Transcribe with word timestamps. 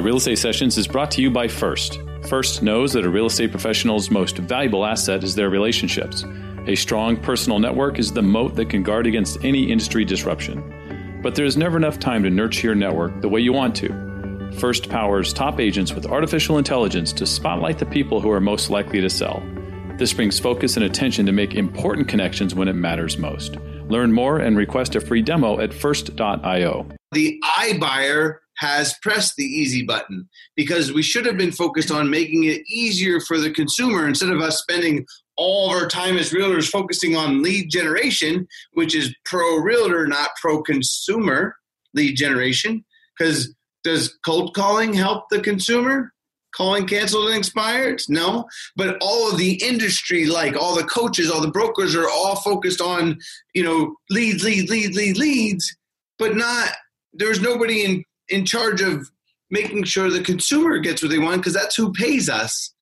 The 0.00 0.06
Real 0.06 0.16
Estate 0.16 0.38
Sessions 0.38 0.78
is 0.78 0.88
brought 0.88 1.10
to 1.10 1.20
you 1.20 1.30
by 1.30 1.46
First. 1.46 2.00
First 2.26 2.62
knows 2.62 2.94
that 2.94 3.04
a 3.04 3.10
real 3.10 3.26
estate 3.26 3.50
professional's 3.50 4.10
most 4.10 4.38
valuable 4.38 4.86
asset 4.86 5.22
is 5.22 5.34
their 5.34 5.50
relationships. 5.50 6.24
A 6.66 6.74
strong 6.74 7.18
personal 7.18 7.58
network 7.58 7.98
is 7.98 8.10
the 8.10 8.22
moat 8.22 8.56
that 8.56 8.70
can 8.70 8.82
guard 8.82 9.06
against 9.06 9.44
any 9.44 9.70
industry 9.70 10.06
disruption. 10.06 11.20
But 11.22 11.34
there 11.34 11.44
is 11.44 11.58
never 11.58 11.76
enough 11.76 11.98
time 11.98 12.22
to 12.22 12.30
nurture 12.30 12.68
your 12.68 12.74
network 12.74 13.20
the 13.20 13.28
way 13.28 13.40
you 13.42 13.52
want 13.52 13.76
to. 13.76 14.50
First 14.58 14.88
powers 14.88 15.34
top 15.34 15.60
agents 15.60 15.92
with 15.92 16.06
artificial 16.06 16.56
intelligence 16.56 17.12
to 17.12 17.26
spotlight 17.26 17.78
the 17.78 17.84
people 17.84 18.22
who 18.22 18.30
are 18.30 18.40
most 18.40 18.70
likely 18.70 19.02
to 19.02 19.10
sell. 19.10 19.42
This 19.98 20.14
brings 20.14 20.40
focus 20.40 20.78
and 20.78 20.86
attention 20.86 21.26
to 21.26 21.32
make 21.32 21.54
important 21.54 22.08
connections 22.08 22.54
when 22.54 22.68
it 22.68 22.72
matters 22.72 23.18
most. 23.18 23.58
Learn 23.90 24.14
more 24.14 24.38
and 24.38 24.56
request 24.56 24.94
a 24.94 25.00
free 25.02 25.20
demo 25.20 25.60
at 25.60 25.74
first.io. 25.74 26.88
The 27.12 27.42
iBuyer 27.44 28.36
has 28.60 28.94
pressed 29.00 29.36
the 29.36 29.44
easy 29.44 29.82
button 29.82 30.28
because 30.54 30.92
we 30.92 31.02
should 31.02 31.24
have 31.24 31.38
been 31.38 31.50
focused 31.50 31.90
on 31.90 32.10
making 32.10 32.44
it 32.44 32.60
easier 32.68 33.18
for 33.18 33.38
the 33.38 33.50
consumer 33.50 34.06
instead 34.06 34.28
of 34.28 34.42
us 34.42 34.60
spending 34.60 35.06
all 35.38 35.70
of 35.70 35.76
our 35.76 35.88
time 35.88 36.18
as 36.18 36.30
realtors 36.30 36.68
focusing 36.68 37.16
on 37.16 37.42
lead 37.42 37.70
generation, 37.70 38.46
which 38.74 38.94
is 38.94 39.14
pro 39.24 39.56
realtor, 39.56 40.06
not 40.06 40.28
pro 40.38 40.62
consumer 40.62 41.56
lead 41.94 42.14
generation. 42.16 42.84
Because 43.18 43.54
does 43.82 44.18
cold 44.26 44.52
calling 44.52 44.92
help 44.92 45.24
the 45.30 45.40
consumer? 45.40 46.12
Calling 46.54 46.86
canceled 46.86 47.28
and 47.28 47.38
expired? 47.38 48.02
No. 48.10 48.44
But 48.76 48.98
all 49.00 49.30
of 49.30 49.38
the 49.38 49.54
industry, 49.64 50.26
like 50.26 50.54
all 50.54 50.74
the 50.74 50.84
coaches, 50.84 51.30
all 51.30 51.40
the 51.40 51.50
brokers 51.50 51.94
are 51.94 52.10
all 52.10 52.36
focused 52.36 52.82
on, 52.82 53.18
you 53.54 53.64
know, 53.64 53.96
leads, 54.10 54.44
leads, 54.44 54.70
leads, 54.70 54.94
leads, 54.94 55.18
leads, 55.18 55.76
but 56.18 56.36
not, 56.36 56.72
there's 57.14 57.40
nobody 57.40 57.84
in, 57.84 58.04
in 58.30 58.46
charge 58.46 58.80
of 58.80 59.10
making 59.50 59.84
sure 59.84 60.08
the 60.08 60.22
consumer 60.22 60.78
gets 60.78 61.02
what 61.02 61.10
they 61.10 61.18
want 61.18 61.38
because 61.38 61.54
that's 61.54 61.76
who 61.76 61.92
pays 61.92 62.28
us. 62.28 62.72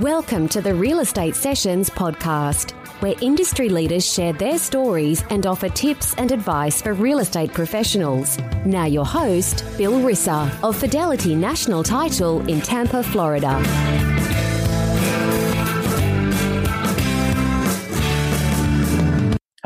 Welcome 0.00 0.48
to 0.50 0.60
the 0.60 0.74
Real 0.74 1.00
Estate 1.00 1.34
Sessions 1.34 1.90
podcast, 1.90 2.70
where 3.00 3.14
industry 3.20 3.68
leaders 3.68 4.06
share 4.06 4.32
their 4.32 4.58
stories 4.58 5.24
and 5.30 5.44
offer 5.44 5.68
tips 5.68 6.14
and 6.18 6.30
advice 6.30 6.80
for 6.80 6.92
real 6.92 7.18
estate 7.18 7.52
professionals. 7.52 8.38
Now, 8.64 8.84
your 8.84 9.06
host, 9.06 9.64
Bill 9.76 9.94
Risser 9.94 10.48
of 10.62 10.76
Fidelity 10.76 11.34
National 11.34 11.82
Title 11.82 12.46
in 12.48 12.60
Tampa, 12.60 13.02
Florida. 13.02 14.17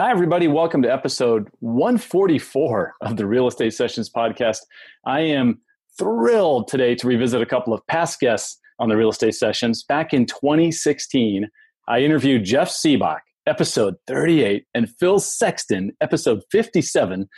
Hi, 0.03 0.11
everybody. 0.11 0.49
Welcome 0.49 0.83
to 0.83 0.93
episode 0.93 1.49
144 1.61 2.95
of 3.03 3.17
the 3.17 3.25
Real 3.25 3.47
Estate 3.47 3.73
Sessions 3.73 4.11
podcast. 4.11 4.59
I 5.07 5.21
am 5.21 5.61
thrilled 5.97 6.67
today 6.67 6.97
to 6.97 7.07
revisit 7.07 7.41
a 7.41 7.47
couple 7.47 7.73
of 7.73 7.87
past 7.87 8.19
guests 8.19 8.59
on 8.81 8.89
the 8.89 8.97
Real 8.97 9.11
Estate 9.11 9.37
Sessions. 9.37 9.85
Back 9.85 10.13
in 10.13 10.27
2016, 10.27 11.49
I 11.87 12.01
interviewed 12.01 12.43
Jeff 12.43 12.69
Sibbach, 12.69 13.21
episode 13.47 13.95
38, 14.09 14.67
and 14.75 14.91
Phil 14.99 15.21
Sexton, 15.21 15.93
episode 16.01 16.43
57. 16.51 17.29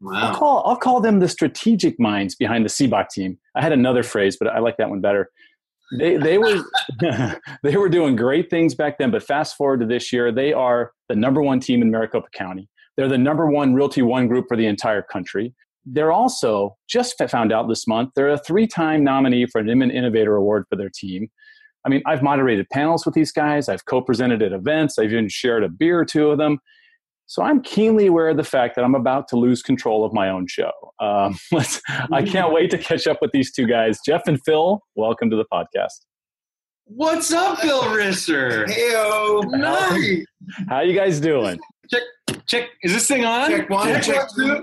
Wow. 0.00 0.12
I'll 0.16 0.34
call, 0.34 0.64
I'll 0.66 0.76
call 0.76 1.00
them 1.00 1.20
the 1.20 1.28
strategic 1.28 2.00
minds 2.00 2.34
behind 2.34 2.64
the 2.64 2.68
Siebach 2.68 3.10
team. 3.10 3.38
I 3.54 3.62
had 3.62 3.70
another 3.70 4.02
phrase, 4.02 4.36
but 4.36 4.48
I 4.48 4.58
like 4.58 4.76
that 4.78 4.90
one 4.90 5.00
better. 5.00 5.30
They, 5.96 6.16
they 6.16 6.38
were 6.38 6.62
they 7.62 7.76
were 7.76 7.88
doing 7.88 8.16
great 8.16 8.50
things 8.50 8.74
back 8.74 8.98
then, 8.98 9.10
but 9.10 9.22
fast 9.22 9.56
forward 9.56 9.80
to 9.80 9.86
this 9.86 10.12
year, 10.12 10.32
they 10.32 10.52
are 10.52 10.92
the 11.08 11.16
number 11.16 11.42
one 11.42 11.60
team 11.60 11.82
in 11.82 11.90
Maricopa 11.90 12.28
County. 12.32 12.68
They're 12.96 13.08
the 13.08 13.18
number 13.18 13.46
one 13.46 13.74
Realty 13.74 14.02
One 14.02 14.26
group 14.26 14.46
for 14.48 14.56
the 14.56 14.66
entire 14.66 15.02
country. 15.02 15.54
They're 15.86 16.12
also 16.12 16.76
just 16.88 17.14
found 17.30 17.52
out 17.52 17.68
this 17.68 17.86
month 17.86 18.10
they're 18.14 18.28
a 18.28 18.38
three-time 18.38 19.04
nominee 19.04 19.46
for 19.46 19.60
an 19.60 19.68
Inman 19.70 19.90
Innovator 19.90 20.36
Award 20.36 20.64
for 20.68 20.76
their 20.76 20.90
team. 20.92 21.28
I 21.86 21.88
mean, 21.88 22.02
I've 22.06 22.22
moderated 22.22 22.68
panels 22.70 23.06
with 23.06 23.14
these 23.14 23.32
guys. 23.32 23.68
I've 23.68 23.84
co-presented 23.86 24.42
at 24.42 24.52
events. 24.52 24.98
I've 24.98 25.12
even 25.12 25.28
shared 25.28 25.64
a 25.64 25.68
beer 25.68 25.98
or 26.00 26.04
two 26.04 26.30
of 26.30 26.38
them. 26.38 26.58
So 27.30 27.42
I'm 27.42 27.60
keenly 27.60 28.06
aware 28.06 28.30
of 28.30 28.38
the 28.38 28.42
fact 28.42 28.74
that 28.76 28.86
I'm 28.86 28.94
about 28.94 29.28
to 29.28 29.36
lose 29.36 29.60
control 29.62 30.02
of 30.02 30.14
my 30.14 30.30
own 30.30 30.46
show. 30.46 30.72
Um, 30.98 31.36
let's, 31.52 31.82
I 32.10 32.22
can't 32.22 32.54
wait 32.54 32.70
to 32.70 32.78
catch 32.78 33.06
up 33.06 33.18
with 33.20 33.32
these 33.32 33.52
two 33.52 33.66
guys, 33.66 33.98
Jeff 34.04 34.22
and 34.26 34.42
Phil. 34.46 34.80
Welcome 34.94 35.28
to 35.28 35.36
the 35.36 35.44
podcast. 35.52 36.00
What's 36.86 37.30
up, 37.30 37.60
Bill 37.60 37.82
Risser? 37.82 38.64
Heyo. 38.66 39.44
Nice. 39.58 40.24
How 40.70 40.80
you 40.80 40.94
guys 40.94 41.20
doing? 41.20 41.58
Check, 41.90 42.02
check. 42.46 42.70
Is 42.82 42.94
this 42.94 43.06
thing 43.06 43.26
on? 43.26 43.50
Check 43.50 43.68
one, 43.68 44.00
check 44.00 44.26
two. 44.34 44.62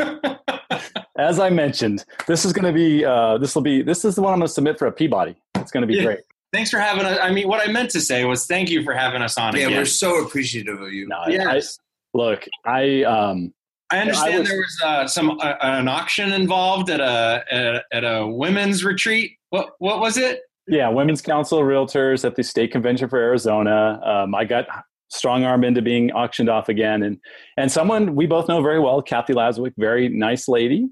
As 1.16 1.38
I 1.38 1.48
mentioned, 1.48 2.04
this 2.26 2.44
is 2.44 2.52
going 2.52 2.64
to 2.64 2.72
be 2.72 3.04
uh, 3.04 3.38
this 3.38 3.54
will 3.54 3.62
be 3.62 3.82
this 3.82 4.04
is 4.04 4.16
the 4.16 4.22
one 4.22 4.32
I'm 4.32 4.40
going 4.40 4.48
to 4.48 4.52
submit 4.52 4.80
for 4.80 4.88
a 4.88 4.92
Peabody. 4.92 5.36
It's 5.54 5.70
going 5.70 5.82
to 5.82 5.86
be 5.86 5.94
Yeah. 5.94 6.04
great. 6.06 6.20
Thanks 6.52 6.70
for 6.70 6.80
having 6.80 7.04
us. 7.04 7.20
I 7.22 7.30
mean, 7.30 7.46
what 7.46 7.60
I 7.66 7.70
meant 7.70 7.90
to 7.90 8.00
say 8.00 8.24
was 8.24 8.46
thank 8.46 8.68
you 8.68 8.82
for 8.82 8.94
having 8.94 9.22
us 9.22 9.38
on 9.38 9.54
Yeah, 9.54 9.66
again. 9.66 9.78
we're 9.78 9.84
so 9.84 10.24
appreciative 10.24 10.80
of 10.80 10.92
you. 10.92 11.06
No, 11.06 11.18
I- 11.18 11.28
Yes. 11.30 11.78
Look, 12.14 12.46
I 12.64 13.02
um, 13.04 13.52
I 13.90 13.98
understand 13.98 14.34
I 14.34 14.38
was- 14.40 14.48
there 14.48 14.58
was 14.58 14.80
uh, 14.84 15.06
some 15.06 15.38
uh, 15.40 15.54
an 15.60 15.88
auction 15.88 16.32
involved 16.32 16.90
at 16.90 17.00
a, 17.00 17.44
at 17.50 17.84
at 17.92 18.04
a 18.04 18.26
women's 18.26 18.84
retreat. 18.84 19.32
What 19.50 19.70
what 19.78 20.00
was 20.00 20.16
it? 20.16 20.40
yeah, 20.68 20.88
Women's 20.88 21.20
Council 21.20 21.58
of 21.58 21.64
Realtors 21.64 22.24
at 22.24 22.36
the 22.36 22.44
state 22.44 22.70
convention 22.70 23.08
for 23.08 23.18
Arizona. 23.18 24.00
Um, 24.04 24.34
I 24.34 24.44
got 24.44 24.66
strong 25.08 25.42
arm 25.42 25.64
into 25.64 25.82
being 25.82 26.12
auctioned 26.12 26.48
off 26.48 26.68
again, 26.68 27.02
and 27.02 27.18
and 27.56 27.70
someone 27.70 28.14
we 28.14 28.26
both 28.26 28.48
know 28.48 28.62
very 28.62 28.78
well, 28.78 29.02
Kathy 29.02 29.32
Laswick, 29.32 29.72
very 29.76 30.08
nice 30.08 30.48
lady. 30.48 30.88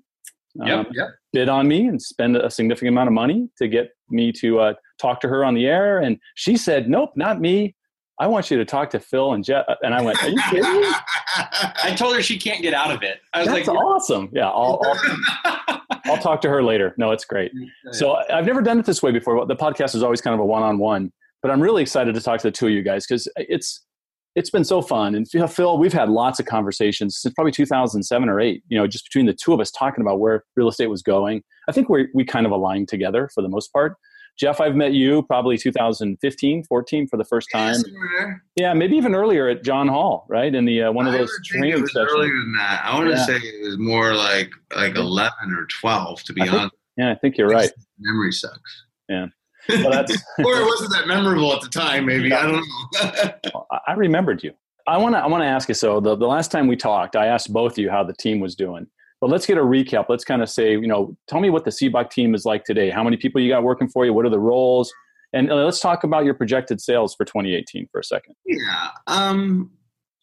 Yep, 0.55 0.79
um, 0.79 0.87
yep. 0.93 1.09
bid 1.33 1.49
on 1.49 1.69
me 1.69 1.87
and 1.87 2.03
spend 2.03 2.37
a 2.37 2.51
significant 2.51 2.89
amount 2.89 3.07
of 3.07 3.13
money 3.13 3.49
to 3.59 3.69
get 3.69 3.91
me 4.09 4.33
to 4.33 4.59
uh, 4.59 4.75
talk 4.99 5.21
to 5.21 5.29
her 5.29 5.45
on 5.45 5.55
the 5.55 5.67
air. 5.67 6.01
And 6.01 6.19
she 6.35 6.57
said, 6.57 6.89
Nope, 6.89 7.11
not 7.15 7.41
me. 7.41 7.77
I 8.21 8.27
want 8.27 8.51
you 8.51 8.57
to 8.59 8.65
talk 8.65 8.91
to 8.91 9.01
Phil 9.01 9.33
and 9.33 9.45
Jeff. 9.45 9.65
And 9.83 9.95
I 9.95 10.03
went, 10.03 10.23
Are 10.23 10.29
you 10.29 10.41
kidding 10.51 10.81
me? 10.81 10.87
I 11.83 11.95
told 11.97 12.17
her 12.17 12.23
she 12.23 12.39
can't 12.39 12.63
get 12.63 12.75
out 12.75 12.91
of 12.91 13.03
it. 13.03 13.21
I 13.33 13.41
was 13.41 13.49
That's 13.49 13.69
like, 13.69 13.77
awesome. 13.77 14.29
Yeah, 14.33 14.49
I'll, 14.49 14.83
I'll, 15.45 15.83
I'll 16.07 16.19
talk 16.19 16.41
to 16.43 16.49
her 16.49 16.63
later. 16.63 16.95
No, 16.99 17.13
it's 17.13 17.25
great. 17.25 17.53
So 17.93 18.17
I've 18.31 18.47
never 18.47 18.63
done 18.63 18.79
it 18.79 18.87
this 18.87 19.03
way 19.03 19.13
before. 19.13 19.47
The 19.47 19.57
podcast 19.57 19.95
is 19.95 20.03
always 20.03 20.21
kind 20.21 20.35
of 20.35 20.41
a 20.41 20.45
one-on-one, 20.45 21.13
but 21.43 21.51
I'm 21.51 21.61
really 21.61 21.83
excited 21.83 22.15
to 22.15 22.21
talk 22.21 22.41
to 22.41 22.49
the 22.49 22.53
two 22.53 22.67
of 22.67 22.73
you 22.73 22.83
guys 22.83 23.07
because 23.07 23.29
it's 23.37 23.85
it's 24.35 24.51
been 24.51 24.65
so 24.65 24.81
fun. 24.81 25.15
And 25.15 25.29
Phil, 25.29 25.79
we've 25.79 25.93
had 25.93 26.09
lots 26.09 26.39
of 26.39 26.47
conversations 26.47 27.19
since 27.19 27.35
probably 27.35 27.51
2007 27.51 28.29
or 28.29 28.41
eight. 28.41 28.63
You 28.69 28.79
know, 28.79 28.87
just 28.87 29.05
between 29.05 29.27
the 29.27 29.33
two 29.33 29.53
of 29.53 29.61
us 29.61 29.71
talking 29.71 30.01
about 30.03 30.21
where 30.21 30.45
real 30.57 30.69
estate 30.69 30.89
was 30.89 31.03
going. 31.03 31.43
I 31.69 31.73
think 31.73 31.89
we 31.89 32.09
we 32.15 32.25
kind 32.25 32.47
of 32.47 32.53
aligned 32.53 32.89
together 32.89 33.29
for 33.35 33.43
the 33.43 33.49
most 33.49 33.73
part. 33.73 33.97
Jeff, 34.39 34.61
I've 34.61 34.77
met 34.77 34.93
you 34.93 35.23
probably 35.25 35.59
2015, 35.59 36.65
14 36.65 37.07
for 37.09 37.17
the 37.17 37.25
first 37.25 37.49
time. 37.53 37.75
Somewhere. 37.75 38.45
Yeah, 38.57 38.73
maybe 38.73 38.97
even 38.97 39.15
earlier 39.15 39.49
at 39.49 39.65
John 39.65 39.89
Hall, 39.89 40.27
right? 40.29 40.55
In 40.55 40.65
the 40.65 40.85
uh, 40.85 40.93
one 40.93 41.07
of 41.07 41.13
those 41.13 41.23
would 41.29 41.47
think 41.51 41.65
it 41.67 41.71
training 41.73 41.87
sessions. 41.89 42.11
earlier 42.13 42.33
than 42.33 42.53
that. 42.59 42.83
I 42.85 42.95
want 42.95 43.07
to 43.11 43.17
Yeah. 43.17 43.27
say 43.27 43.37
it 43.37 43.65
was 43.67 43.79
more 43.79 44.15
like 44.15 44.51
like 44.77 44.97
eleven 44.97 45.51
or 45.57 45.67
twelve. 45.81 46.23
To 46.25 46.33
be 46.33 46.43
I 46.43 46.45
think- 46.45 46.57
honest, 46.57 46.75
Yeah, 46.97 47.11
I 47.11 47.15
think 47.17 47.37
you're 47.37 47.49
right. 47.49 47.71
memory 47.99 48.33
sucks. 48.33 48.85
Yeah. 49.09 49.27
Well, 49.69 49.91
that's 49.91 50.13
or 50.39 50.61
it 50.61 50.65
wasn't 50.67 50.93
that 50.93 51.09
memorable 51.09 51.53
at 51.55 51.61
the 51.61 51.69
time. 51.69 52.07
Maybe 52.07 52.33
I 52.33 52.43
don't 52.47 52.53
know. 52.63 53.33
I 53.73 53.79
I 53.89 53.93
remembered 53.95 54.43
you. 54.45 54.53
I 54.87 54.97
want 54.99 55.15
to. 55.15 55.19
I 55.19 55.27
want 55.27 55.43
to 55.43 55.47
ask 55.49 55.69
you. 55.69 55.75
So 55.75 56.01
the, 56.01 56.15
the 56.17 56.27
last 56.27 56.51
time 56.51 56.67
we 56.69 56.77
talked, 56.77 57.17
I 57.17 57.27
asked 57.27 57.53
both 57.53 57.73
of 57.73 57.79
you 57.79 57.91
how 57.91 58.05
the 58.05 58.15
team 58.15 58.39
was 58.41 58.55
doing. 58.55 58.87
But 59.21 59.31
let's 59.31 59.47
get 59.47 59.59
a 59.59 59.63
recap. 59.63 60.07
Let's 60.09 60.25
kind 60.25 60.43
of 60.43 60.49
say, 60.49 60.73
you 60.73 60.87
know, 60.87 61.17
tell 61.27 61.41
me 61.41 61.51
what 61.51 61.65
the 61.65 61.71
Sibbach 61.71 62.11
team 62.11 62.35
is 62.35 62.45
like 62.45 62.65
today. 62.65 62.91
How 62.91 63.03
many 63.03 63.17
people 63.17 63.41
you 63.41 63.49
got 63.49 63.65
working 63.65 63.89
for 63.89 64.05
you? 64.05 64.13
What 64.13 64.25
are 64.25 64.31
the 64.31 64.39
roles? 64.39 64.93
And 65.33 65.51
uh, 65.51 65.57
let's 65.57 65.81
talk 65.81 66.05
about 66.05 66.25
your 66.25 66.35
projected 66.35 66.81
sales 66.81 67.15
for 67.15 67.25
2018 67.25 67.89
for 67.91 68.01
a 68.01 68.05
second. 68.05 68.35
yeah. 68.47 68.91
Um. 69.07 69.73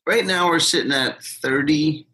Right 0.08 0.26
now 0.26 0.50
we're 0.50 0.60
sitting 0.60 0.92
at 0.92 1.24
thirty 1.24 2.08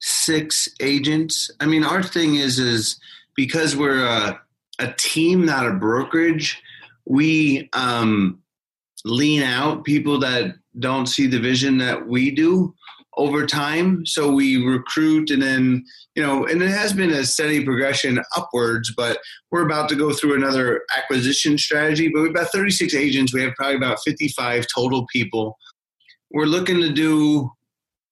six 0.00 0.68
agents. 0.80 1.50
I 1.60 1.66
mean, 1.66 1.82
our 1.82 2.02
thing 2.02 2.36
is 2.36 2.58
is 2.58 3.00
because 3.34 3.74
we're 3.76 4.04
a, 4.04 4.40
a 4.78 4.92
team, 4.98 5.46
not 5.46 5.66
a 5.66 5.72
brokerage. 5.72 6.62
We 7.06 7.68
um 7.72 8.40
lean 9.04 9.42
out 9.42 9.84
people 9.84 10.18
that 10.20 10.56
don't 10.78 11.06
see 11.06 11.26
the 11.26 11.38
vision 11.38 11.78
that 11.78 12.06
we 12.06 12.30
do 12.30 12.74
over 13.18 13.44
time. 13.44 14.06
So 14.06 14.30
we 14.30 14.64
recruit 14.64 15.30
and 15.30 15.42
then, 15.42 15.84
you 16.14 16.22
know, 16.22 16.46
and 16.46 16.62
it 16.62 16.70
has 16.70 16.92
been 16.92 17.10
a 17.10 17.24
steady 17.24 17.64
progression 17.64 18.20
upwards, 18.36 18.94
but 18.96 19.18
we're 19.50 19.66
about 19.66 19.88
to 19.90 19.96
go 19.96 20.12
through 20.12 20.36
another 20.36 20.82
acquisition 20.96 21.58
strategy. 21.58 22.08
But 22.08 22.22
we've 22.22 22.34
got 22.34 22.52
36 22.52 22.94
agents. 22.94 23.34
We 23.34 23.42
have 23.42 23.54
probably 23.54 23.76
about 23.76 23.98
55 24.04 24.66
total 24.72 25.06
people. 25.12 25.58
We're 26.30 26.46
looking 26.46 26.80
to 26.80 26.92
do, 26.92 27.50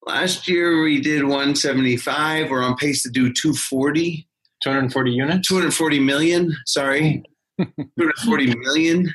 last 0.05 0.47
year 0.47 0.83
we 0.83 0.99
did 0.99 1.23
175. 1.23 2.51
We're 2.51 2.63
on 2.63 2.75
pace 2.75 3.01
to 3.03 3.09
do 3.09 3.31
240. 3.31 4.27
240 4.61 5.11
units. 5.11 5.47
240 5.47 5.99
million, 5.99 6.53
sorry. 6.65 7.23
240 7.59 8.55
million 8.57 9.13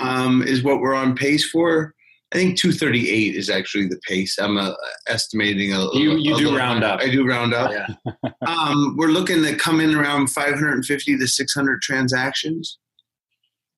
um, 0.00 0.42
is 0.42 0.62
what 0.62 0.80
we're 0.80 0.94
on 0.94 1.16
pace 1.16 1.48
for. 1.48 1.94
I 2.32 2.36
think 2.36 2.56
238 2.58 3.34
is 3.34 3.50
actually 3.50 3.88
the 3.88 3.98
pace. 4.06 4.38
I'm 4.38 4.56
uh, 4.56 4.72
estimating 5.08 5.72
a 5.72 5.80
You- 5.94 6.16
you 6.16 6.34
a 6.34 6.38
do 6.38 6.44
little- 6.44 6.56
round 6.58 6.84
up. 6.84 7.00
I 7.00 7.10
do 7.10 7.26
round 7.26 7.52
up. 7.54 7.72
Yeah. 7.72 8.30
um, 8.46 8.94
we're 8.96 9.08
looking 9.08 9.42
to 9.42 9.54
come 9.56 9.80
in 9.80 9.94
around 9.94 10.28
550 10.28 11.18
to 11.18 11.26
600 11.26 11.82
transactions. 11.82 12.78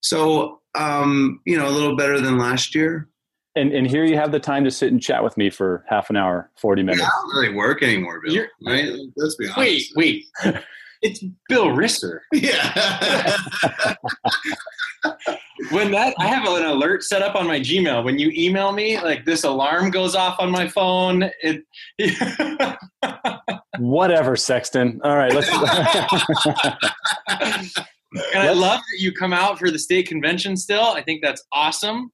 So, 0.01 0.61
um, 0.75 1.41
you 1.47 1.57
know, 1.57 1.69
a 1.69 1.71
little 1.71 1.97
better 1.97 2.21
than 2.21 2.37
last 2.39 2.75
year. 2.75 3.09
And 3.55 3.73
and 3.75 3.87
here 3.87 4.05
you 4.07 4.17
have 4.17 4.33
the 4.33 4.41
time 4.41 4.65
to 4.65 4.71
sit 4.71 4.91
and 4.91 5.01
chat 5.03 5.23
with 5.23 5.37
me 5.37 5.51
for 5.51 5.85
half 5.87 6.09
an 6.09 6.17
hour, 6.17 6.51
forty 6.57 6.83
minutes. 6.83 7.03
I 7.03 7.05
minutes. 7.05 7.17
don't 7.35 7.43
really 7.43 7.55
work 7.55 7.83
anymore, 7.83 8.21
Bill. 8.25 8.33
You're- 8.35 8.49
right? 8.67 8.89
Let's 9.15 9.37
be 9.37 9.45
honest. 9.45 9.59
Wait, 9.59 10.25
wait. 10.45 10.57
It's 11.03 11.23
Bill 11.49 11.67
Risser. 11.67 12.21
Yeah. 12.33 13.97
When 15.71 15.91
that, 15.93 16.15
I 16.19 16.27
have 16.27 16.47
an 16.47 16.65
alert 16.65 17.03
set 17.03 17.23
up 17.23 17.35
on 17.35 17.47
my 17.47 17.59
Gmail. 17.59 18.05
When 18.05 18.19
you 18.19 18.31
email 18.35 18.73
me, 18.73 19.01
like 19.01 19.25
this 19.25 19.45
alarm 19.45 19.91
goes 19.91 20.15
off 20.15 20.37
on 20.39 20.51
my 20.51 20.69
phone. 20.69 21.31
It. 21.43 21.65
Whatever, 23.79 24.37
Sexton. 24.37 25.01
All 25.03 25.17
right, 25.17 25.33
let's. 25.33 25.49
and 28.35 28.43
I 28.43 28.53
love 28.53 28.81
that 28.81 28.99
you 28.99 29.13
come 29.13 29.33
out 29.33 29.59
for 29.59 29.71
the 29.71 29.79
state 29.79 30.09
convention 30.09 30.57
still. 30.57 30.85
I 30.85 31.03
think 31.03 31.23
that's 31.23 31.43
awesome. 31.53 32.13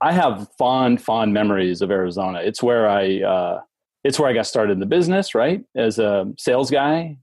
I 0.00 0.12
have 0.12 0.48
fond, 0.56 1.02
fond 1.02 1.32
memories 1.34 1.82
of 1.82 1.90
Arizona. 1.90 2.40
It's 2.40 2.62
where 2.62 2.88
I, 2.88 3.20
uh, 3.20 3.60
it's 4.04 4.18
where 4.18 4.30
I 4.30 4.32
got 4.32 4.46
started 4.46 4.72
in 4.72 4.80
the 4.80 4.86
business, 4.86 5.34
right? 5.34 5.62
As 5.76 5.98
a 5.98 6.32
sales 6.38 6.70
guy. 6.70 7.18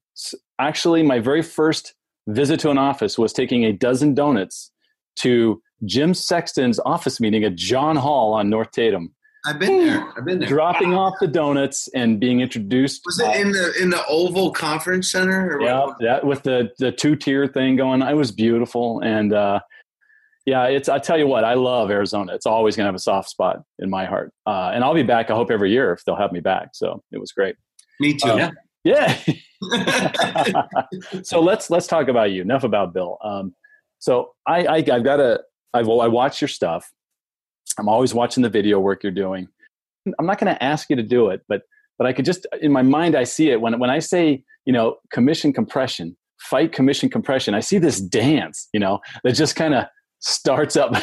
S- 0.59 0.67
Actually, 0.67 1.03
my 1.03 1.19
very 1.19 1.41
first 1.41 1.93
visit 2.27 2.59
to 2.61 2.69
an 2.69 2.77
office 2.77 3.17
was 3.17 3.33
taking 3.33 3.63
a 3.65 3.73
dozen 3.73 4.13
donuts 4.13 4.71
to 5.17 5.61
Jim 5.85 6.13
Sexton's 6.13 6.79
office 6.79 7.19
meeting 7.19 7.43
at 7.43 7.55
John 7.55 7.95
Hall 7.95 8.33
on 8.33 8.49
North 8.49 8.71
Tatum, 8.71 9.13
I've 9.45 9.59
been 9.59 9.85
there. 9.85 10.13
I've 10.17 10.25
been 10.25 10.39
there. 10.39 10.47
dropping 10.47 10.93
off 10.93 11.13
the 11.21 11.27
donuts 11.27 11.87
and 11.95 12.19
being 12.19 12.41
introduced. 12.41 13.01
Was 13.05 13.19
it 13.19 13.35
in 13.39 13.51
the 13.51 13.73
in 13.81 13.89
the 13.89 14.05
Oval 14.07 14.51
Conference 14.51 15.11
Center? 15.11 15.57
Or 15.57 15.61
yeah, 15.61 15.85
what? 15.85 15.97
that 16.01 16.25
with 16.25 16.43
the 16.43 16.71
the 16.79 16.91
two 16.91 17.15
tier 17.15 17.47
thing 17.47 17.77
going, 17.77 18.01
it 18.01 18.13
was 18.15 18.31
beautiful, 18.31 18.99
and 19.01 19.31
uh, 19.33 19.59
yeah, 20.45 20.65
it's. 20.65 20.89
I 20.89 20.99
tell 20.99 21.17
you 21.17 21.27
what, 21.27 21.45
I 21.45 21.53
love 21.53 21.91
Arizona. 21.91 22.33
It's 22.33 22.45
always 22.45 22.75
going 22.75 22.85
to 22.85 22.87
have 22.89 22.95
a 22.95 22.99
soft 22.99 23.29
spot 23.29 23.63
in 23.79 23.89
my 23.89 24.05
heart, 24.05 24.33
uh, 24.45 24.71
and 24.73 24.83
I'll 24.83 24.95
be 24.95 25.03
back. 25.03 25.29
I 25.29 25.35
hope 25.35 25.49
every 25.49 25.71
year 25.71 25.93
if 25.93 26.03
they'll 26.03 26.17
have 26.17 26.31
me 26.33 26.41
back. 26.41 26.69
So 26.73 27.01
it 27.11 27.19
was 27.19 27.31
great. 27.31 27.55
Me 27.99 28.15
too. 28.15 28.29
Um, 28.29 28.39
Yeah. 28.39 28.51
so 31.23 31.41
let's 31.41 31.69
let's 31.69 31.87
talk 31.87 32.07
about 32.07 32.31
you. 32.31 32.41
Enough 32.41 32.63
about 32.63 32.93
Bill. 32.93 33.17
Um, 33.23 33.55
so 33.99 34.33
I, 34.45 34.65
I 34.65 34.75
I've 34.75 35.03
got 35.03 35.19
a 35.19 35.41
I've 35.73 35.89
I 35.89 36.07
watch 36.07 36.41
your 36.41 36.47
stuff. 36.47 36.91
I'm 37.79 37.89
always 37.89 38.13
watching 38.13 38.43
the 38.43 38.49
video 38.49 38.79
work 38.79 39.03
you're 39.03 39.11
doing. 39.11 39.47
I'm 40.19 40.25
not 40.25 40.39
going 40.39 40.53
to 40.53 40.63
ask 40.63 40.89
you 40.89 40.95
to 40.95 41.03
do 41.03 41.29
it, 41.29 41.41
but 41.47 41.63
but 41.97 42.07
I 42.07 42.13
could 42.13 42.25
just 42.25 42.47
in 42.61 42.71
my 42.71 42.81
mind 42.81 43.15
I 43.15 43.23
see 43.23 43.49
it 43.49 43.61
when 43.61 43.79
when 43.79 43.89
I 43.89 43.99
say 43.99 44.43
you 44.65 44.73
know 44.73 44.97
commission 45.11 45.53
compression, 45.53 46.15
fight 46.39 46.71
commission 46.71 47.09
compression. 47.09 47.53
I 47.53 47.59
see 47.59 47.77
this 47.77 47.99
dance, 47.99 48.69
you 48.73 48.79
know, 48.79 48.99
that 49.23 49.33
just 49.33 49.55
kind 49.55 49.73
of 49.73 49.85
starts 50.19 50.75
up. 50.75 50.93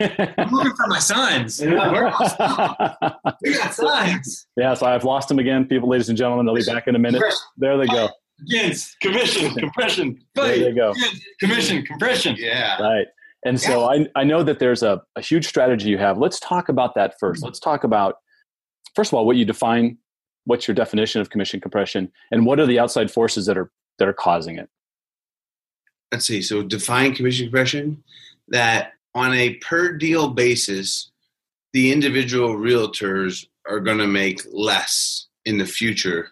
I'm 0.00 0.50
looking 0.50 0.74
for 0.76 0.86
my 0.86 0.98
sons. 0.98 1.60
We 3.42 3.54
got 3.54 3.74
sons. 3.74 4.46
yeah, 4.56 4.74
so 4.74 4.86
I've 4.86 5.04
lost 5.04 5.28
them 5.28 5.38
again, 5.38 5.64
people, 5.66 5.88
ladies 5.88 6.08
and 6.08 6.18
gentlemen. 6.18 6.46
They'll 6.46 6.54
be 6.54 6.64
back 6.64 6.88
in 6.88 6.96
a 6.96 6.98
minute. 6.98 7.22
There 7.56 7.76
they 7.76 7.86
go. 7.86 8.08
Against 8.42 8.98
commission, 9.00 9.52
compression, 9.54 10.20
There 10.34 10.58
they 10.58 10.72
go. 10.72 10.90
Against 10.90 11.22
Commission, 11.40 11.84
compression. 11.84 12.36
Yeah. 12.38 12.80
Right. 12.80 13.06
And 13.44 13.60
so 13.60 13.88
I, 13.88 14.06
I 14.16 14.24
know 14.24 14.42
that 14.42 14.58
there's 14.58 14.82
a, 14.82 15.02
a 15.16 15.20
huge 15.20 15.46
strategy 15.46 15.88
you 15.88 15.98
have. 15.98 16.18
Let's 16.18 16.40
talk 16.40 16.68
about 16.68 16.94
that 16.96 17.14
first. 17.18 17.42
Let's 17.42 17.60
talk 17.60 17.84
about, 17.84 18.16
first 18.94 19.10
of 19.10 19.14
all, 19.14 19.26
what 19.26 19.36
you 19.36 19.44
define, 19.44 19.98
what's 20.44 20.66
your 20.66 20.74
definition 20.74 21.20
of 21.20 21.30
commission 21.30 21.60
compression, 21.60 22.10
and 22.32 22.46
what 22.46 22.58
are 22.60 22.66
the 22.66 22.78
outside 22.78 23.10
forces 23.10 23.46
that 23.46 23.56
are 23.56 23.70
that 23.98 24.08
are 24.08 24.12
causing 24.12 24.58
it? 24.58 24.68
let's 26.12 26.26
see, 26.26 26.40
so 26.42 26.62
define 26.62 27.14
commission 27.14 27.46
compression 27.46 28.02
that 28.48 28.92
on 29.14 29.32
a 29.34 29.54
per 29.56 29.92
deal 29.92 30.28
basis, 30.28 31.10
the 31.72 31.92
individual 31.92 32.56
realtors 32.56 33.46
are 33.68 33.80
going 33.80 33.98
to 33.98 34.06
make 34.06 34.40
less 34.52 35.26
in 35.44 35.58
the 35.58 35.66
future. 35.66 36.30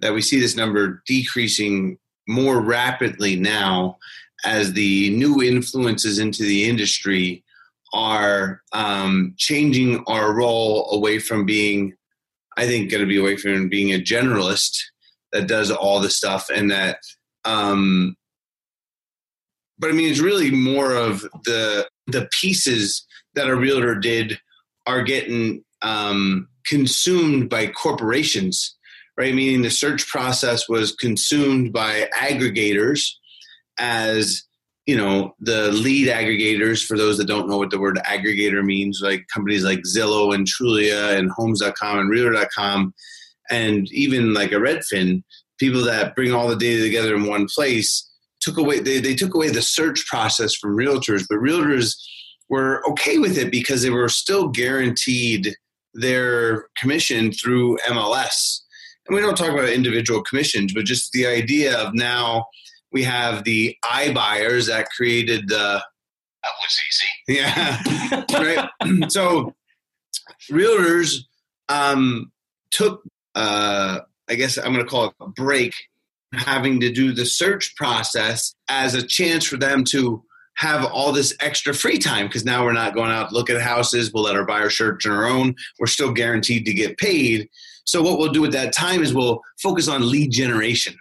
That 0.00 0.12
we 0.12 0.20
see 0.20 0.38
this 0.38 0.56
number 0.56 1.02
decreasing 1.06 1.98
more 2.28 2.60
rapidly 2.60 3.36
now 3.36 3.98
as 4.44 4.72
the 4.72 5.10
new 5.10 5.42
influences 5.42 6.18
into 6.18 6.42
the 6.42 6.68
industry 6.68 7.42
are 7.92 8.62
um, 8.72 9.34
changing 9.38 10.04
our 10.06 10.34
role 10.34 10.90
away 10.92 11.18
from 11.18 11.46
being, 11.46 11.94
I 12.56 12.66
think, 12.66 12.90
going 12.90 13.00
to 13.00 13.06
be 13.06 13.18
away 13.18 13.36
from 13.36 13.68
being 13.68 13.94
a 13.94 14.02
generalist 14.02 14.78
that 15.32 15.48
does 15.48 15.70
all 15.70 16.00
the 16.00 16.10
stuff 16.10 16.50
and 16.54 16.70
that 16.70 16.98
um, 17.44 18.16
but 19.78 19.90
I 19.90 19.92
mean, 19.92 20.10
it's 20.10 20.20
really 20.20 20.50
more 20.50 20.94
of 20.94 21.22
the 21.44 21.88
the 22.06 22.28
pieces 22.40 23.04
that 23.34 23.48
a 23.48 23.56
realtor 23.56 23.94
did 23.94 24.38
are 24.86 25.02
getting 25.02 25.64
um, 25.82 26.48
consumed 26.66 27.50
by 27.50 27.66
corporations, 27.66 28.76
right? 29.16 29.34
Meaning 29.34 29.62
the 29.62 29.70
search 29.70 30.06
process 30.06 30.68
was 30.68 30.94
consumed 30.94 31.72
by 31.72 32.08
aggregators 32.14 33.08
as 33.78 34.42
you 34.86 34.96
know 34.96 35.34
the 35.40 35.70
lead 35.72 36.08
aggregators 36.08 36.84
for 36.84 36.96
those 36.96 37.18
that 37.18 37.26
don't 37.26 37.48
know 37.48 37.58
what 37.58 37.70
the 37.70 37.78
word 37.78 37.98
aggregator 38.06 38.64
means 38.64 39.00
like 39.02 39.26
companies 39.32 39.64
like 39.64 39.80
zillow 39.80 40.34
and 40.34 40.46
trulia 40.46 41.18
and 41.18 41.30
homes.com 41.30 41.98
and 41.98 42.08
realtor.com 42.08 42.94
and 43.50 43.88
even 43.92 44.32
like 44.32 44.52
a 44.52 44.56
redfin 44.56 45.22
people 45.58 45.82
that 45.82 46.14
bring 46.14 46.32
all 46.32 46.48
the 46.48 46.56
data 46.56 46.82
together 46.82 47.14
in 47.14 47.26
one 47.26 47.46
place 47.52 48.08
took 48.46 48.58
away 48.58 48.78
they, 48.78 49.00
they 49.00 49.14
took 49.14 49.34
away 49.34 49.50
the 49.50 49.60
search 49.60 50.06
process 50.06 50.54
from 50.54 50.76
realtors 50.76 51.24
but 51.28 51.38
realtors 51.38 51.96
were 52.48 52.80
okay 52.88 53.18
with 53.18 53.36
it 53.36 53.50
because 53.50 53.82
they 53.82 53.90
were 53.90 54.08
still 54.08 54.46
guaranteed 54.48 55.52
their 55.94 56.68
commission 56.78 57.32
through 57.32 57.76
mls 57.88 58.60
and 59.08 59.16
we 59.16 59.20
don't 59.20 59.36
talk 59.36 59.50
about 59.50 59.68
individual 59.68 60.22
commissions 60.22 60.72
but 60.72 60.84
just 60.84 61.10
the 61.10 61.26
idea 61.26 61.76
of 61.76 61.92
now 61.92 62.44
we 62.92 63.02
have 63.02 63.42
the 63.42 63.76
iBuyers 63.84 64.68
that 64.68 64.88
created 64.96 65.48
the 65.48 65.82
That 66.44 66.52
was 66.62 66.78
easy. 66.88 67.40
yeah 67.40 68.24
right 68.32 69.10
so 69.10 69.52
realtors 70.52 71.16
um, 71.68 72.30
took 72.70 73.02
uh, 73.34 73.98
i 74.28 74.34
guess 74.36 74.56
i'm 74.56 74.72
going 74.72 74.84
to 74.84 74.84
call 74.84 75.06
it 75.06 75.14
a 75.20 75.26
break 75.26 75.74
having 76.34 76.80
to 76.80 76.92
do 76.92 77.12
the 77.12 77.26
search 77.26 77.74
process 77.76 78.54
as 78.68 78.94
a 78.94 79.06
chance 79.06 79.44
for 79.44 79.56
them 79.56 79.84
to 79.84 80.22
have 80.56 80.84
all 80.86 81.12
this 81.12 81.34
extra 81.40 81.74
free 81.74 81.98
time 81.98 82.26
because 82.26 82.44
now 82.44 82.64
we're 82.64 82.72
not 82.72 82.94
going 82.94 83.10
out 83.10 83.32
look 83.32 83.50
at 83.50 83.60
houses. 83.60 84.12
We'll 84.12 84.24
let 84.24 84.36
our 84.36 84.44
buyer 84.46 84.70
search 84.70 85.06
on 85.06 85.12
our 85.12 85.26
own. 85.26 85.54
We're 85.78 85.86
still 85.86 86.12
guaranteed 86.12 86.64
to 86.66 86.74
get 86.74 86.96
paid. 86.96 87.48
So 87.84 88.02
what 88.02 88.18
we'll 88.18 88.32
do 88.32 88.44
at 88.44 88.52
that 88.52 88.74
time 88.74 89.02
is 89.02 89.14
we'll 89.14 89.40
focus 89.62 89.86
on 89.86 90.10
lead 90.10 90.32
generation. 90.32 90.96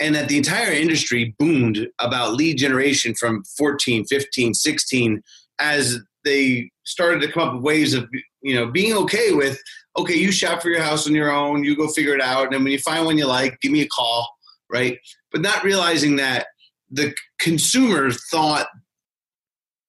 And 0.00 0.14
that 0.14 0.28
the 0.28 0.36
entire 0.36 0.72
industry 0.72 1.34
boomed 1.38 1.86
about 1.98 2.34
lead 2.34 2.58
generation 2.58 3.14
from 3.14 3.44
14 3.56 4.06
15 4.06 4.54
16 4.54 5.22
as 5.58 5.98
they 6.24 6.70
started 6.84 7.20
to 7.22 7.30
come 7.30 7.48
up 7.48 7.54
with 7.54 7.62
ways 7.62 7.94
of 7.94 8.08
you 8.42 8.54
know 8.54 8.66
being 8.66 8.94
okay 8.94 9.32
with 9.32 9.58
okay 9.96 10.14
you 10.14 10.32
shop 10.32 10.62
for 10.62 10.70
your 10.70 10.82
house 10.82 11.06
on 11.06 11.14
your 11.14 11.30
own. 11.30 11.62
You 11.62 11.76
go 11.76 11.86
figure 11.88 12.14
it 12.14 12.22
out. 12.22 12.44
And 12.44 12.54
then 12.54 12.64
when 12.64 12.72
you 12.72 12.78
find 12.78 13.06
one 13.06 13.18
you 13.18 13.26
like 13.26 13.60
give 13.60 13.70
me 13.70 13.82
a 13.82 13.88
call 13.88 14.28
right? 14.70 14.98
But 15.32 15.40
not 15.40 15.64
realizing 15.64 16.16
that 16.16 16.46
the 16.90 17.14
consumer 17.40 18.10
thought 18.10 18.66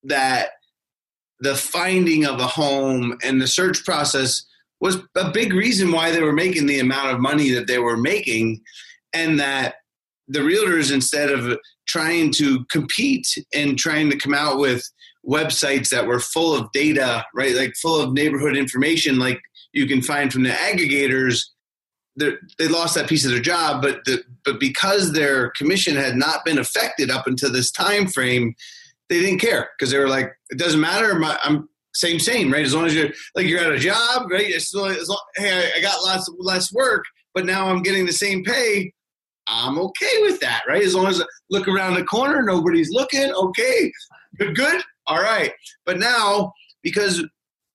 that 0.03 0.49
the 1.39 1.55
finding 1.55 2.25
of 2.25 2.39
a 2.39 2.47
home 2.47 3.17
and 3.23 3.41
the 3.41 3.47
search 3.47 3.83
process 3.83 4.45
was 4.79 4.97
a 5.15 5.31
big 5.31 5.53
reason 5.53 5.91
why 5.91 6.11
they 6.11 6.21
were 6.21 6.33
making 6.33 6.65
the 6.65 6.79
amount 6.79 7.11
of 7.11 7.19
money 7.19 7.51
that 7.51 7.67
they 7.67 7.79
were 7.79 7.97
making 7.97 8.61
and 9.13 9.39
that 9.39 9.75
the 10.27 10.39
realtors 10.39 10.93
instead 10.93 11.29
of 11.29 11.57
trying 11.87 12.31
to 12.31 12.63
compete 12.71 13.27
and 13.53 13.77
trying 13.77 14.09
to 14.09 14.17
come 14.17 14.33
out 14.33 14.59
with 14.59 14.83
websites 15.27 15.89
that 15.89 16.07
were 16.07 16.19
full 16.19 16.55
of 16.55 16.71
data 16.71 17.23
right 17.35 17.55
like 17.55 17.73
full 17.79 18.01
of 18.01 18.13
neighborhood 18.13 18.57
information 18.57 19.19
like 19.19 19.39
you 19.71 19.85
can 19.85 20.01
find 20.01 20.33
from 20.33 20.43
the 20.43 20.49
aggregators 20.49 21.43
they 22.57 22.67
lost 22.67 22.95
that 22.95 23.07
piece 23.07 23.25
of 23.25 23.31
their 23.31 23.41
job 23.41 23.81
but 23.81 24.03
the, 24.05 24.23
but 24.45 24.59
because 24.59 25.13
their 25.13 25.49
commission 25.51 25.95
had 25.95 26.15
not 26.15 26.43
been 26.45 26.57
affected 26.57 27.09
up 27.09 27.27
until 27.27 27.51
this 27.51 27.71
time 27.71 28.07
frame 28.07 28.55
they 29.11 29.19
didn't 29.19 29.39
care. 29.39 29.69
Because 29.77 29.91
they 29.91 29.99
were 29.99 30.07
like 30.07 30.31
it 30.49 30.57
doesn't 30.57 30.79
matter. 30.79 31.13
My, 31.15 31.37
i'm 31.43 31.67
same 31.93 32.19
same 32.19 32.51
right? 32.51 32.65
As 32.65 32.73
long 32.73 32.85
as 32.85 32.95
you're 32.95 33.09
like 33.35 33.45
you're 33.45 33.59
at 33.59 33.73
a 33.73 33.77
job 33.77 34.31
right? 34.31 34.49
It's 34.49 34.69
still, 34.69 34.85
as 34.85 35.09
long, 35.09 35.21
hey 35.35 35.51
I, 35.51 35.77
I 35.77 35.81
got 35.81 36.01
lots 36.03 36.29
less 36.39 36.73
work 36.73 37.03
but 37.33 37.45
now 37.45 37.67
i'm 37.69 37.83
getting 37.83 38.05
the 38.05 38.13
same 38.13 38.43
pay. 38.43 38.93
I'm 39.47 39.77
okay 39.77 40.21
with 40.21 40.39
that 40.39 40.63
right? 40.67 40.83
As 40.83 40.95
long 40.95 41.07
as 41.07 41.21
I 41.21 41.25
look 41.49 41.67
around 41.67 41.95
the 41.95 42.05
corner 42.05 42.41
nobody's 42.41 42.89
looking 42.91 43.31
okay. 43.31 43.91
Good 44.37 44.55
good? 44.55 44.81
All 45.07 45.21
right. 45.21 45.51
But 45.85 45.99
now 45.99 46.53
because 46.81 47.23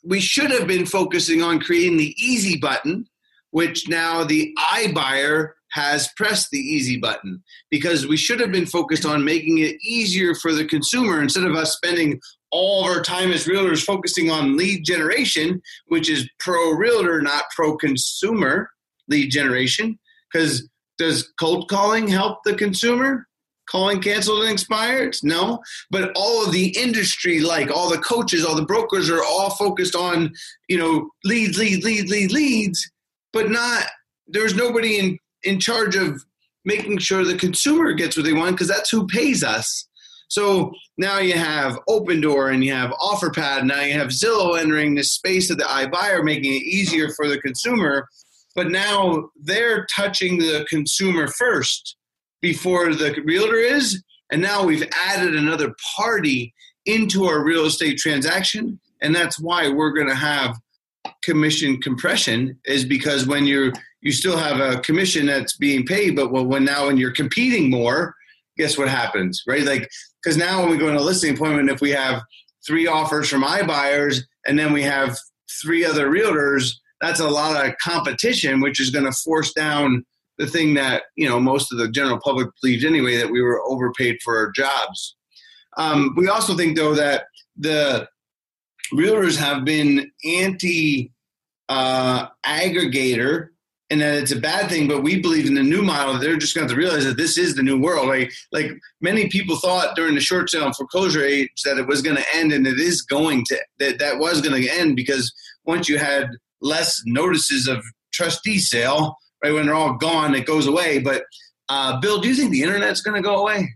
we 0.02 0.20
should 0.20 0.50
have 0.50 0.66
been 0.66 0.86
focusing 0.86 1.42
on 1.42 1.60
creating 1.60 1.98
the 1.98 2.14
easy 2.16 2.56
button, 2.56 3.06
which 3.50 3.88
now 3.88 4.24
the 4.24 4.54
iBuyer 4.72 5.50
has 5.72 6.08
pressed 6.16 6.50
the 6.50 6.58
easy 6.58 6.96
button 6.98 7.42
because 7.70 8.06
we 8.06 8.16
should 8.16 8.40
have 8.40 8.52
been 8.52 8.66
focused 8.66 9.04
on 9.04 9.24
making 9.24 9.58
it 9.58 9.76
easier 9.82 10.34
for 10.34 10.52
the 10.52 10.64
consumer 10.64 11.20
instead 11.20 11.44
of 11.44 11.54
us 11.54 11.74
spending 11.74 12.18
all 12.50 12.84
of 12.84 12.96
our 12.96 13.02
time 13.02 13.30
as 13.32 13.46
realtors 13.46 13.84
focusing 13.84 14.30
on 14.30 14.56
lead 14.56 14.84
generation, 14.84 15.60
which 15.88 16.08
is 16.08 16.28
pro 16.38 16.72
realtor, 16.72 17.20
not 17.20 17.44
pro 17.54 17.76
consumer 17.76 18.70
lead 19.08 19.30
generation. 19.30 19.98
Because 20.32 20.68
does 20.98 21.32
cold 21.38 21.68
calling 21.68 22.08
help 22.08 22.38
the 22.44 22.54
consumer? 22.54 23.26
Calling 23.68 24.00
canceled 24.00 24.44
and 24.44 24.52
expired? 24.52 25.16
No. 25.22 25.60
But 25.90 26.12
all 26.14 26.46
of 26.46 26.52
the 26.52 26.68
industry, 26.78 27.40
like 27.40 27.70
all 27.70 27.90
the 27.90 27.98
coaches, 27.98 28.44
all 28.44 28.54
the 28.54 28.64
brokers 28.64 29.10
are 29.10 29.24
all 29.24 29.50
focused 29.50 29.96
on, 29.96 30.32
you 30.68 30.78
know, 30.78 31.10
leads, 31.24 31.58
leads, 31.58 31.84
leads, 31.84 32.10
leads, 32.10 32.32
leads, 32.32 32.90
but 33.36 33.50
not, 33.50 33.84
there's 34.26 34.54
nobody 34.54 34.98
in, 34.98 35.18
in 35.42 35.60
charge 35.60 35.94
of 35.94 36.24
making 36.64 36.96
sure 36.96 37.22
the 37.22 37.36
consumer 37.36 37.92
gets 37.92 38.16
what 38.16 38.24
they 38.24 38.32
want 38.32 38.52
because 38.52 38.66
that's 38.66 38.88
who 38.88 39.06
pays 39.06 39.44
us. 39.44 39.86
So 40.28 40.72
now 40.96 41.18
you 41.18 41.34
have 41.34 41.78
Opendoor 41.86 42.50
and 42.50 42.64
you 42.64 42.72
have 42.72 42.92
OfferPad. 42.92 43.64
Now 43.64 43.82
you 43.82 43.92
have 43.92 44.08
Zillow 44.08 44.58
entering 44.58 44.94
this 44.94 45.12
space 45.12 45.50
of 45.50 45.58
the 45.58 45.64
iBuyer, 45.64 46.24
making 46.24 46.50
it 46.50 46.62
easier 46.62 47.10
for 47.10 47.28
the 47.28 47.38
consumer. 47.38 48.08
But 48.54 48.70
now 48.70 49.28
they're 49.38 49.86
touching 49.94 50.38
the 50.38 50.64
consumer 50.70 51.28
first 51.28 51.96
before 52.40 52.94
the 52.94 53.20
realtor 53.22 53.56
is. 53.56 54.02
And 54.32 54.40
now 54.40 54.64
we've 54.64 54.88
added 55.08 55.36
another 55.36 55.74
party 55.94 56.54
into 56.86 57.26
our 57.26 57.44
real 57.44 57.66
estate 57.66 57.98
transaction. 57.98 58.80
And 59.02 59.14
that's 59.14 59.38
why 59.38 59.68
we're 59.68 59.92
going 59.92 60.08
to 60.08 60.14
have 60.14 60.56
commission 61.26 61.80
compression 61.82 62.58
is 62.64 62.84
because 62.84 63.26
when 63.26 63.44
you're 63.46 63.72
you 64.00 64.12
still 64.12 64.36
have 64.36 64.60
a 64.60 64.80
commission 64.80 65.26
that's 65.26 65.56
being 65.56 65.84
paid 65.84 66.14
but 66.14 66.30
well, 66.30 66.46
when 66.46 66.64
now 66.64 66.86
when 66.86 66.96
you're 66.96 67.12
competing 67.12 67.68
more 67.70 68.14
guess 68.56 68.78
what 68.78 68.88
happens 68.88 69.42
right 69.46 69.64
like 69.64 69.88
because 70.22 70.36
now 70.36 70.60
when 70.60 70.70
we 70.70 70.78
go 70.78 70.88
in 70.88 70.96
a 70.96 71.00
listing 71.00 71.34
appointment 71.34 71.68
if 71.68 71.80
we 71.80 71.90
have 71.90 72.22
three 72.66 72.86
offers 72.86 73.28
from 73.28 73.42
iBuyers 73.42 74.20
and 74.46 74.58
then 74.58 74.72
we 74.72 74.82
have 74.82 75.18
three 75.60 75.84
other 75.84 76.08
realtors 76.08 76.72
that's 77.00 77.20
a 77.20 77.28
lot 77.28 77.66
of 77.66 77.74
competition 77.82 78.60
which 78.60 78.80
is 78.80 78.90
going 78.90 79.04
to 79.04 79.12
force 79.24 79.52
down 79.52 80.04
the 80.38 80.46
thing 80.46 80.74
that 80.74 81.04
you 81.16 81.28
know 81.28 81.40
most 81.40 81.72
of 81.72 81.78
the 81.78 81.88
general 81.88 82.20
public 82.22 82.48
believes 82.60 82.84
anyway 82.84 83.16
that 83.16 83.30
we 83.30 83.42
were 83.42 83.62
overpaid 83.66 84.18
for 84.22 84.36
our 84.36 84.50
jobs. 84.50 85.16
Um, 85.76 86.14
we 86.16 86.28
also 86.28 86.56
think 86.56 86.76
though 86.76 86.94
that 86.94 87.24
the 87.56 88.08
realtors 88.92 89.36
have 89.36 89.64
been 89.64 90.10
anti 90.24 91.12
uh, 91.68 92.28
aggregator 92.44 93.48
and 93.90 94.00
that 94.00 94.14
it's 94.14 94.32
a 94.32 94.40
bad 94.40 94.68
thing, 94.68 94.88
but 94.88 95.02
we 95.02 95.20
believe 95.20 95.46
in 95.46 95.54
the 95.54 95.62
new 95.62 95.82
model. 95.82 96.18
They're 96.18 96.36
just 96.36 96.56
going 96.56 96.66
to, 96.66 96.74
to 96.74 96.78
realize 96.78 97.04
that 97.04 97.16
this 97.16 97.38
is 97.38 97.54
the 97.54 97.62
new 97.62 97.80
world. 97.80 98.08
Like, 98.08 98.32
like 98.50 98.72
many 99.00 99.28
people 99.28 99.56
thought 99.56 99.94
during 99.94 100.14
the 100.14 100.20
short 100.20 100.50
sale 100.50 100.66
and 100.66 100.74
foreclosure 100.74 101.22
age 101.22 101.50
that 101.64 101.78
it 101.78 101.86
was 101.86 102.02
going 102.02 102.16
to 102.16 102.34
end, 102.34 102.52
and 102.52 102.66
it 102.66 102.80
is 102.80 103.02
going 103.02 103.44
to 103.46 103.58
that 103.78 103.98
that 104.00 104.18
was 104.18 104.40
going 104.40 104.60
to 104.60 104.68
end 104.68 104.96
because 104.96 105.32
once 105.64 105.88
you 105.88 105.98
had 105.98 106.28
less 106.60 107.00
notices 107.06 107.68
of 107.68 107.84
trustee 108.12 108.58
sale, 108.58 109.16
right 109.44 109.52
when 109.52 109.66
they're 109.66 109.74
all 109.74 109.94
gone, 109.94 110.34
it 110.34 110.46
goes 110.46 110.66
away. 110.66 110.98
But 110.98 111.22
uh, 111.68 112.00
Bill, 112.00 112.20
do 112.20 112.28
you 112.28 112.34
think 112.34 112.50
the 112.50 112.62
internet's 112.62 113.02
going 113.02 113.20
to 113.20 113.26
go 113.26 113.36
away? 113.36 113.72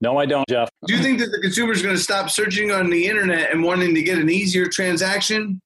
No, 0.00 0.16
I 0.16 0.26
don't, 0.26 0.48
Jeff. 0.48 0.70
Do 0.86 0.94
you 0.94 1.02
think 1.02 1.18
that 1.18 1.32
the 1.32 1.40
consumer 1.40 1.72
is 1.72 1.82
going 1.82 1.96
to 1.96 2.00
stop 2.00 2.30
searching 2.30 2.70
on 2.70 2.88
the 2.88 3.06
internet 3.06 3.50
and 3.52 3.64
wanting 3.64 3.94
to 3.94 4.02
get 4.02 4.16
an 4.16 4.30
easier 4.30 4.66
transaction? 4.66 5.60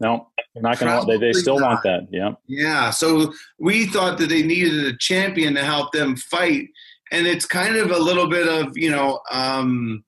No, 0.00 0.28
they're 0.54 0.62
not 0.62 0.78
going 0.78 0.90
to. 0.90 0.96
want. 0.96 1.08
They, 1.08 1.16
they 1.18 1.32
still 1.32 1.58
not. 1.58 1.66
want 1.66 1.82
that. 1.84 2.08
Yeah. 2.10 2.32
Yeah. 2.46 2.90
So 2.90 3.32
we 3.58 3.86
thought 3.86 4.18
that 4.18 4.28
they 4.28 4.42
needed 4.42 4.86
a 4.86 4.96
champion 4.96 5.54
to 5.54 5.64
help 5.64 5.92
them 5.92 6.16
fight, 6.16 6.68
and 7.10 7.26
it's 7.26 7.44
kind 7.44 7.76
of 7.76 7.90
a 7.90 7.98
little 7.98 8.28
bit 8.28 8.48
of 8.48 8.76
you 8.76 8.90
know. 8.90 9.20
Um, 9.30 10.04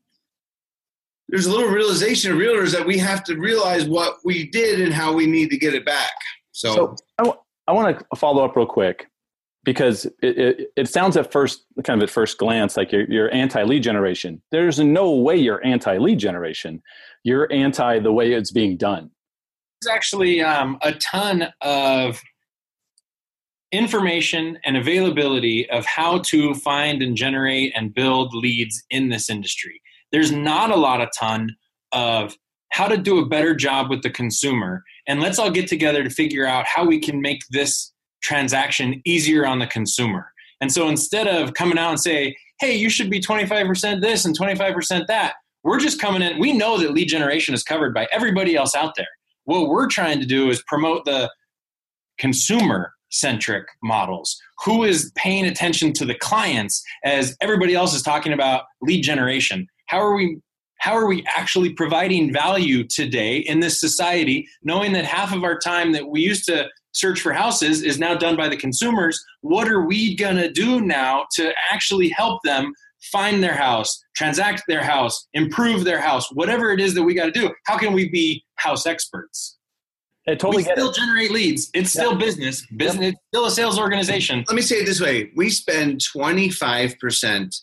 there's 1.28 1.46
a 1.46 1.50
little 1.50 1.68
realization 1.68 2.32
of 2.32 2.38
realtors 2.38 2.72
that 2.72 2.84
we 2.84 2.98
have 2.98 3.22
to 3.24 3.36
realize 3.36 3.88
what 3.88 4.16
we 4.24 4.48
did 4.48 4.80
and 4.80 4.92
how 4.92 5.12
we 5.12 5.26
need 5.26 5.48
to 5.50 5.56
get 5.56 5.74
it 5.74 5.86
back. 5.86 6.10
So, 6.50 6.74
so 6.74 6.96
I, 7.20 7.22
w- 7.22 7.40
I 7.68 7.72
want 7.72 8.00
to 8.00 8.16
follow 8.16 8.44
up 8.44 8.56
real 8.56 8.66
quick 8.66 9.06
because 9.64 10.06
it, 10.22 10.38
it, 10.38 10.72
it, 10.76 10.88
sounds 10.88 11.16
at 11.16 11.30
first 11.30 11.64
kind 11.84 12.02
of 12.02 12.08
at 12.08 12.12
first 12.12 12.38
glance 12.38 12.76
like 12.76 12.92
you're, 12.92 13.08
you're 13.10 13.32
anti-lead 13.32 13.82
generation 13.82 14.40
there's 14.50 14.78
no 14.78 15.12
way 15.12 15.36
you're 15.36 15.64
anti-lead 15.64 16.18
generation 16.18 16.82
you're 17.24 17.50
anti 17.52 17.98
the 17.98 18.12
way 18.12 18.32
it's 18.32 18.50
being 18.50 18.76
done 18.76 19.10
there's 19.82 19.94
actually 19.94 20.42
um, 20.42 20.78
a 20.82 20.92
ton 20.92 21.48
of 21.60 22.20
information 23.72 24.58
and 24.64 24.76
availability 24.76 25.68
of 25.70 25.86
how 25.86 26.18
to 26.18 26.54
find 26.54 27.02
and 27.02 27.16
generate 27.16 27.72
and 27.76 27.94
build 27.94 28.34
leads 28.34 28.82
in 28.90 29.08
this 29.08 29.30
industry 29.30 29.80
there's 30.12 30.32
not 30.32 30.70
a 30.70 30.76
lot 30.76 31.00
of 31.00 31.08
ton 31.16 31.56
of 31.92 32.36
how 32.72 32.86
to 32.86 32.96
do 32.96 33.18
a 33.18 33.26
better 33.26 33.54
job 33.54 33.90
with 33.90 34.02
the 34.02 34.10
consumer 34.10 34.84
and 35.06 35.20
let's 35.20 35.38
all 35.38 35.50
get 35.50 35.68
together 35.68 36.04
to 36.04 36.10
figure 36.10 36.46
out 36.46 36.66
how 36.66 36.84
we 36.84 36.98
can 37.00 37.20
make 37.20 37.42
this 37.50 37.92
transaction 38.22 39.00
easier 39.04 39.46
on 39.46 39.58
the 39.58 39.66
consumer. 39.66 40.32
And 40.60 40.70
so 40.70 40.88
instead 40.88 41.26
of 41.26 41.54
coming 41.54 41.78
out 41.78 41.90
and 41.90 42.00
say, 42.00 42.36
hey, 42.60 42.76
you 42.76 42.90
should 42.90 43.10
be 43.10 43.20
25% 43.20 44.02
this 44.02 44.24
and 44.24 44.38
25% 44.38 45.06
that, 45.06 45.34
we're 45.64 45.80
just 45.80 46.00
coming 46.00 46.22
in. 46.22 46.38
We 46.38 46.52
know 46.52 46.78
that 46.78 46.92
lead 46.92 47.08
generation 47.08 47.54
is 47.54 47.62
covered 47.62 47.94
by 47.94 48.08
everybody 48.12 48.56
else 48.56 48.74
out 48.74 48.94
there. 48.94 49.08
What 49.44 49.68
we're 49.68 49.88
trying 49.88 50.20
to 50.20 50.26
do 50.26 50.50
is 50.50 50.62
promote 50.66 51.04
the 51.04 51.30
consumer 52.18 52.92
centric 53.10 53.66
models. 53.82 54.40
Who 54.64 54.84
is 54.84 55.10
paying 55.16 55.46
attention 55.46 55.92
to 55.94 56.04
the 56.04 56.14
clients 56.14 56.82
as 57.04 57.36
everybody 57.40 57.74
else 57.74 57.94
is 57.94 58.02
talking 58.02 58.32
about 58.32 58.64
lead 58.82 59.02
generation? 59.02 59.66
How 59.86 59.98
are 59.98 60.14
we 60.14 60.40
how 60.78 60.96
are 60.96 61.06
we 61.06 61.22
actually 61.36 61.74
providing 61.74 62.32
value 62.32 62.84
today 62.84 63.36
in 63.36 63.60
this 63.60 63.78
society 63.78 64.48
knowing 64.62 64.94
that 64.94 65.04
half 65.04 65.34
of 65.34 65.44
our 65.44 65.58
time 65.58 65.92
that 65.92 66.08
we 66.08 66.22
used 66.22 66.46
to 66.46 66.68
search 66.92 67.20
for 67.20 67.32
houses 67.32 67.82
is 67.82 67.98
now 67.98 68.14
done 68.14 68.36
by 68.36 68.48
the 68.48 68.56
consumers. 68.56 69.22
What 69.42 69.68
are 69.68 69.84
we 69.84 70.16
going 70.16 70.36
to 70.36 70.50
do 70.50 70.80
now 70.80 71.26
to 71.32 71.52
actually 71.70 72.08
help 72.08 72.40
them 72.44 72.72
find 73.02 73.42
their 73.42 73.54
house, 73.54 74.02
transact 74.14 74.62
their 74.68 74.82
house, 74.82 75.26
improve 75.34 75.84
their 75.84 76.00
house, 76.00 76.30
whatever 76.32 76.72
it 76.72 76.80
is 76.80 76.94
that 76.94 77.02
we 77.02 77.14
got 77.14 77.26
to 77.26 77.32
do? 77.32 77.50
How 77.66 77.78
can 77.78 77.92
we 77.92 78.08
be 78.08 78.44
house 78.56 78.86
experts? 78.86 79.56
I 80.28 80.34
totally 80.34 80.58
we 80.58 80.70
still 80.70 80.90
it. 80.90 80.96
generate 80.96 81.30
leads. 81.30 81.70
It's 81.74 81.90
still 81.90 82.14
business. 82.14 82.66
Business. 82.76 83.02
Yep. 83.02 83.12
It's 83.14 83.20
still 83.28 83.46
a 83.46 83.50
sales 83.50 83.78
organization. 83.78 84.44
Let 84.46 84.54
me 84.54 84.62
say 84.62 84.76
it 84.76 84.86
this 84.86 85.00
way: 85.00 85.30
we 85.34 85.50
spend 85.50 86.02
twenty 86.04 86.50
five 86.50 86.98
percent 87.00 87.56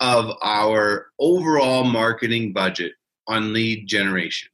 of 0.00 0.30
our 0.42 1.06
overall 1.18 1.84
marketing 1.84 2.52
budget 2.52 2.92
on 3.26 3.52
lead 3.52 3.86
generation, 3.88 4.50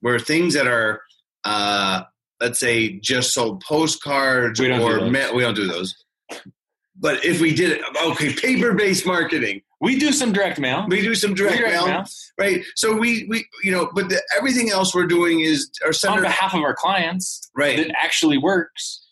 where 0.00 0.18
things 0.18 0.54
that 0.54 0.66
are 0.66 1.00
uh, 1.44 2.02
let's 2.40 2.60
say 2.60 2.98
just 2.98 3.32
sold 3.32 3.62
postcards 3.66 4.60
we 4.60 4.70
or 4.70 4.98
do 4.98 5.10
ma- 5.10 5.32
we 5.32 5.42
don't 5.42 5.54
do 5.54 5.66
those. 5.66 6.03
But 7.04 7.22
if 7.22 7.38
we 7.38 7.54
did 7.54 7.70
it, 7.70 7.82
okay, 8.02 8.32
paper-based 8.32 9.04
marketing. 9.04 9.60
We 9.78 9.98
do 9.98 10.10
some 10.10 10.32
direct 10.32 10.58
mail. 10.58 10.86
We 10.88 11.02
do 11.02 11.14
some 11.14 11.34
direct, 11.34 11.58
direct 11.58 11.74
mail, 11.74 11.86
mail, 11.86 12.04
right? 12.40 12.64
So 12.76 12.96
we 12.96 13.26
we 13.28 13.46
you 13.62 13.72
know, 13.72 13.90
but 13.94 14.08
the, 14.08 14.22
everything 14.34 14.70
else 14.70 14.94
we're 14.94 15.04
doing 15.04 15.40
is 15.40 15.70
our 15.84 15.92
on 16.10 16.22
behalf 16.22 16.54
of 16.54 16.62
our 16.62 16.74
clients, 16.74 17.50
right? 17.54 17.76
That 17.76 17.94
actually 18.02 18.38
works. 18.38 19.06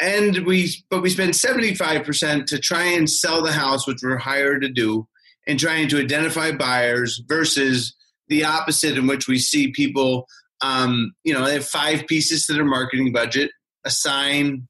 And 0.00 0.46
we, 0.46 0.70
but 0.88 1.02
we 1.02 1.10
spend 1.10 1.34
seventy 1.34 1.74
five 1.74 2.04
percent 2.04 2.46
to 2.46 2.60
try 2.60 2.84
and 2.84 3.10
sell 3.10 3.42
the 3.42 3.50
house, 3.50 3.88
which 3.88 3.98
we're 4.00 4.16
hired 4.16 4.62
to 4.62 4.68
do, 4.68 5.08
and 5.48 5.58
trying 5.58 5.88
to 5.88 5.98
identify 5.98 6.52
buyers 6.52 7.20
versus 7.26 7.92
the 8.28 8.44
opposite, 8.44 8.96
in 8.96 9.08
which 9.08 9.26
we 9.26 9.40
see 9.40 9.72
people 9.72 10.28
um, 10.62 11.12
you 11.24 11.34
know, 11.34 11.44
they 11.44 11.54
have 11.54 11.66
five 11.66 12.06
pieces 12.06 12.46
to 12.46 12.52
their 12.52 12.64
marketing 12.64 13.12
budget: 13.12 13.50
a 13.84 13.90
sign, 13.90 14.68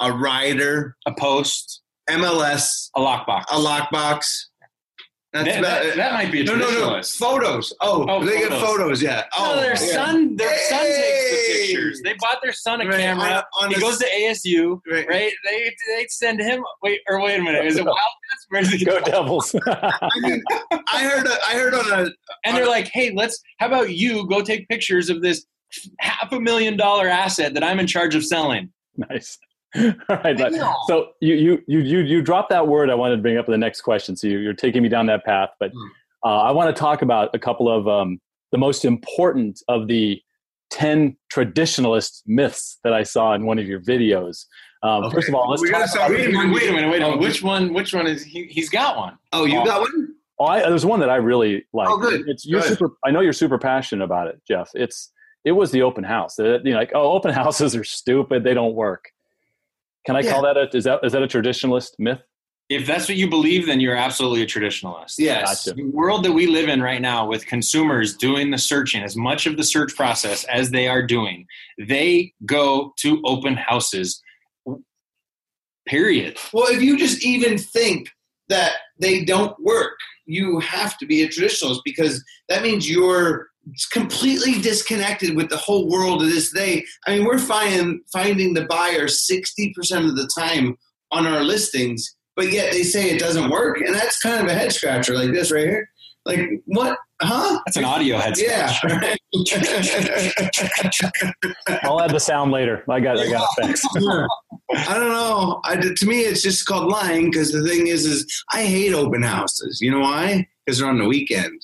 a 0.00 0.12
rider, 0.12 0.96
a 1.06 1.14
post, 1.14 1.82
MLS, 2.08 2.90
a 2.94 3.00
lockbox, 3.00 3.44
a 3.50 3.56
lockbox. 3.56 4.46
That's 5.32 5.48
that, 5.48 5.58
about, 5.58 5.82
that, 5.82 5.96
that, 5.96 6.12
might 6.12 6.30
be 6.30 6.42
a 6.42 6.44
no, 6.44 6.54
no, 6.54 6.70
no. 6.70 7.02
Photos. 7.02 7.72
Oh, 7.80 8.06
oh 8.08 8.24
they 8.24 8.42
photos. 8.42 8.48
get 8.48 8.60
photos. 8.60 9.02
Yeah. 9.02 9.24
Oh, 9.36 9.54
no, 9.56 9.60
their 9.62 9.70
yeah. 9.70 9.74
son, 9.76 10.36
their 10.36 10.48
hey! 10.48 10.64
son 10.68 10.86
takes 10.86 11.30
the 11.30 11.54
pictures. 11.66 12.00
They 12.04 12.14
bought 12.20 12.38
their 12.40 12.52
son 12.52 12.80
a 12.80 12.86
right. 12.86 13.00
camera. 13.00 13.44
On, 13.58 13.64
on 13.64 13.70
he 13.70 13.76
a, 13.76 13.80
goes 13.80 13.98
to 13.98 14.06
ASU. 14.06 14.78
Right. 14.88 15.08
right. 15.08 15.32
They 15.44 15.74
they 15.88 16.06
send 16.08 16.40
him. 16.40 16.62
Wait, 16.84 17.00
or 17.08 17.20
wait 17.20 17.40
a 17.40 17.42
minute. 17.42 17.66
Is 17.66 17.76
it 17.76 17.84
Wildcats? 17.84 18.46
Where's 18.48 18.70
he 18.70 18.84
go 18.84 19.00
Devils? 19.00 19.56
I 19.66 20.08
mean, 20.20 20.40
I 20.70 21.02
heard. 21.02 21.26
A, 21.26 21.36
I 21.48 21.54
heard 21.54 21.74
on 21.74 21.92
a. 21.92 22.10
And 22.44 22.56
they're 22.56 22.68
like, 22.68 22.88
hey, 22.92 23.10
let's. 23.12 23.42
How 23.58 23.66
about 23.66 23.90
you 23.90 24.28
go 24.28 24.40
take 24.40 24.68
pictures 24.68 25.10
of 25.10 25.20
this 25.20 25.44
half 25.98 26.30
a 26.30 26.38
million 26.38 26.76
dollar 26.76 27.08
asset 27.08 27.54
that 27.54 27.64
I'm 27.64 27.80
in 27.80 27.88
charge 27.88 28.14
of 28.14 28.24
selling? 28.24 28.70
Nice. 28.96 29.36
All 30.08 30.16
right, 30.24 30.36
but, 30.36 30.52
so 30.86 31.08
you 31.20 31.34
you 31.34 31.62
you 31.66 31.80
you 31.80 31.98
you 32.00 32.22
dropped 32.22 32.50
that 32.50 32.68
word 32.68 32.90
I 32.90 32.94
wanted 32.94 33.16
to 33.16 33.22
bring 33.22 33.38
up 33.38 33.46
in 33.46 33.52
the 33.52 33.58
next 33.58 33.80
question. 33.80 34.16
So 34.16 34.26
you, 34.26 34.48
are 34.48 34.54
taking 34.54 34.82
me 34.82 34.88
down 34.88 35.06
that 35.06 35.24
path, 35.24 35.50
but 35.58 35.72
hmm. 35.72 35.86
uh, 36.24 36.42
I 36.42 36.52
want 36.52 36.74
to 36.74 36.78
talk 36.78 37.02
about 37.02 37.30
a 37.34 37.38
couple 37.38 37.68
of 37.68 37.88
um, 37.88 38.20
the 38.52 38.58
most 38.58 38.84
important 38.84 39.62
of 39.68 39.88
the 39.88 40.22
10 40.70 41.16
traditionalist 41.32 42.22
myths 42.26 42.78
that 42.84 42.92
I 42.92 43.02
saw 43.02 43.34
in 43.34 43.46
one 43.46 43.58
of 43.58 43.66
your 43.66 43.80
videos. 43.80 44.46
Um, 44.82 45.04
Okay. 45.04 45.14
First 45.14 45.28
of 45.28 45.34
all, 45.34 45.48
let's 45.48 45.62
We 45.62 45.70
gotta 45.70 45.84
talk 45.84 45.90
start 45.90 46.10
about 46.10 46.20
Wait 46.20 46.28
a 46.28 46.32
minute, 46.32 46.54
wait 46.54 46.68
a 46.68 46.72
minute, 46.72 46.90
wait 46.90 47.02
a 47.02 47.04
minute. 47.06 47.20
Which 47.20 47.42
one? 47.42 47.72
Which 47.72 47.94
one 47.94 48.06
is 48.06 48.22
he? 48.22 48.44
He's 48.44 48.68
got 48.68 48.96
one. 48.96 49.16
Oh, 49.32 49.44
you 49.44 49.64
got 49.64 49.80
one? 49.80 50.14
Oh, 50.38 50.46
I, 50.46 50.60
there's 50.60 50.84
one 50.84 51.00
that 51.00 51.10
I 51.10 51.16
really 51.16 51.64
like. 51.72 51.88
Oh, 51.88 51.98
good. 51.98 52.28
It's 52.28 52.44
you're 52.44 52.60
Good. 52.60 52.78
super. 52.78 52.94
I 53.04 53.10
know 53.10 53.20
you're 53.20 53.32
super 53.32 53.58
passionate 53.58 54.04
about 54.04 54.28
it, 54.28 54.42
Jeff. 54.46 54.70
It's 54.74 55.12
it 55.44 55.52
was 55.52 55.70
the 55.70 55.82
open 55.82 56.04
house. 56.04 56.38
Uh, 56.38 56.58
You 56.64 56.72
know, 56.72 56.78
like 56.78 56.92
oh, 56.94 57.12
open 57.12 57.32
houses 57.42 57.76
are 57.76 57.84
stupid. 57.84 58.44
They 58.44 58.54
don't 58.54 58.74
work. 58.74 59.10
Can 60.06 60.16
I 60.16 60.20
Yeah. 60.20 60.32
call 60.32 60.42
that 60.42 60.56
a 60.56 60.68
is 60.76 60.84
that 60.84 61.00
is 61.02 61.12
that 61.12 61.22
a 61.22 61.26
traditionalist 61.26 61.92
myth? 61.98 62.20
If 62.70 62.86
that's 62.86 63.08
what 63.08 63.18
you 63.18 63.28
believe, 63.28 63.66
then 63.66 63.78
you're 63.80 63.96
absolutely 63.96 64.40
a 64.42 64.46
traditionalist. 64.46 65.16
Yes. 65.18 65.66
Gotcha. 65.66 65.76
The 65.76 65.84
world 65.90 66.24
that 66.24 66.32
we 66.32 66.46
live 66.46 66.68
in 66.70 66.80
right 66.80 67.00
now, 67.00 67.26
with 67.26 67.44
consumers 67.46 68.16
doing 68.16 68.50
the 68.50 68.56
searching, 68.58 69.02
as 69.02 69.16
much 69.16 69.46
of 69.46 69.58
the 69.58 69.64
search 69.64 69.94
process 69.94 70.44
as 70.44 70.70
they 70.70 70.88
are 70.88 71.02
doing, 71.06 71.46
they 71.78 72.32
go 72.46 72.94
to 73.00 73.20
open 73.26 73.56
houses. 73.56 74.22
Period. 75.86 76.38
Well, 76.54 76.68
if 76.72 76.80
you 76.80 76.96
just 76.96 77.22
even 77.24 77.58
think 77.58 78.08
that 78.48 78.72
they 78.98 79.24
don't 79.24 79.54
work, 79.62 79.98
you 80.24 80.58
have 80.60 80.96
to 80.98 81.06
be 81.06 81.22
a 81.22 81.28
traditionalist 81.28 81.80
because 81.84 82.24
that 82.48 82.62
means 82.62 82.88
you're 82.88 83.48
completely 83.92 84.60
disconnected 84.60 85.36
with 85.36 85.48
the 85.48 85.56
whole 85.56 85.88
world 85.88 86.22
of 86.22 86.28
this 86.28 86.52
day. 86.52 86.84
I 87.06 87.16
mean, 87.16 87.24
we're 87.24 87.38
finding 87.38 88.00
finding 88.12 88.54
the 88.54 88.66
buyer 88.66 89.08
sixty 89.08 89.72
percent 89.74 90.04
of 90.06 90.16
the 90.16 90.28
time 90.38 90.76
on 91.12 91.26
our 91.26 91.42
listings, 91.42 92.14
but 92.36 92.50
yet 92.52 92.72
they 92.72 92.82
say 92.82 93.10
it 93.10 93.20
doesn't 93.20 93.50
work, 93.50 93.80
and 93.80 93.94
that's 93.94 94.20
kind 94.20 94.44
of 94.44 94.50
a 94.50 94.54
head 94.54 94.72
scratcher, 94.72 95.14
like 95.14 95.32
this 95.32 95.50
right 95.52 95.64
here. 95.64 95.88
Like 96.26 96.40
what? 96.66 96.98
Huh? 97.20 97.60
That's 97.66 97.76
an 97.76 97.84
audio 97.84 98.16
head 98.18 98.34
Yeah. 98.38 98.72
scratch. 98.72 99.18
I'll 101.84 102.00
add 102.00 102.10
the 102.10 102.18
sound 102.20 102.50
later. 102.50 102.82
I 102.88 102.98
got 103.00 103.18
I 103.18 103.28
got 103.30 103.48
it. 103.58 103.62
Thanks. 103.62 103.82
I 103.94 104.94
don't 104.94 105.08
know. 105.10 105.60
I, 105.64 105.76
to 105.76 106.06
me, 106.06 106.20
it's 106.22 106.42
just 106.42 106.66
called 106.66 106.90
lying 106.90 107.30
because 107.30 107.52
the 107.52 107.62
thing 107.66 107.86
is, 107.88 108.04
is 108.06 108.26
I 108.52 108.64
hate 108.64 108.94
open 108.94 109.22
houses. 109.22 109.80
You 109.80 109.90
know 109.90 110.00
why? 110.00 110.48
Because 110.64 110.78
they're 110.80 110.88
on 110.88 110.98
the 110.98 111.06
weekend, 111.06 111.60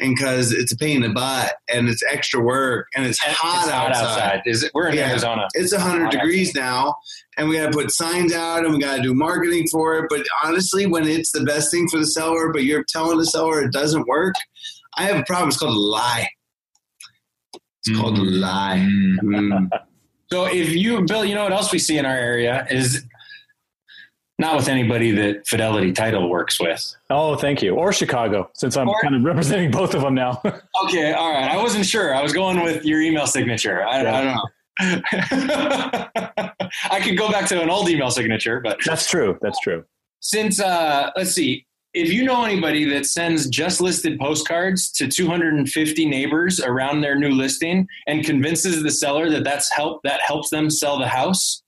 and 0.00 0.14
because 0.16 0.52
it's 0.52 0.72
a 0.72 0.76
pain 0.76 0.96
in 0.96 1.02
the 1.02 1.14
butt, 1.14 1.54
and 1.68 1.88
it's 1.88 2.02
extra 2.10 2.40
work, 2.40 2.88
and 2.96 3.06
it's 3.06 3.18
hot, 3.18 3.30
It's 3.64 3.70
hot 3.72 3.90
outside. 3.90 4.04
outside. 4.04 4.42
Is 4.46 4.62
it? 4.64 4.72
We're 4.74 4.88
in 4.88 4.96
Yeah. 4.96 5.10
Arizona. 5.10 5.46
It's 5.54 5.74
hundred 5.74 6.04
Hot 6.04 6.12
degrees 6.12 6.54
now, 6.54 6.96
and 7.36 7.48
we 7.48 7.56
got 7.58 7.70
to 7.72 7.78
put 7.78 7.90
signs 7.92 8.32
out, 8.32 8.64
and 8.64 8.74
we 8.74 8.80
got 8.80 8.96
to 8.96 9.02
do 9.02 9.14
marketing 9.14 9.66
for 9.70 9.96
it. 9.98 10.06
But 10.10 10.26
honestly, 10.42 10.86
when 10.86 11.06
it's 11.06 11.30
the 11.32 11.44
best 11.44 11.70
thing 11.70 11.88
for 11.88 11.98
the 11.98 12.06
seller, 12.06 12.52
but 12.52 12.64
you're 12.64 12.84
telling 12.88 13.18
the 13.18 13.26
seller 13.26 13.62
it 13.62 13.72
doesn't 13.72 14.06
work, 14.08 14.34
I 14.96 15.04
have 15.04 15.16
a 15.20 15.24
problem. 15.24 15.48
It's 15.48 15.58
called 15.58 15.74
a 15.74 15.78
lie. 15.78 16.28
It's 17.86 17.98
called 17.98 18.18
a 18.18 18.22
lie. 18.22 18.78
Mm. 19.22 19.68
So 20.32 20.46
if 20.46 20.70
you, 20.74 21.02
Bill, 21.04 21.24
you 21.24 21.34
know 21.36 21.44
what 21.44 21.52
else 21.52 21.70
we 21.70 21.78
see 21.78 21.96
in 21.98 22.06
our 22.06 22.16
area 22.16 22.66
is 22.68 23.04
not 24.38 24.56
with 24.56 24.68
anybody 24.68 25.12
that 25.12 25.46
Fidelity 25.46 25.92
Title 25.92 26.28
works 26.28 26.58
with. 26.60 26.96
Oh, 27.10 27.36
thank 27.36 27.62
you. 27.62 27.74
Or 27.76 27.92
Chicago, 27.92 28.50
since 28.54 28.76
I'm 28.76 28.88
Or- 28.88 29.00
kind 29.00 29.14
of 29.14 29.22
representing 29.22 29.70
both 29.70 29.94
of 29.94 30.02
them 30.02 30.14
now. 30.14 30.42
Okay, 30.84 31.12
all 31.12 31.32
right. 31.32 31.50
I 31.50 31.56
wasn't 31.56 31.86
sure. 31.86 32.14
I 32.14 32.20
was 32.22 32.32
going 32.32 32.62
with 32.62 32.84
your 32.84 33.00
email 33.00 33.26
signature. 33.26 33.84
I, 33.86 34.00
I 34.00 34.02
don't 34.22 34.34
know. 34.34 34.44
I 36.90 37.00
could 37.02 37.16
go 37.16 37.30
back 37.30 37.46
to 37.48 37.62
an 37.62 37.70
old 37.70 37.88
email 37.88 38.10
signature, 38.10 38.60
but 38.60 38.78
That's 38.84 39.08
true. 39.08 39.38
That's 39.40 39.58
true. 39.60 39.84
since 40.20 40.60
uh, 40.60 41.10
let's 41.16 41.30
see, 41.32 41.64
if 41.94 42.12
you 42.12 42.24
know 42.24 42.44
anybody 42.44 42.84
that 42.90 43.06
sends 43.06 43.46
just 43.48 43.80
listed 43.80 44.18
postcards 44.18 44.90
to 44.92 45.06
250 45.08 46.06
neighbors 46.06 46.60
around 46.60 47.00
their 47.02 47.16
new 47.16 47.30
listing 47.30 47.86
and 48.08 48.24
convinces 48.24 48.82
the 48.82 48.90
seller 48.90 49.30
that 49.30 49.44
that's 49.44 49.70
help 49.72 50.02
that 50.02 50.20
helps 50.20 50.50
them 50.50 50.68
sell 50.70 50.98
the 50.98 51.06
house, 51.08 51.62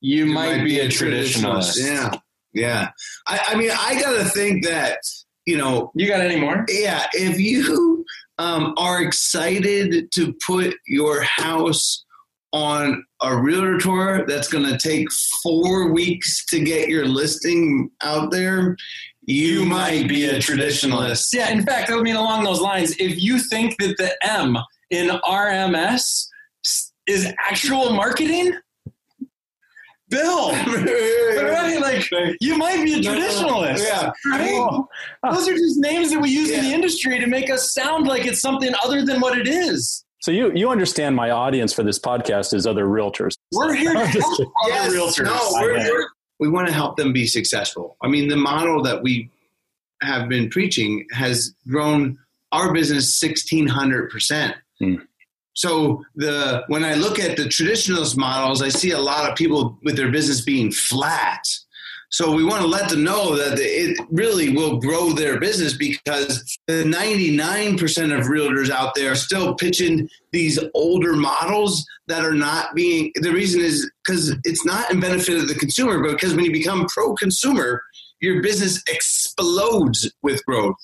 you, 0.00 0.26
might, 0.26 0.64
be 0.64 0.80
a 0.80 0.88
traditionalist. 0.88 1.76
Yeah, 1.78 2.10
yeah. 2.52 2.90
I, 3.26 3.40
I 3.48 3.54
mean, 3.56 3.70
I 3.70 4.00
got 4.00 4.16
to 4.16 4.24
think 4.24 4.64
that 4.64 4.98
you 5.46 5.56
know, 5.56 5.90
You 5.94 6.06
got 6.06 6.20
any 6.20 6.38
more? 6.38 6.64
yeah. 6.68 7.06
If 7.12 7.40
you 7.40 8.04
um, 8.38 8.74
are 8.76 9.02
excited 9.02 10.12
to 10.12 10.34
put 10.46 10.74
your 10.86 11.22
house 11.22 12.04
on 12.52 13.04
a 13.22 13.36
realtor 13.36 13.78
tour 13.78 14.24
that's 14.26 14.48
going 14.48 14.64
to 14.64 14.78
take 14.78 15.10
four 15.42 15.92
weeks 15.92 16.44
to 16.46 16.60
get 16.60 16.88
your 16.88 17.06
listing 17.06 17.90
out 18.02 18.30
there, 18.30 18.76
you, 19.22 19.64
might 19.64 20.08
be 20.08 20.26
a 20.26 20.38
traditionalist. 20.38 21.28
Yeah, 21.32 21.50
in 21.50 21.64
fact, 21.64 21.90
I 21.90 22.00
mean 22.00 22.16
along 22.16 22.44
those 22.44 22.60
lines, 22.60 22.92
if 22.98 23.20
you 23.22 23.38
think 23.38 23.76
that 23.78 23.96
the 23.98 24.16
M 24.22 24.56
in 24.90 25.08
RMS 25.08 26.26
is 27.06 27.32
actual 27.48 27.92
marketing, 27.92 28.52
Bill, 30.10 30.50
right? 30.66 31.78
Like 31.80 32.36
you 32.40 32.58
might 32.58 32.84
be 32.84 32.94
a 32.94 32.98
traditionalist. 32.98 33.78
Yeah. 33.78 34.10
Right? 34.30 34.82
Those 35.30 35.48
are 35.48 35.54
just 35.54 35.78
names 35.78 36.10
that 36.10 36.20
we 36.20 36.30
use 36.30 36.50
in 36.50 36.64
the 36.64 36.72
industry 36.72 37.18
to 37.18 37.26
make 37.26 37.48
us 37.50 37.72
sound 37.72 38.06
like 38.06 38.26
it's 38.26 38.40
something 38.40 38.72
other 38.84 39.04
than 39.04 39.20
what 39.20 39.38
it 39.38 39.48
is. 39.48 40.04
So 40.20 40.30
you 40.30 40.52
you 40.54 40.68
understand 40.68 41.16
my 41.16 41.30
audience 41.30 41.72
for 41.72 41.82
this 41.82 41.98
podcast 41.98 42.52
is 42.52 42.66
other 42.66 42.84
realtors. 42.84 43.36
We're 43.52 43.74
here 43.74 43.94
to 43.94 44.06
help 44.06 44.40
other 44.40 44.48
Yes, 44.68 44.94
realtors. 44.94 45.24
No, 45.24 45.38
we're, 45.54 45.78
we're, 45.78 46.08
we 46.40 46.48
want 46.48 46.66
to 46.68 46.74
help 46.74 46.96
them 46.96 47.12
be 47.12 47.26
successful. 47.26 47.96
I 48.02 48.08
mean, 48.08 48.28
the 48.28 48.36
model 48.36 48.82
that 48.82 49.02
we 49.02 49.30
have 50.02 50.28
been 50.28 50.48
preaching 50.50 51.06
has 51.12 51.54
grown 51.68 52.18
our 52.52 52.72
business 52.72 53.18
1600%. 53.20 54.54
Hmm. 54.78 54.94
So 55.60 56.02
the 56.14 56.64
when 56.68 56.86
I 56.86 56.94
look 56.94 57.18
at 57.18 57.36
the 57.36 57.42
traditionalist 57.42 58.16
models, 58.16 58.62
I 58.62 58.70
see 58.70 58.92
a 58.92 58.98
lot 58.98 59.28
of 59.28 59.36
people 59.36 59.78
with 59.82 59.94
their 59.94 60.10
business 60.10 60.40
being 60.40 60.72
flat. 60.72 61.42
So 62.08 62.32
we 62.32 62.42
want 62.42 62.62
to 62.62 62.66
let 62.66 62.88
them 62.88 63.04
know 63.04 63.36
that 63.36 63.58
it 63.58 63.94
really 64.10 64.56
will 64.56 64.80
grow 64.80 65.12
their 65.12 65.38
business 65.38 65.74
because 65.76 66.58
the 66.66 66.82
99% 66.84 67.78
of 68.18 68.26
realtors 68.26 68.70
out 68.70 68.94
there 68.94 69.12
are 69.12 69.16
still 69.16 69.54
pitching 69.54 70.08
these 70.32 70.58
older 70.72 71.12
models 71.12 71.86
that 72.06 72.24
are 72.24 72.34
not 72.34 72.74
being 72.74 73.12
the 73.16 73.30
reason 73.30 73.60
is 73.60 73.88
because 74.02 74.34
it's 74.44 74.64
not 74.64 74.90
in 74.90 74.98
benefit 74.98 75.36
of 75.36 75.46
the 75.46 75.54
consumer 75.54 76.02
but 76.02 76.12
because 76.12 76.34
when 76.34 76.44
you 76.44 76.52
become 76.52 76.86
pro-consumer 76.86 77.80
your 78.20 78.42
business 78.42 78.82
explodes 78.88 80.10
with 80.22 80.44
growth 80.46 80.76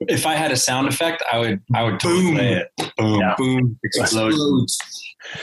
If 0.00 0.26
I 0.26 0.34
had 0.34 0.52
a 0.52 0.56
sound 0.56 0.88
effect, 0.88 1.22
I 1.32 1.38
would 1.38 1.60
I 1.74 1.82
would 1.84 1.98
totally 2.00 2.22
Boom. 2.22 2.34
play 2.34 2.52
it. 2.54 2.92
Boom, 2.96 3.20
Yeah. 3.20 3.34
boom, 3.36 3.78
explode. 3.84 4.28
explodes 4.28 4.78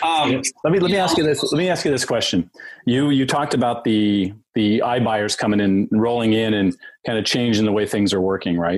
Um, 0.04 0.41
Let 0.63 0.71
me 0.73 0.80
let 0.80 0.91
me 0.91 0.97
ask 0.97 1.17
you 1.17 1.23
this. 1.23 1.41
Let 1.52 1.58
me 1.58 1.69
ask 1.69 1.84
you 1.86 1.91
this 1.91 2.06
question. 2.06 2.49
You 2.86 3.10
you 3.10 3.25
talked 3.25 3.54
about 3.54 3.84
the 3.84 4.34
the 4.56 4.80
iBuyers 4.86 5.38
coming 5.38 5.60
in, 5.60 5.88
rolling 5.91 6.34
in, 6.34 6.54
and 6.54 6.75
kind 7.06 7.17
of 7.17 7.25
changing 7.25 7.65
the 7.65 7.71
way 7.71 7.86
things 7.86 8.13
are 8.13 8.21
working, 8.21 8.58
right? 8.58 8.78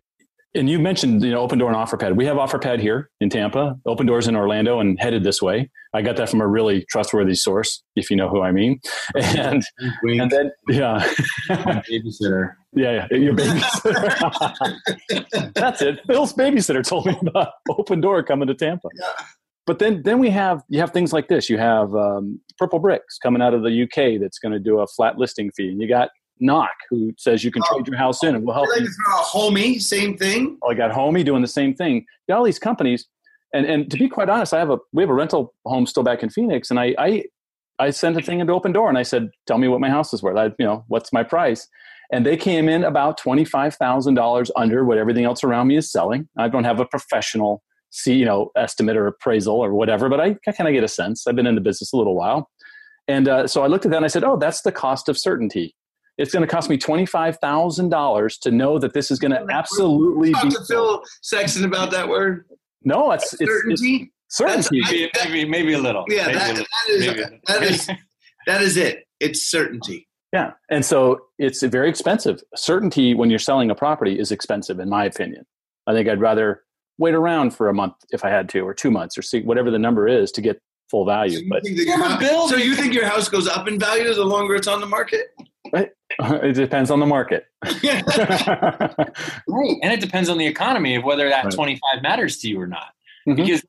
And 0.54 0.70
you 0.70 0.80
mentioned 0.80 1.24
you 1.24 1.32
know 1.32 1.48
Opendoor 1.48 1.68
and 1.68 1.76
OfferPad. 1.76 2.16
We 2.16 2.26
have 2.26 2.38
OfferPad 2.38 2.80
here 2.82 3.10
in 3.22 3.30
Tampa. 3.30 3.78
Open 3.86 4.06
Doors 4.06 4.28
in 4.28 4.36
Orlando, 4.36 4.80
and 4.80 5.00
headed 5.00 5.24
this 5.24 5.42
way. 5.42 5.70
I 5.94 6.02
got 6.02 6.18
that 6.18 6.30
from 6.30 6.42
a 6.42 6.48
really 6.48 6.86
trustworthy 6.90 7.36
source, 7.36 7.84
if 7.96 8.10
you 8.10 8.16
know 8.16 8.30
who 8.30 8.42
I 8.42 8.52
mean. 8.52 8.80
And 9.16 9.64
and 10.04 10.32
then 10.32 10.52
yeah, 10.68 11.08
babysitter. 11.50 12.54
yeah, 12.74 13.08
yeah, 13.12 13.18
your 13.18 13.34
babysitter. 13.34 14.56
That's 15.54 15.82
it. 15.82 16.00
Phil's 16.08 16.34
babysitter 16.34 16.86
told 16.86 17.06
me 17.06 17.18
about 17.22 17.50
Opendoor 17.70 18.26
coming 18.26 18.48
to 18.48 18.54
Tampa. 18.54 18.90
Yeah. 18.96 19.26
But 19.68 19.80
then, 19.80 20.02
then 20.04 20.20
we 20.20 20.30
have 20.32 20.64
you 20.70 20.80
have 20.80 20.92
things 20.92 21.14
like 21.14 21.28
this. 21.28 21.50
You 21.50 21.58
have 21.58 21.94
um, 21.96 22.42
Purplebricks 22.62 23.20
coming 23.22 23.42
out 23.42 23.54
of 23.54 23.64
the 23.64 23.84
UK 23.84 24.20
that's 24.20 24.40
going 24.40 24.52
to 24.54 24.60
do 24.60 24.80
a 24.80 24.88
flat 24.88 25.18
listing 25.18 25.52
fee, 25.52 25.70
and 25.70 25.80
you 25.82 25.88
got 25.88 26.10
Knock 26.42 26.72
who 26.90 27.14
says 27.18 27.44
you 27.44 27.52
can 27.52 27.62
trade 27.72 27.88
your 27.88 27.98
house 27.98 28.24
in 28.24 28.36
and 28.36 28.44
we'll 28.44 28.56
help 28.56 28.68
like 28.68 28.82
you. 28.82 28.90
homie 29.08 29.82
same 29.82 30.18
thing 30.18 30.58
I 30.68 30.74
got 30.74 30.92
Homie 30.92 31.24
doing 31.24 31.42
the 31.42 31.48
same 31.48 31.74
thing. 31.74 32.06
Got 32.28 32.40
all 32.40 32.44
these 32.44 32.60
companies, 32.60 33.08
and 33.54 33.66
and 33.66 33.90
to 33.92 33.98
be 33.98 34.10
quite 34.10 34.30
honest, 34.30 34.54
I 34.54 34.60
have 34.60 34.70
a 34.70 34.78
we 34.92 35.04
have 35.04 35.10
a 35.10 35.14
rental 35.14 35.54
home 35.66 35.86
still 35.86 36.04
back 36.04 36.24
in 36.24 36.30
Phoenix, 36.30 36.70
and 36.70 36.80
I 36.80 36.96
I 36.98 37.24
I 37.80 37.90
sent 37.92 38.18
a 38.18 38.22
thing 38.22 38.40
into 38.40 38.54
Opendoor 38.54 38.90
and 38.90 38.98
I 38.98 39.04
said, 39.04 39.30
tell 39.48 39.58
me 39.58 39.68
what 39.68 39.80
my 39.80 39.90
house 39.90 40.14
is 40.14 40.22
worth. 40.22 40.38
I, 40.38 40.46
you 40.60 40.66
know, 40.66 40.84
what's 40.88 41.12
my 41.12 41.24
price? 41.24 41.68
And 42.12 42.26
they 42.26 42.38
came 42.38 42.70
in 42.70 42.84
about 42.84 43.18
twenty 43.18 43.46
five 43.46 43.76
thousand 43.76 44.16
dollars 44.16 44.52
under 44.56 44.84
what 44.84 44.98
everything 44.98 45.26
else 45.26 45.44
around 45.44 45.68
me 45.68 45.78
is 45.78 45.92
selling. 45.92 46.28
I 46.38 46.48
don't 46.48 46.64
have 46.66 46.80
a 46.80 46.86
professional 46.86 47.64
see 47.94 48.14
you 48.14 48.26
know 48.26 48.52
estimate 48.56 48.98
or 48.98 49.08
appraisal 49.08 49.56
or 49.56 49.74
whatever, 49.74 50.10
but 50.10 50.20
I, 50.20 50.36
I 50.48 50.52
kind 50.52 50.68
of 50.68 50.74
get 50.74 50.84
a 50.84 50.88
sense. 50.88 51.28
I've 51.28 51.36
been 51.36 51.48
in 51.48 51.56
the 51.56 51.62
business 51.62 51.94
a 51.94 51.98
little 51.98 52.16
while, 52.16 52.50
and 53.08 53.28
uh, 53.28 53.48
so 53.48 53.64
I 53.64 53.68
looked 53.68 53.86
at 53.86 53.92
that 53.92 53.98
and 53.98 54.06
I 54.06 54.10
said, 54.10 54.24
oh, 54.24 54.38
that's 54.38 54.62
the 54.62 54.72
cost 54.72 55.10
of 55.10 55.18
certainty. 55.18 55.76
It's 56.22 56.32
going 56.32 56.42
to 56.42 56.48
cost 56.48 56.70
me 56.70 56.78
twenty 56.78 57.06
five 57.06 57.38
thousand 57.40 57.90
dollars 57.90 58.38
to 58.40 58.52
know 58.52 58.80
that 58.80 58.94
this 58.94 59.12
is 59.12 59.20
going 59.20 59.34
oh 59.34 59.46
to 59.46 59.54
absolutely 59.54 60.32
talk 60.32 60.44
be 60.44 60.50
to 60.52 60.64
phil 60.66 61.04
sexton 61.22 61.66
about 61.66 61.92
that 61.92 62.08
word 62.08 62.46
no, 62.84 63.12
it's 63.12 63.34
it's, 63.34 63.42
it's 63.42 63.52
certainty 63.52 64.12
certainty. 64.30 64.80
That's- 64.82 64.92
Maybe, 64.92 65.12
maybe, 65.44 65.50
maybe 65.50 65.74
a 65.74 65.80
little. 65.80 66.06
yeah 66.08 66.28
Maybe 66.28 66.38
a 66.38 66.40
that, 66.40 66.50
little. 66.50 66.66
that, 66.78 66.90
is, 66.90 67.08
maybe. 67.08 67.40
that 67.48 67.64
is 67.64 67.88
that 68.48 68.62
is 68.62 68.78
it 68.78 69.04
it's 69.20 69.42
certainty 69.52 70.08
Yeah. 70.34 70.52
And 70.70 70.86
so 70.86 71.20
it's 71.38 71.62
very 71.64 71.90
expensive. 71.90 72.42
Certainty 72.56 73.14
when 73.14 73.30
you're 73.30 73.38
selling 73.40 73.70
a 73.70 73.76
property 73.76 74.18
is 74.18 74.32
expensive, 74.32 74.80
in 74.80 74.88
my 74.90 75.04
opinion. 75.06 75.46
I 75.88 75.94
think 75.94 76.08
I'd 76.08 76.22
rather 76.22 76.64
wait 76.98 77.14
around 77.16 77.52
for 77.54 77.68
a 77.68 77.74
month 77.74 77.96
if 78.12 78.24
I 78.24 78.30
had 78.30 78.48
to, 78.50 78.60
or 78.62 78.74
two 78.74 78.92
months, 78.92 79.18
or 79.18 79.22
see 79.24 79.42
whatever 79.42 79.70
the 79.72 79.80
number 79.80 80.08
is 80.08 80.32
to 80.34 80.42
get 80.42 80.62
full 80.90 81.06
value. 81.06 81.38
So 81.38 81.44
you, 81.44 81.50
But 81.50 81.64
think 81.64 81.78
that 81.78 81.86
your 81.86 81.98
From 81.98 82.12
a 82.12 82.16
house, 82.28 82.50
so 82.50 82.56
you 82.56 82.76
think 82.76 82.94
your 82.94 83.06
house 83.06 83.28
goes 83.30 83.48
up 83.48 83.68
in 83.68 83.78
value 83.80 84.14
the 84.14 84.24
longer 84.24 84.56
it's 84.56 84.68
on 84.68 84.80
the 84.80 84.88
market? 84.88 85.28
it 85.74 86.54
depends 86.56 86.92
on 86.92 87.00
the 87.00 87.06
market. 87.06 87.46
Right. 89.48 89.78
And 89.84 89.94
it 89.94 90.00
depends 90.00 90.30
on 90.30 90.38
the 90.38 90.46
economy 90.48 90.96
of 90.96 91.04
whether 91.04 91.28
that 91.30 91.46
Right. 91.46 91.54
25 91.54 92.02
matters 92.02 92.38
to 92.40 92.48
you 92.50 92.60
or 92.62 92.68
not. 92.68 92.94
Mhm. 93.28 93.36
Because 93.38 93.64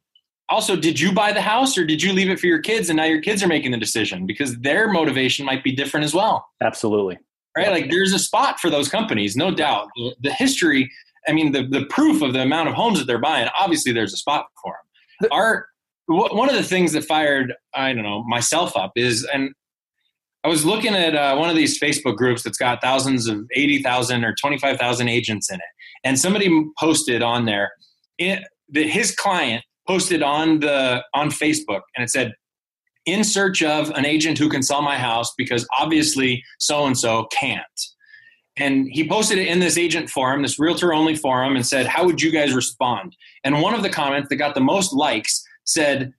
also, 0.49 0.77
did 0.77 1.01
you 1.01 1.13
buy 1.13 1.33
the 1.33 1.41
house 1.41 1.79
or 1.79 1.85
did 1.85 2.03
you 2.03 2.13
leave 2.13 2.29
it 2.29 2.39
for 2.39 2.47
your 2.47 2.59
kids 2.61 2.91
and 2.91 2.97
now 2.99 3.05
your 3.05 3.21
kids 3.23 3.43
are 3.43 3.49
making 3.49 3.71
the 3.71 3.79
decision? 3.79 4.27
Because 4.27 4.59
their 4.59 4.89
motivation 4.91 5.47
might 5.47 5.65
be 5.65 5.73
different 5.73 6.05
as 6.05 6.13
well. 6.15 6.47
Absolutely. 6.63 7.19
Right? 7.57 7.71
Like 7.71 7.91
there's 7.91 8.13
a 8.13 8.19
spot 8.19 8.61
for 8.61 8.69
those 8.71 8.89
companies, 8.89 9.37
no 9.37 9.51
doubt. 9.51 9.89
The- 9.97 10.15
The 10.23 10.33
history, 10.33 10.91
I 11.29 11.33
mean, 11.33 11.53
the, 11.53 11.63
the 11.67 11.85
proof 11.87 12.23
of 12.23 12.33
the 12.33 12.41
amount 12.43 12.69
of 12.69 12.75
homes 12.75 12.99
that 12.99 13.07
they're 13.07 13.19
buying, 13.21 13.49
obviously 13.59 13.93
there's 13.93 14.13
a 14.13 14.17
spot 14.17 14.47
for 14.63 14.75
them. 15.21 15.29
Our, 15.33 15.67
one 16.09 16.49
of 16.51 16.57
the 16.57 16.63
things 16.65 16.93
that 16.93 17.05
fired, 17.05 17.55
I 17.75 17.93
don't 17.93 18.03
know, 18.03 18.25
myself 18.25 18.77
up 18.77 18.93
is, 18.97 19.25
and 19.33 19.53
I 20.45 20.49
was 20.49 20.65
looking 20.65 20.95
at 20.95 21.15
uh, 21.15 21.37
one 21.37 21.51
of 21.51 21.57
these 21.57 21.79
Facebook 21.79 22.17
groups 22.17 22.43
that's 22.43 22.59
got 22.59 22.81
thousands 22.81 23.29
of 23.29 23.47
80,000 23.55 24.25
or 24.25 24.35
25,000 24.35 25.09
agents 25.09 25.51
in 25.51 25.57
it. 25.57 25.63
And 26.05 26.19
somebody 26.19 26.65
posted 26.79 27.23
on 27.23 27.45
there 27.45 27.71
it, 28.19 28.43
that 28.71 28.87
his 28.87 29.15
client 29.15 29.65
posted 29.87 30.23
on 30.23 30.61
the 30.61 31.03
on 31.15 31.31
Facebook 31.31 31.83
and 31.97 32.05
it 32.05 32.11
said, 32.11 32.33
in 33.05 33.25
search 33.25 33.63
of 33.63 33.91
an 33.91 34.07
agent 34.07 34.39
who 34.39 34.49
can 34.49 34.63
sell 34.63 34.83
my 34.83 34.97
house 34.97 35.33
because 35.37 35.67
obviously 35.77 36.43
so 36.59 36.87
and 36.87 36.97
so 36.97 37.27
can't. 37.33 37.63
And 38.57 38.87
he 38.91 39.09
posted 39.09 39.39
it 39.39 39.49
in 39.49 39.61
this 39.61 39.79
agent 39.79 40.11
forum, 40.11 40.43
this 40.43 40.59
realtor 40.59 40.93
only 40.93 41.17
forum, 41.17 41.57
and 41.57 41.67
said, 41.67 41.87
How 41.87 42.05
would 42.05 42.21
you 42.21 42.31
guys 42.31 42.53
respond? 42.53 43.17
And 43.45 43.63
one 43.63 43.75
of 43.75 43.83
the 43.83 43.89
comments 43.89 44.29
that 44.29 44.37
got 44.37 44.55
the 44.55 44.61
most 44.61 44.93
likes 44.93 45.43
said, 45.65 46.13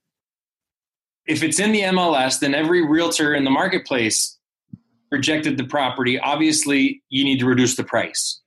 If 1.26 1.44
it's 1.44 1.60
in 1.60 1.72
the 1.72 1.82
MLS, 1.82 2.40
then 2.40 2.54
every 2.54 2.86
realtor 2.86 3.34
in 3.34 3.44
the 3.44 3.50
marketplace 3.50 4.38
rejected 5.12 5.58
the 5.58 5.64
property. 5.64 6.20
Obviously, 6.20 7.02
you 7.10 7.24
need 7.24 7.40
to 7.40 7.46
reduce 7.46 7.76
the 7.76 7.84
price 7.84 8.42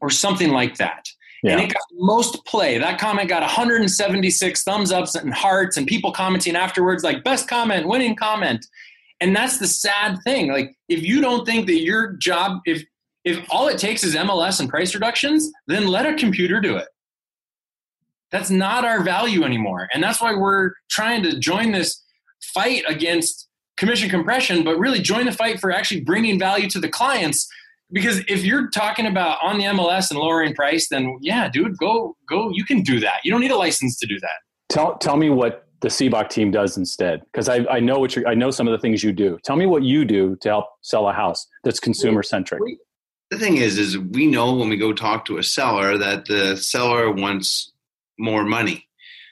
or 0.00 0.10
something 0.10 0.50
like 0.50 0.76
that. 0.76 1.04
And 1.42 1.58
it 1.58 1.72
got 1.72 1.82
most 1.94 2.44
play. 2.44 2.76
That 2.76 2.98
comment 2.98 3.30
got 3.30 3.40
176 3.40 4.62
thumbs 4.62 4.92
ups 4.92 5.14
and 5.14 5.32
hearts, 5.32 5.78
and 5.78 5.86
people 5.86 6.12
commenting 6.12 6.54
afterwards, 6.54 7.02
like, 7.02 7.24
best 7.24 7.48
comment, 7.48 7.88
winning 7.88 8.14
comment. 8.14 8.66
And 9.20 9.34
that's 9.34 9.56
the 9.56 9.66
sad 9.66 10.18
thing. 10.22 10.52
Like, 10.52 10.76
if 10.90 11.02
you 11.02 11.22
don't 11.22 11.46
think 11.46 11.66
that 11.66 11.80
your 11.80 12.12
job, 12.12 12.60
if 12.66 12.84
if 13.24 13.44
all 13.50 13.68
it 13.68 13.78
takes 13.78 14.02
is 14.04 14.14
MLS 14.16 14.60
and 14.60 14.68
price 14.68 14.94
reductions, 14.94 15.50
then 15.66 15.86
let 15.86 16.06
a 16.06 16.14
computer 16.14 16.60
do 16.60 16.76
it. 16.76 16.88
That's 18.32 18.50
not 18.50 18.84
our 18.84 19.02
value 19.02 19.44
anymore. 19.44 19.88
And 19.92 20.02
that's 20.02 20.20
why 20.20 20.34
we're 20.34 20.72
trying 20.88 21.22
to 21.24 21.38
join 21.38 21.72
this 21.72 22.02
fight 22.54 22.84
against 22.86 23.48
commission 23.76 24.08
compression, 24.08 24.62
but 24.62 24.78
really 24.78 25.00
join 25.00 25.26
the 25.26 25.32
fight 25.32 25.58
for 25.58 25.72
actually 25.72 26.02
bringing 26.02 26.38
value 26.38 26.68
to 26.70 26.78
the 26.78 26.88
clients. 26.88 27.48
Because 27.92 28.20
if 28.28 28.44
you're 28.44 28.68
talking 28.70 29.06
about 29.06 29.38
on 29.42 29.58
the 29.58 29.64
MLS 29.64 30.10
and 30.10 30.20
lowering 30.20 30.54
price, 30.54 30.88
then 30.88 31.18
yeah, 31.22 31.48
dude, 31.48 31.76
go 31.78 32.16
go. 32.28 32.50
You 32.50 32.64
can 32.64 32.82
do 32.82 33.00
that. 33.00 33.20
You 33.24 33.32
don't 33.32 33.40
need 33.40 33.50
a 33.50 33.56
license 33.56 33.98
to 33.98 34.06
do 34.06 34.20
that. 34.20 34.38
Tell 34.68 34.96
tell 34.98 35.16
me 35.16 35.30
what 35.30 35.66
the 35.80 35.88
Sibbach 35.88 36.28
team 36.28 36.50
does 36.50 36.76
instead, 36.76 37.22
because 37.32 37.48
I, 37.48 37.66
I 37.68 37.80
know 37.80 37.98
what 37.98 38.14
you 38.14 38.24
I 38.26 38.34
know 38.34 38.52
some 38.52 38.68
of 38.68 38.72
the 38.72 38.78
things 38.78 39.02
you 39.02 39.12
do. 39.12 39.38
Tell 39.44 39.56
me 39.56 39.66
what 39.66 39.82
you 39.82 40.04
do 40.04 40.36
to 40.36 40.48
help 40.48 40.66
sell 40.82 41.08
a 41.08 41.12
house 41.12 41.48
that's 41.64 41.80
consumer 41.80 42.22
centric. 42.22 42.60
The 43.30 43.38
thing 43.38 43.56
is, 43.56 43.78
is 43.78 43.98
we 43.98 44.26
know 44.26 44.54
when 44.54 44.68
we 44.68 44.76
go 44.76 44.92
talk 44.92 45.24
to 45.26 45.38
a 45.38 45.42
seller 45.42 45.96
that 45.98 46.26
the 46.26 46.56
seller 46.56 47.10
wants 47.10 47.69
more 48.20 48.44
money. 48.44 48.86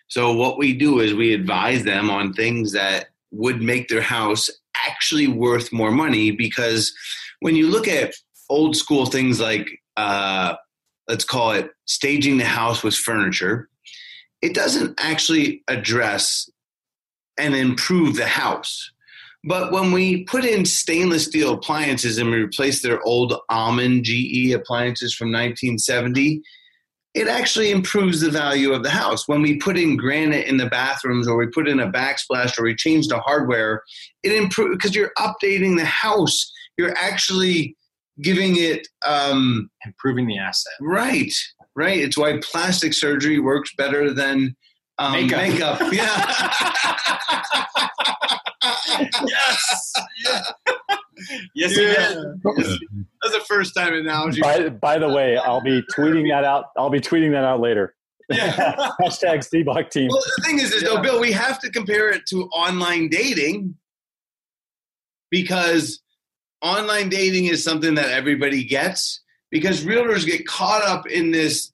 So 0.08 0.32
what 0.32 0.58
we 0.58 0.72
do 0.72 1.00
is 1.00 1.14
we 1.14 1.34
advise 1.34 1.84
them 1.84 2.10
on 2.10 2.32
things 2.32 2.72
that 2.72 3.08
would 3.30 3.60
make 3.60 3.88
their 3.88 4.02
house 4.02 4.48
actually 4.86 5.28
worth 5.28 5.72
more 5.72 5.90
money 5.90 6.30
because 6.30 6.92
when 7.40 7.54
you 7.54 7.68
look 7.68 7.86
at 7.86 8.14
old 8.48 8.74
school 8.74 9.06
things 9.06 9.40
like 9.40 9.68
uh, 9.96 10.54
let's 11.08 11.24
call 11.24 11.52
it 11.52 11.70
staging 11.86 12.38
the 12.38 12.44
house 12.44 12.82
with 12.82 12.94
furniture, 12.94 13.68
it 14.40 14.54
doesn't 14.54 14.94
actually 14.98 15.62
address 15.68 16.48
and 17.38 17.54
improve 17.54 18.16
the 18.16 18.26
house. 18.26 18.92
But 19.44 19.72
when 19.72 19.92
we 19.92 20.24
put 20.24 20.44
in 20.44 20.64
stainless 20.64 21.24
steel 21.24 21.54
appliances 21.54 22.18
and 22.18 22.30
we 22.30 22.42
replace 22.42 22.82
their 22.82 23.00
old 23.02 23.34
almond 23.48 24.04
GE 24.04 24.52
appliances 24.52 25.14
from 25.14 25.28
1970, 25.28 26.42
it 27.18 27.26
actually 27.28 27.70
improves 27.70 28.20
the 28.20 28.30
value 28.30 28.72
of 28.72 28.82
the 28.82 28.90
house. 28.90 29.26
When 29.26 29.42
we 29.42 29.56
put 29.58 29.76
in 29.76 29.96
granite 29.96 30.46
in 30.46 30.56
the 30.56 30.66
bathrooms 30.68 31.26
or 31.26 31.36
we 31.36 31.46
put 31.48 31.68
in 31.68 31.80
a 31.80 31.90
backsplash 31.90 32.58
or 32.58 32.62
we 32.64 32.74
change 32.76 33.08
the 33.08 33.18
hardware, 33.18 33.82
it 34.22 34.32
improves 34.32 34.76
because 34.76 34.94
you're 34.94 35.12
updating 35.18 35.76
the 35.76 35.84
house. 35.84 36.52
You're 36.76 36.96
actually 36.96 37.76
giving 38.22 38.56
it 38.56 38.86
um, 39.04 39.68
Improving 39.84 40.26
the 40.26 40.38
asset. 40.38 40.72
right, 40.80 41.32
right. 41.74 41.98
It's 41.98 42.16
why 42.16 42.38
plastic 42.42 42.92
surgery 42.94 43.38
works 43.40 43.70
better 43.76 44.12
than 44.12 44.56
um, 44.98 45.12
Makeup. 45.12 45.80
makeup. 45.80 45.92
Yeah. 45.92 46.52
yes. 49.26 49.92
Yes, 51.54 51.76
Yeah. 51.76 52.12
it 52.12 52.58
is. 52.58 52.78
That's 53.22 53.34
the 53.34 53.44
first 53.46 53.74
time 53.74 53.94
analogy. 53.94 54.40
By, 54.40 54.68
by 54.68 54.98
the 54.98 55.08
way, 55.08 55.36
I'll 55.36 55.60
be 55.62 55.82
tweeting 55.94 56.28
that 56.30 56.44
out. 56.44 56.66
I'll 56.76 56.90
be 56.90 57.00
tweeting 57.00 57.32
that 57.32 57.44
out 57.44 57.60
later. 57.60 57.94
Yeah. 58.30 58.52
Hashtag 59.00 59.38
Sibbach 59.48 59.90
team. 59.90 60.08
Well, 60.10 60.20
the 60.36 60.42
thing 60.44 60.58
is, 60.60 60.72
is 60.72 60.82
though, 60.82 61.00
Bill, 61.00 61.20
we 61.20 61.32
have 61.32 61.58
to 61.60 61.70
compare 61.70 62.10
it 62.10 62.26
to 62.26 62.44
online 62.48 63.08
dating 63.08 63.74
because 65.30 66.00
online 66.62 67.08
dating 67.08 67.46
is 67.46 67.62
something 67.62 67.94
that 67.94 68.10
everybody 68.10 68.64
gets 68.64 69.22
because 69.50 69.84
realtors 69.84 70.26
get 70.26 70.46
caught 70.46 70.82
up 70.82 71.06
in 71.06 71.30
this 71.30 71.72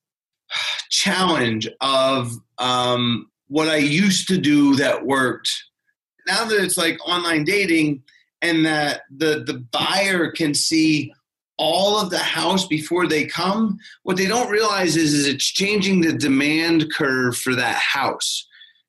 challenge 0.91 1.69
of 1.81 2.33
um, 2.59 3.31
what 3.49 3.69
I 3.69 3.77
used 3.77 4.29
to 4.29 4.39
do 4.39 4.77
that 4.77 5.05
worked. 5.07 5.51
Now 6.27 6.45
that 6.45 6.63
it's 6.63 6.77
like 6.77 6.99
online 7.07 7.45
dating 7.45 8.03
and 8.43 8.65
that 8.67 9.03
the 9.15 9.45
the 9.47 9.65
buyer 9.73 10.31
can 10.31 10.55
see 10.55 11.13
all 11.57 12.01
of 12.01 12.11
the 12.11 12.19
house 12.19 12.67
before 12.67 13.07
they 13.07 13.25
come, 13.25 13.79
what 14.03 14.17
they 14.17 14.27
don't 14.27 14.51
realize 14.51 14.97
is, 14.97 15.15
is 15.15 15.27
it's 15.27 15.45
changing 15.45 16.01
the 16.01 16.13
demand 16.13 16.93
curve 16.93 17.37
for 17.37 17.55
that 17.55 17.77
house. 17.77 18.47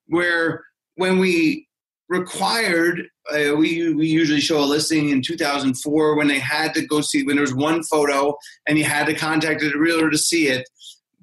Where 0.07 0.63
when 0.95 1.19
we 1.19 1.67
required, 2.09 3.01
uh, 3.31 3.55
we, 3.55 3.93
we 3.93 4.07
usually 4.07 4.39
show 4.39 4.59
a 4.59 4.65
listing 4.65 5.09
in 5.09 5.21
2004 5.21 6.15
when 6.15 6.27
they 6.27 6.39
had 6.39 6.73
to 6.73 6.85
go 6.85 7.01
see, 7.01 7.23
when 7.23 7.35
there 7.35 7.41
was 7.41 7.55
one 7.55 7.83
photo 7.83 8.35
and 8.67 8.77
you 8.77 8.83
had 8.83 9.05
to 9.07 9.13
contact 9.13 9.63
a 9.63 9.77
realtor 9.77 10.09
to 10.09 10.17
see 10.17 10.47
it, 10.47 10.67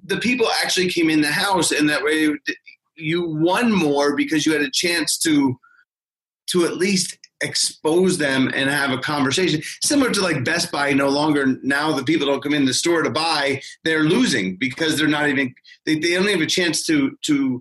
the 0.05 0.19
people 0.19 0.47
actually 0.63 0.89
came 0.89 1.09
in 1.09 1.21
the 1.21 1.29
house 1.29 1.71
and 1.71 1.89
that 1.89 2.03
way 2.03 2.35
you 2.97 3.29
won 3.29 3.73
more 3.73 4.17
because 4.17 4.45
you 4.45 4.53
had 4.53 4.63
a 4.63 4.71
chance 4.71 5.17
to 5.19 5.57
to 6.49 6.65
at 6.65 6.77
least 6.77 7.17
expose 7.43 8.19
them 8.19 8.51
and 8.55 8.71
have 8.71 8.91
a 8.91 8.99
conversation 8.99 9.61
similar 9.85 10.11
to 10.13 10.21
like 10.23 10.45
best 10.45 10.71
buy 10.73 10.93
no 10.93 11.09
longer 11.09 11.59
now 11.63 11.93
the 11.93 12.05
people 12.05 12.27
don't 12.27 12.43
come 12.43 12.55
in 12.55 12.65
the 12.65 12.75
store 12.75 13.03
to 13.03 13.11
buy 13.11 13.61
they're 13.85 14.05
losing 14.05 14.57
because 14.57 14.97
they're 14.97 15.09
not 15.09 15.29
even 15.29 15.55
they, 15.85 15.99
they 15.99 16.17
only 16.17 16.33
have 16.33 16.41
a 16.41 16.47
chance 16.47 16.85
to 16.87 17.17
to 17.23 17.61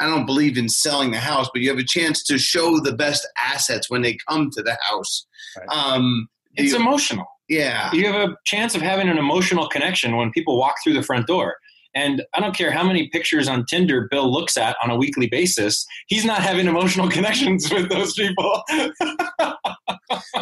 i 0.00 0.06
don't 0.06 0.26
believe 0.26 0.56
in 0.56 0.68
selling 0.68 1.10
the 1.10 1.18
house 1.18 1.48
but 1.52 1.60
you 1.62 1.68
have 1.68 1.78
a 1.78 1.84
chance 1.84 2.22
to 2.22 2.38
show 2.38 2.78
the 2.80 2.92
best 2.92 3.26
assets 3.42 3.90
when 3.90 4.02
they 4.02 4.16
come 4.28 4.50
to 4.50 4.62
the 4.62 4.76
house 4.88 5.26
Right. 5.58 5.68
um 5.68 6.28
It's 6.54 6.72
you- 6.72 6.78
emotional. 6.78 7.26
yeah 7.48 7.90
You 7.92 8.06
have 8.06 8.30
a 8.30 8.36
chance 8.46 8.74
of 8.74 8.82
having 8.82 9.08
an 9.08 9.18
emotional 9.18 9.68
connection 9.68 10.16
when 10.16 10.30
people 10.32 10.56
walk 10.58 10.76
through 10.82 10.94
the 10.94 11.02
front 11.02 11.26
door. 11.26 11.56
And 11.94 12.22
I 12.34 12.40
don't 12.40 12.56
care 12.56 12.70
how 12.70 12.84
many 12.84 13.08
pictures 13.08 13.48
on 13.48 13.64
Tinder 13.66 14.08
Bill 14.10 14.30
looks 14.32 14.56
at 14.56 14.76
on 14.82 14.90
a 14.90 14.96
weekly 14.96 15.26
basis, 15.26 15.84
he's 16.06 16.24
not 16.24 16.40
having 16.40 16.66
emotional 16.66 17.08
connections 17.16 17.70
with 17.72 17.88
those 17.90 18.14
people. 18.14 18.62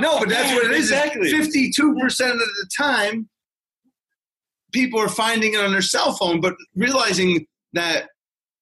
no 0.01 0.19
but 0.19 0.29
that's 0.29 0.53
what 0.55 0.67
it 0.67 0.73
is 0.73 0.91
Exactly. 0.91 1.31
52% 1.33 2.09
of 2.33 2.39
the 2.39 2.69
time 2.77 3.29
people 4.73 5.01
are 5.01 5.09
finding 5.09 5.55
it 5.55 5.61
on 5.61 5.73
their 5.73 5.83
cell 5.83 6.13
phone 6.13 6.41
but 6.41 6.55
realizing 6.77 7.47
that 7.73 8.09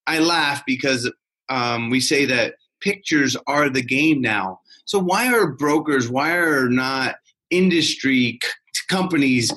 i 0.07 0.19
laugh 0.19 0.63
because 0.65 1.11
um, 1.49 1.89
we 1.89 1.99
say 1.99 2.25
that 2.25 2.55
pictures 2.81 3.35
are 3.47 3.69
the 3.69 3.81
game 3.81 4.21
now 4.21 4.59
so 4.85 4.97
why 4.99 5.31
are 5.33 5.51
brokers 5.53 6.09
why 6.09 6.31
are 6.35 6.69
not 6.69 7.15
industry 7.51 8.39
c- 8.43 8.49
companies 8.89 9.51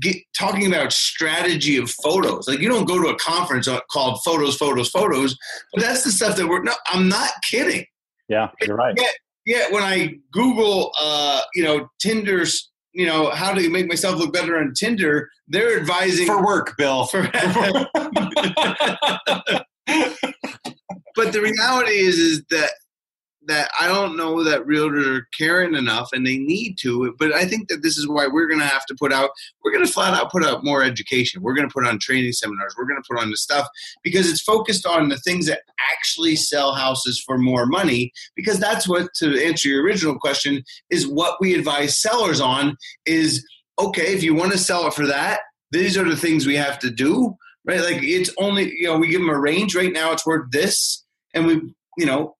get, 0.00 0.16
talking 0.38 0.66
about 0.66 0.92
strategy 0.92 1.76
of 1.76 1.90
photos 1.90 2.48
like 2.48 2.60
you 2.60 2.68
don't 2.68 2.86
go 2.86 3.00
to 3.00 3.08
a 3.08 3.18
conference 3.18 3.68
uh, 3.68 3.80
called 3.90 4.18
photos 4.24 4.56
photos 4.56 4.90
photos 4.90 5.36
but 5.72 5.82
that's 5.82 6.04
the 6.04 6.10
stuff 6.10 6.36
that 6.36 6.46
we're 6.46 6.62
no 6.62 6.72
i'm 6.88 7.08
not 7.08 7.30
kidding 7.48 7.84
Yeah, 8.28 8.50
you're 8.62 8.76
right. 8.76 8.98
yeah, 9.44 9.70
when 9.70 9.82
I 9.82 10.14
Google, 10.32 10.92
uh, 11.00 11.42
you 11.54 11.62
know, 11.62 11.88
Tinder's 12.00 12.70
you 12.96 13.06
know, 13.06 13.28
how 13.28 13.52
to 13.52 13.68
make 13.68 13.86
myself 13.86 14.16
look 14.16 14.32
better 14.32 14.58
on 14.58 14.72
Tinder, 14.72 15.28
they're 15.48 15.78
advising 15.78 16.26
for 16.26 16.42
work, 16.42 16.74
Bill. 16.78 17.04
For, 17.06 17.20
but 21.14 21.32
the 21.32 21.42
reality 21.42 21.92
is, 21.92 22.18
is 22.18 22.42
that 22.48 22.70
that 23.48 23.70
I 23.78 23.86
don't 23.86 24.16
know 24.16 24.42
that 24.42 24.66
realtors 24.66 25.06
are 25.18 25.28
caring 25.38 25.74
enough, 25.74 26.08
and 26.12 26.26
they 26.26 26.38
need 26.38 26.76
to. 26.80 27.14
But 27.18 27.34
I 27.34 27.44
think 27.44 27.68
that 27.68 27.82
this 27.82 27.98
is 27.98 28.08
why 28.08 28.28
we're 28.28 28.48
going 28.48 28.60
to 28.60 28.66
have 28.66 28.86
to 28.86 28.96
put 28.98 29.12
out. 29.12 29.28
We're 29.66 29.72
going 29.72 29.84
to 29.84 29.92
flat 29.92 30.14
out 30.14 30.30
put 30.30 30.44
out 30.44 30.62
more 30.62 30.84
education. 30.84 31.42
We're 31.42 31.52
going 31.52 31.68
to 31.68 31.72
put 31.72 31.84
on 31.84 31.98
training 31.98 32.30
seminars. 32.30 32.76
We're 32.78 32.86
going 32.86 33.02
to 33.02 33.06
put 33.10 33.20
on 33.20 33.30
the 33.30 33.36
stuff 33.36 33.66
because 34.04 34.30
it's 34.30 34.40
focused 34.40 34.86
on 34.86 35.08
the 35.08 35.18
things 35.18 35.46
that 35.46 35.62
actually 35.92 36.36
sell 36.36 36.72
houses 36.72 37.20
for 37.20 37.36
more 37.36 37.66
money. 37.66 38.12
Because 38.36 38.60
that's 38.60 38.86
what, 38.86 39.12
to 39.14 39.44
answer 39.44 39.68
your 39.68 39.82
original 39.82 40.20
question, 40.20 40.62
is 40.88 41.08
what 41.08 41.38
we 41.40 41.52
advise 41.52 42.00
sellers 42.00 42.40
on. 42.40 42.76
Is 43.06 43.44
okay 43.80 44.14
if 44.14 44.22
you 44.22 44.36
want 44.36 44.52
to 44.52 44.58
sell 44.58 44.86
it 44.86 44.94
for 44.94 45.04
that. 45.04 45.40
These 45.72 45.98
are 45.98 46.08
the 46.08 46.16
things 46.16 46.46
we 46.46 46.54
have 46.54 46.78
to 46.78 46.90
do. 46.90 47.34
Right, 47.64 47.80
like 47.80 48.04
it's 48.04 48.30
only 48.38 48.72
you 48.72 48.84
know 48.84 48.98
we 48.98 49.08
give 49.08 49.20
them 49.20 49.30
a 49.30 49.36
range. 49.36 49.74
Right 49.74 49.92
now, 49.92 50.12
it's 50.12 50.24
worth 50.24 50.48
this, 50.52 51.04
and 51.34 51.44
we 51.44 51.74
you 51.98 52.06
know 52.06 52.36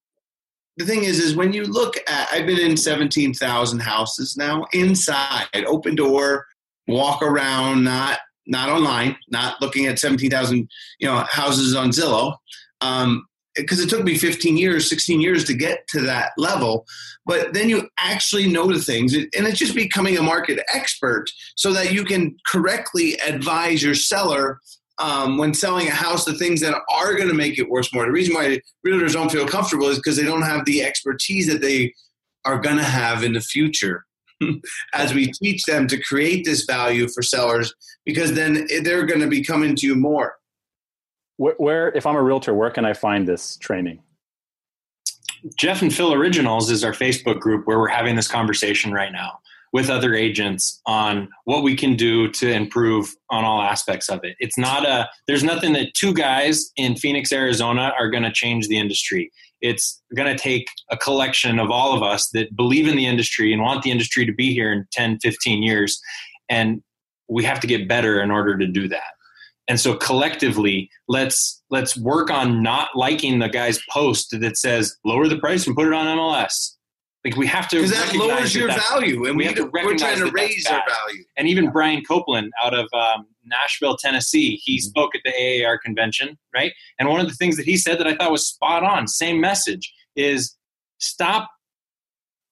the 0.77 0.85
thing 0.85 1.05
is, 1.05 1.19
is 1.19 1.35
when 1.35 1.53
you 1.53 1.65
look 1.65 1.97
at, 2.07 2.29
I've 2.31 2.47
been 2.47 2.59
in 2.59 2.77
17,000 2.77 3.81
houses 3.81 4.37
now 4.37 4.67
inside, 4.73 5.47
open 5.67 5.95
door, 5.95 6.47
walk 6.89 7.23
around, 7.23 7.85
not, 7.85 8.19
not 8.47 8.69
online, 8.69 9.17
not 9.29 9.61
looking 9.61 9.87
at 9.87 9.99
17,000, 9.99 10.69
you 10.99 11.09
know, 11.09 11.25
houses 11.31 11.75
on 11.75 11.91
Zillow. 11.91 12.37
Um, 12.81 13.27
because 13.57 13.81
it 13.81 13.89
took 13.89 14.05
me 14.05 14.17
15 14.17 14.57
years, 14.57 14.89
16 14.89 15.21
years 15.21 15.45
to 15.45 15.55
get 15.55 15.87
to 15.89 16.03
that 16.03 16.33
level. 16.37 16.87
But 17.25 17.55
then 17.55 17.69
you 17.69 17.89
actually 17.99 18.49
know 18.49 18.71
the 18.71 18.79
things, 18.79 19.15
and 19.15 19.29
it's 19.33 19.59
just 19.59 19.75
becoming 19.75 20.17
a 20.17 20.23
market 20.23 20.61
expert 20.75 21.31
so 21.57 21.73
that 21.73 21.93
you 21.93 22.05
can 22.05 22.37
correctly 22.47 23.15
advise 23.27 23.83
your 23.83 23.95
seller 23.95 24.61
um, 24.99 25.37
when 25.37 25.53
selling 25.53 25.89
a 25.89 25.93
house 25.93 26.25
the 26.25 26.35
things 26.35 26.61
that 26.61 26.75
are 26.91 27.15
going 27.15 27.29
to 27.29 27.35
make 27.35 27.59
it 27.59 27.69
worth 27.69 27.93
more. 27.93 28.07
The 28.07 28.13
reason 28.13 28.35
why 28.35 28.61
realtors 28.87 29.13
don't 29.13 29.31
feel 29.31 29.47
comfortable 29.47 29.89
is 29.89 29.97
because 29.97 30.17
they 30.17 30.25
don't 30.25 30.43
have 30.43 30.65
the 30.65 30.83
expertise 30.83 31.47
that 31.49 31.61
they 31.61 31.93
are 32.45 32.59
going 32.59 32.77
to 32.77 32.85
have 32.85 33.23
in 33.23 33.33
the 33.33 33.41
future. 33.41 34.06
As 34.95 35.15
we 35.15 35.33
teach 35.33 35.63
them 35.65 35.87
to 35.89 36.01
create 36.03 36.45
this 36.45 36.65
value 36.65 37.09
for 37.09 37.23
sellers, 37.23 37.75
because 38.05 38.35
then 38.35 38.67
they're 38.83 39.07
going 39.07 39.21
to 39.21 39.27
be 39.27 39.43
coming 39.43 39.77
to 39.77 39.87
you 39.87 39.95
more. 39.95 40.37
Where, 41.37 41.55
where, 41.59 41.89
if 41.93 42.07
I'm 42.07 42.17
a 42.17 42.23
realtor, 42.23 42.55
where 42.55 42.71
can 42.71 42.85
I 42.85 42.93
find 42.93 43.27
this 43.27 43.57
training? 43.57 44.03
Jeff 45.57 45.83
and 45.83 45.95
Phil 45.95 46.13
Originals 46.13 46.71
is 46.71 46.83
our 46.83 46.93
Facebook 46.93 47.41
group 47.41 47.67
where 47.67 47.79
we're 47.79 47.89
having 47.89 48.17
this 48.17 48.29
conversation 48.29 48.93
right 48.93 49.13
now 49.13 49.39
with 49.73 49.91
other 49.91 50.15
agents 50.15 50.81
on 50.87 51.29
what 51.45 51.63
we 51.63 51.77
can 51.77 51.97
do 51.97 52.31
to 52.31 52.51
improve 52.51 53.15
on 53.31 53.45
all 53.45 53.61
aspects 53.61 54.09
of 54.09 54.21
it. 54.23 54.37
It's 54.39 54.57
not 54.57 54.87
a 54.87 55.09
there's 55.27 55.45
nothing 55.45 55.75
that 55.75 55.93
two 55.95 56.15
guys 56.15 56.73
in 56.77 56.97
Phoenix, 56.97 57.33
Arizona 57.33 57.93
are 57.99 58.09
going 58.09 58.23
to 58.23 58.33
change 58.33 58.69
the 58.69 58.79
industry. 58.79 59.31
It's 59.61 60.03
going 60.15 60.35
to 60.35 60.41
take 60.41 60.69
a 60.91 60.97
collection 60.97 61.59
of 61.59 61.71
all 61.71 61.95
of 61.95 62.03
us 62.03 62.29
that 62.31 62.55
believe 62.55 62.87
in 62.87 62.97
the 62.97 63.07
industry 63.07 63.53
and 63.53 63.63
want 63.63 63.83
the 63.83 63.91
industry 63.91 64.27
to 64.27 64.33
be 64.33 64.53
here 64.53 64.73
in 64.73 64.87
10, 64.93 65.19
15 65.21 65.63
years 65.63 66.01
and 66.49 66.83
we 67.29 67.45
have 67.45 67.61
to 67.61 67.67
get 67.67 67.89
better 67.89 68.21
in 68.21 68.31
order 68.31 68.57
to 68.57 68.67
do 68.67 68.89
that. 68.89 69.15
And 69.69 69.81
so 69.81 69.97
collectively, 69.97 70.89
let's 71.09 71.61
let's 71.71 71.97
work 71.97 72.31
on 72.31 72.63
not 72.63 72.91
liking 72.95 73.41
the 73.41 73.49
guy's 73.49 73.81
post 73.91 74.39
that 74.39 74.57
says 74.57 74.97
lower 75.05 75.27
the 75.27 75.39
price 75.39 75.67
and 75.67 75.75
put 75.75 75.89
it 75.89 75.93
on 75.93 76.07
MLS 76.07 76.77
like 77.25 77.37
we 77.37 77.47
have 77.49 77.69
to 77.69 77.77
because 77.77 77.91
that 77.91 78.15
lowers 78.15 78.55
your 78.55 78.69
value, 78.69 79.27
and 79.27 79.37
we, 79.37 79.43
we 79.43 79.45
have 79.47 79.57
to 79.57 79.65
we're 79.73 79.97
trying 79.97 80.19
to 80.19 80.31
raise 80.31 80.67
our 80.67 80.83
value. 80.87 81.25
And 81.37 81.49
even 81.49 81.71
Brian 81.71 82.03
Copeland 82.05 82.53
out 82.63 82.75
of 82.75 82.89
um, 82.93 83.27
Nashville, 83.47 83.97
Tennessee, 83.97 84.61
he 84.63 84.77
mm-hmm. 84.77 84.89
spoke 84.89 85.15
at 85.15 85.23
the 85.25 85.65
AAR 85.65 85.79
convention, 85.79 86.39
right? 86.55 86.73
And 86.99 87.09
one 87.09 87.21
of 87.21 87.29
the 87.29 87.35
things 87.35 87.57
that 87.57 87.67
he 87.67 87.77
said 87.77 87.99
that 87.99 88.07
I 88.07 88.17
thought 88.17 88.31
was 88.31 88.49
spot 88.49 88.85
on, 88.85 89.09
same 89.09 89.41
message, 89.41 89.93
is 90.15 90.57
stop 90.99 91.51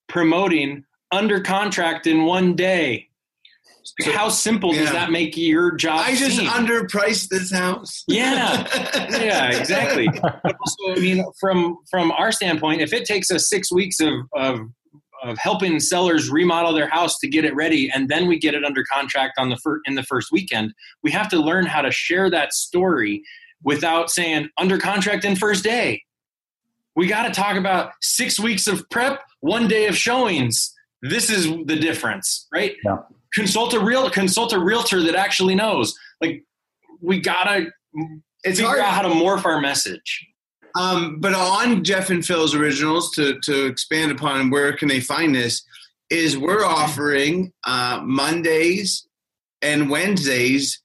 promoting 0.09 0.85
under 1.11 1.40
contract 1.40 2.07
in 2.07 2.24
one 2.24 2.54
day. 2.54 3.09
So, 4.00 4.12
How 4.12 4.28
simple 4.30 4.74
yeah. 4.74 4.80
does 4.80 4.92
that 4.92 5.11
make 5.11 5.37
your 5.37 5.72
job? 5.76 6.00
I 6.00 6.14
just 6.14 6.38
seem? 6.38 6.48
underpriced 6.48 7.28
this 7.28 7.52
house. 7.52 8.02
Yeah, 8.09 8.66
yeah, 9.11 9.50
exactly. 9.50 10.09
But 10.09 10.40
also, 10.44 10.92
I 10.92 11.00
mean, 11.00 11.24
from 11.38 11.76
from 11.90 12.11
our 12.12 12.33
standpoint, 12.33 12.80
if 12.80 12.94
it 12.94 13.04
takes 13.04 13.30
us 13.30 13.48
six 13.48 13.70
weeks 13.70 14.00
of, 14.00 14.14
of 14.35 14.61
of 15.25 15.39
helping 15.39 15.81
sellers 15.81 16.31
remodel 16.31 16.73
their 16.73 16.89
house 16.89 17.19
to 17.19 17.29
get 17.29 17.45
it 17.45 17.55
ready, 17.55 17.91
and 17.91 18.09
then 18.09 18.27
we 18.27 18.39
get 18.39 18.55
it 18.55 18.65
under 18.65 18.85
contract 18.85 19.35
on 19.39 19.49
the 19.49 19.57
fir- 19.57 19.81
in 19.87 19.95
the 19.95 20.03
first 20.03 20.31
weekend, 20.31 20.73
we 21.03 21.11
have 21.11 21.29
to 21.31 21.39
learn 21.39 21.67
how 21.67 21.83
to 21.83 21.91
share 21.91 22.31
that 22.31 22.53
story 22.53 23.23
without 23.63 24.11
saying 24.11 24.49
under 24.59 24.79
contract 24.79 25.25
in 25.25 25.35
first 25.35 25.65
day. 25.65 26.03
We 26.95 27.09
got 27.09 27.27
to 27.27 27.33
talk 27.33 27.57
about 27.57 27.93
six 28.03 28.39
weeks 28.39 28.67
of 28.67 28.89
prep, 28.91 29.21
one 29.41 29.67
day 29.67 29.87
of 29.87 29.97
showings. 29.97 30.73
This 31.03 31.29
is 31.29 31.47
the 31.47 31.77
difference, 31.77 32.47
right? 32.53 32.77
Yeah 32.85 32.99
consult 33.35 33.75
a 33.75 33.81
real 33.81 34.09
consult 34.09 34.53
a 34.53 34.59
realtor 34.59 35.03
that 35.03 35.15
actually 35.15 35.55
knows. 35.55 35.95
Like 36.21 36.45
we 37.01 37.21
gotta 37.21 37.67
it's 38.45 38.59
figure 38.59 38.67
hard. 38.67 38.81
out 38.81 38.95
how 38.95 39.03
to 39.03 39.09
morph 39.09 39.45
our 39.45 39.61
message. 39.61 40.27
Um, 40.75 41.21
but 41.21 41.35
on 41.35 41.85
Jeff 41.85 42.11
and 42.11 42.25
Phil's 42.25 42.55
originals 42.55 43.11
to 43.13 43.39
to 43.41 43.67
expand 43.67 44.13
upon 44.13 44.51
where 44.51 44.73
can 44.73 44.89
they 44.89 45.01
find 45.01 45.35
this 45.35 45.63
is 46.11 46.37
we're 46.37 46.65
offering 46.65 47.53
uh, 47.65 48.01
Mondays 48.05 49.07
and 49.63 49.91
Wednesdays. 49.91 50.81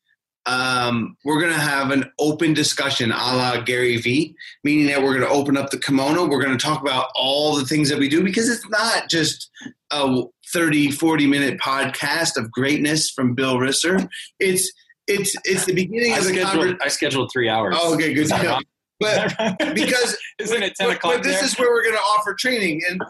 Um, 0.46 1.16
we're 1.26 1.40
going 1.40 1.54
to 1.54 1.60
have 1.60 1.92
an 1.92 2.12
open 2.18 2.54
discussion 2.54 3.12
a 3.12 3.16
la 3.16 3.62
Gary 3.62 3.98
Vee, 3.98 4.36
meaning 4.64 4.88
that 4.88 5.02
we're 5.02 5.14
going 5.14 5.28
to 5.28 5.30
open 5.30 5.58
up 5.58 5.70
the 5.70 5.78
kimono. 5.78 6.28
We're 6.28 6.42
going 6.42 6.58
to 6.58 6.64
talk 6.64 6.82
about 6.82 7.10
all 7.14 7.56
the 7.56 7.66
things 7.66 7.90
that 7.90 8.00
we 8.00 8.10
do 8.10 8.24
because 8.24 8.50
it's 8.50 8.68
not 8.70 9.10
just 9.10 9.52
a 9.92 10.24
30, 10.52 10.92
40 10.92 11.28
minute 11.28 11.60
podcast 11.60 12.38
of 12.38 12.52
greatness 12.52 13.12
from 13.12 13.36
Bill 13.36 13.58
Risser. 13.58 14.08
It's 14.40 14.72
it's 15.08 15.36
it's 15.44 15.66
the 15.66 15.74
beginning 15.74 16.14
I 16.14 16.18
of 16.18 16.24
the 16.24 16.30
scheduled, 16.30 16.76
I 16.82 16.88
scheduled 16.88 17.32
three 17.32 17.50
hours. 17.50 17.76
Oh, 17.78 17.94
okay, 17.96 18.14
good. 18.14 18.30
But 19.00 19.34
because 19.74 20.18
isn't 20.40 20.62
it 20.64 20.76
ten 20.76 20.92
o'clock? 20.92 21.16
But 21.16 21.24
this 21.24 21.36
there? 21.36 21.46
is 21.46 21.58
where 21.58 21.70
we're 21.70 21.84
going 21.84 21.96
to 21.96 22.02
offer 22.02 22.36
training, 22.38 22.82
and 22.90 23.02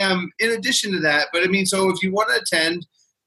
um, 0.00 0.30
in 0.38 0.52
addition 0.52 0.92
to 0.92 1.00
that, 1.00 1.28
but 1.32 1.42
I 1.42 1.46
mean, 1.46 1.66
so 1.66 1.90
if 1.90 2.02
you 2.02 2.12
want 2.12 2.30
to 2.30 2.40
attend 2.40 2.86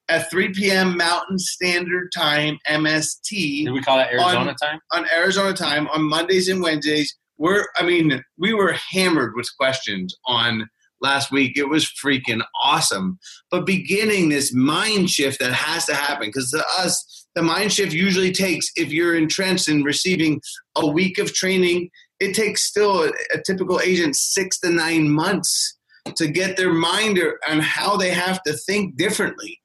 at 0.10 0.30
3 0.30 0.50
p.m. 0.54 0.98
Mountain 0.98 1.40
Standard 1.40 2.12
Time 2.14 2.58
(MST), 2.70 3.66
did 3.66 3.72
we 3.72 3.82
call 3.82 4.00
it 4.00 4.08
Arizona 4.12 4.52
on, 4.52 4.56
time? 4.56 4.80
On 4.92 5.06
Arizona 5.14 5.54
time 5.54 5.88
on 5.88 6.04
Mondays 6.04 6.50
and 6.50 6.62
Wednesdays, 6.62 7.16
we're 7.38 7.66
I 7.78 7.84
mean, 7.84 8.24
we 8.38 8.54
were 8.54 8.74
hammered 8.74 9.34
with 9.36 9.50
questions 9.58 10.16
on 10.26 10.70
last 11.04 11.32
week. 11.32 11.58
It 11.58 11.70
was 11.70 11.86
freaking 11.86 12.42
awesome. 12.64 13.20
But 13.52 13.66
beginning 13.66 14.30
this 14.30 14.54
mind 14.54 15.10
shift 15.10 15.40
that 15.40 15.54
has 15.54 15.86
to 15.86 15.94
happen 15.96 16.30
because 16.30 16.50
to 16.52 16.64
us, 16.80 17.23
the 17.36 17.42
mind 17.42 17.72
shift 17.72 17.94
usually 17.94 18.32
takes, 18.32 18.68
if 18.76 18.92
you're 18.92 19.16
entrenched 19.16 19.68
in 19.68 19.84
receiving 19.84 20.42
a 20.76 20.88
week 20.88 21.18
of 21.18 21.34
training, 21.34 21.90
it 22.20 22.34
takes 22.34 22.64
still 22.64 23.04
a, 23.04 23.12
a 23.34 23.42
typical 23.46 23.80
agent 23.80 24.16
six 24.16 24.60
to 24.60 24.70
nine 24.70 25.10
months 25.10 25.78
to 26.16 26.28
get 26.28 26.58
their 26.58 26.74
mind 26.74 27.20
on 27.48 27.60
how 27.60 27.98
they 27.98 28.12
have 28.12 28.42
to 28.44 28.54
think 28.54 28.98
differently. 28.98 29.60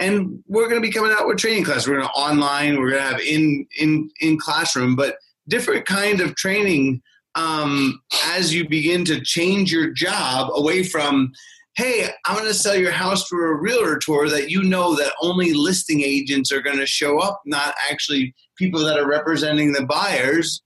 And 0.00 0.42
we're 0.48 0.68
going 0.68 0.82
to 0.82 0.86
be 0.86 0.92
coming 0.92 1.14
out 1.16 1.26
with 1.26 1.38
training 1.38 1.64
class. 1.64 1.86
We're 1.86 1.96
going 1.96 2.08
to 2.08 2.14
online. 2.14 2.78
We're 2.78 2.90
going 2.90 3.02
to 3.02 3.08
have 3.08 3.20
in 3.20 3.66
in 3.78 4.10
in 4.20 4.38
classroom, 4.38 4.96
but 4.96 5.16
different 5.48 5.86
kind 5.86 6.20
of 6.20 6.34
training 6.34 7.00
um, 7.36 8.00
as 8.26 8.54
you 8.54 8.68
begin 8.68 9.04
to 9.04 9.20
change 9.20 9.72
your 9.72 9.90
job 9.92 10.50
away 10.52 10.82
from 10.82 11.32
hey 11.76 12.08
i'm 12.26 12.36
going 12.36 12.46
to 12.46 12.54
sell 12.54 12.76
your 12.76 12.90
house 12.90 13.26
for 13.26 13.52
a 13.52 13.60
realtor 13.60 13.98
tour 13.98 14.28
that 14.28 14.50
you 14.50 14.62
know 14.62 14.94
that 14.94 15.12
only 15.20 15.52
listing 15.52 16.02
agents 16.02 16.52
are 16.52 16.60
going 16.60 16.78
to 16.78 16.86
show 16.86 17.18
up 17.18 17.40
not 17.44 17.74
actually 17.90 18.34
people 18.56 18.80
that 18.84 18.98
are 18.98 19.08
representing 19.08 19.72
the 19.72 19.84
buyers 19.84 20.62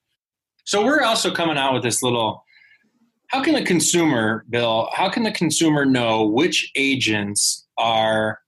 so 0.64 0.85
we're 0.85 1.03
also 1.03 1.33
coming 1.33 1.57
out 1.57 1.75
with 1.75 1.83
this 1.83 2.03
little 2.03 2.44
how 3.29 3.42
can 3.42 3.55
the 3.55 3.64
consumer 3.64 4.44
bill 4.51 4.88
how 4.92 5.09
can 5.09 5.23
the 5.23 5.33
consumer 5.33 5.85
know 5.85 6.27
which 6.27 6.71
agents 6.75 7.66
are 7.79 8.38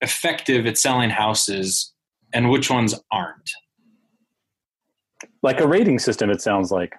effective 0.00 0.66
at 0.66 0.78
selling 0.78 1.10
houses 1.10 1.92
and 2.32 2.50
which 2.50 2.70
ones 2.70 2.94
aren't 3.10 3.50
like 5.42 5.60
a 5.60 5.66
rating 5.66 5.98
system. 5.98 6.30
It 6.30 6.40
sounds 6.40 6.70
like 6.70 6.94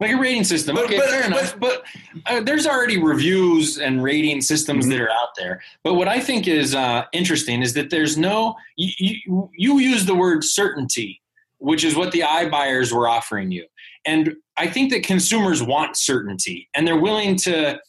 like 0.00 0.12
a 0.12 0.16
rating 0.16 0.44
system. 0.44 0.76
But, 0.76 0.84
okay, 0.84 0.98
but, 0.98 1.08
fair 1.08 1.26
enough. 1.26 1.58
But, 1.58 1.84
uh, 2.26 2.40
there's 2.40 2.66
already 2.66 2.98
reviews 2.98 3.78
and 3.78 4.02
rating 4.02 4.40
systems 4.40 4.84
mm-hmm. 4.84 4.92
that 4.92 5.00
are 5.00 5.10
out 5.10 5.30
there. 5.36 5.62
But 5.82 5.94
what 5.94 6.08
I 6.08 6.20
think 6.20 6.46
is 6.46 6.74
uh, 6.74 7.04
interesting 7.12 7.62
is 7.62 7.74
that 7.74 7.90
there's 7.90 8.16
no. 8.16 8.56
You, 8.76 8.92
you, 9.26 9.50
you 9.54 9.78
use 9.78 10.06
the 10.06 10.14
word 10.14 10.44
certainty, 10.44 11.20
which 11.58 11.84
is 11.84 11.96
what 11.96 12.12
the 12.12 12.20
iBuyers 12.20 12.92
were 12.92 13.08
offering 13.08 13.50
you, 13.50 13.66
and 14.06 14.34
I 14.56 14.66
think 14.68 14.90
that 14.92 15.02
consumers 15.04 15.62
want 15.62 15.96
certainty, 15.96 16.68
and 16.74 16.86
they're 16.86 17.00
willing 17.00 17.36
to 17.36 17.80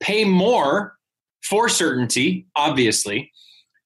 pay 0.00 0.24
more 0.24 0.94
for 1.42 1.68
certainty, 1.68 2.46
obviously. 2.56 3.30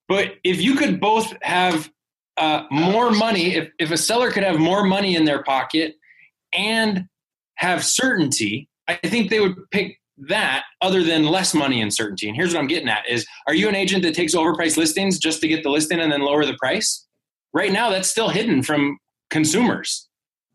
But 0.07 0.35
if 0.43 0.61
you 0.61 0.75
could 0.75 0.99
both 0.99 1.33
have 1.41 1.91
uh, 2.37 2.63
more 2.71 3.11
money, 3.11 3.55
if, 3.55 3.69
if 3.79 3.91
a 3.91 3.97
seller 3.97 4.31
could 4.31 4.43
have 4.43 4.57
more 4.57 4.83
money 4.83 5.15
in 5.15 5.25
their 5.25 5.43
pocket 5.43 5.95
and 6.53 7.07
have 7.59 7.83
certainty, 7.83 8.69
I 8.87 8.95
think 8.95 9.29
they 9.29 9.41
would 9.41 9.55
pick 9.71 9.97
that 10.27 10.63
other 10.81 11.03
than 11.03 11.25
less 11.25 11.53
money 11.53 11.81
and 11.81 11.93
certainty. 11.93 12.27
And 12.27 12.35
here's 12.35 12.53
what 12.53 12.59
I'm 12.59 12.67
getting 12.67 12.89
at 12.89 13.07
is 13.07 13.25
are 13.47 13.53
you 13.53 13.69
an 13.69 13.75
agent 13.75 14.03
that 14.03 14.15
takes 14.15 14.33
overpriced 14.33 14.77
listings 14.77 15.19
just 15.19 15.41
to 15.41 15.47
get 15.47 15.63
the 15.63 15.69
listing 15.69 15.99
and 15.99 16.11
then 16.11 16.21
lower 16.21 16.45
the 16.45 16.55
price? 16.55 17.05
Right 17.53 17.71
now 17.71 17.89
that's 17.89 18.09
still 18.09 18.29
hidden 18.29 18.63
from 18.63 18.97
consumers. 19.29 20.07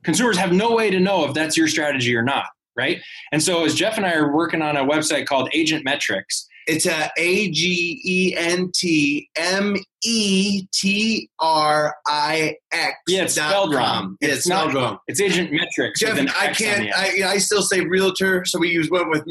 Consumers 0.03 0.37
have 0.39 0.53
no 0.53 0.75
way 0.75 0.91
to 0.91 1.01
know 1.01 1.25
if 1.25 1.35
that's 1.35 1.57
your 1.57 1.69
strategy 1.69 2.15
or 2.15 2.23
not, 2.23 2.47
right? 2.77 3.01
And 3.33 3.43
so 3.43 3.65
as 3.65 3.75
Jeff 3.75 3.97
and 3.97 4.07
I 4.07 4.15
are 4.15 4.35
working 4.35 4.63
on 4.63 4.77
a 4.77 4.85
website 4.85 5.27
called 5.27 5.51
AgentMetrix, 5.55 6.45
It's 6.67 6.87
a 6.87 7.11
A 7.19 7.51
G 7.51 8.01
E 8.05 8.35
N 8.37 8.71
T 8.75 9.29
M 9.37 9.77
E 10.03 10.67
T 10.73 11.29
R 11.39 11.95
I 12.07 12.57
X. 12.73 12.97
Yeah, 13.07 13.23
it's 13.25 13.35
spelled 13.35 13.73
com. 13.73 13.77
wrong. 13.77 14.17
Yeah, 14.21 14.29
It's 14.29 14.37
it's 14.39 14.47
spelled 14.47 14.73
not- 14.75 14.83
wrong. 14.83 14.99
it's 15.09 15.21
Agent 15.21 15.51
Metrics. 15.53 16.01
Jeff, 16.01 16.19
I 16.41 16.49
can't. 16.53 16.91
I, 16.95 17.33
I 17.33 17.39
still 17.39 17.63
say 17.63 17.81
realtor, 17.81 18.45
so 18.47 18.59
we 18.59 18.71
use 18.71 18.91
one 18.91 19.11
with 19.11 19.25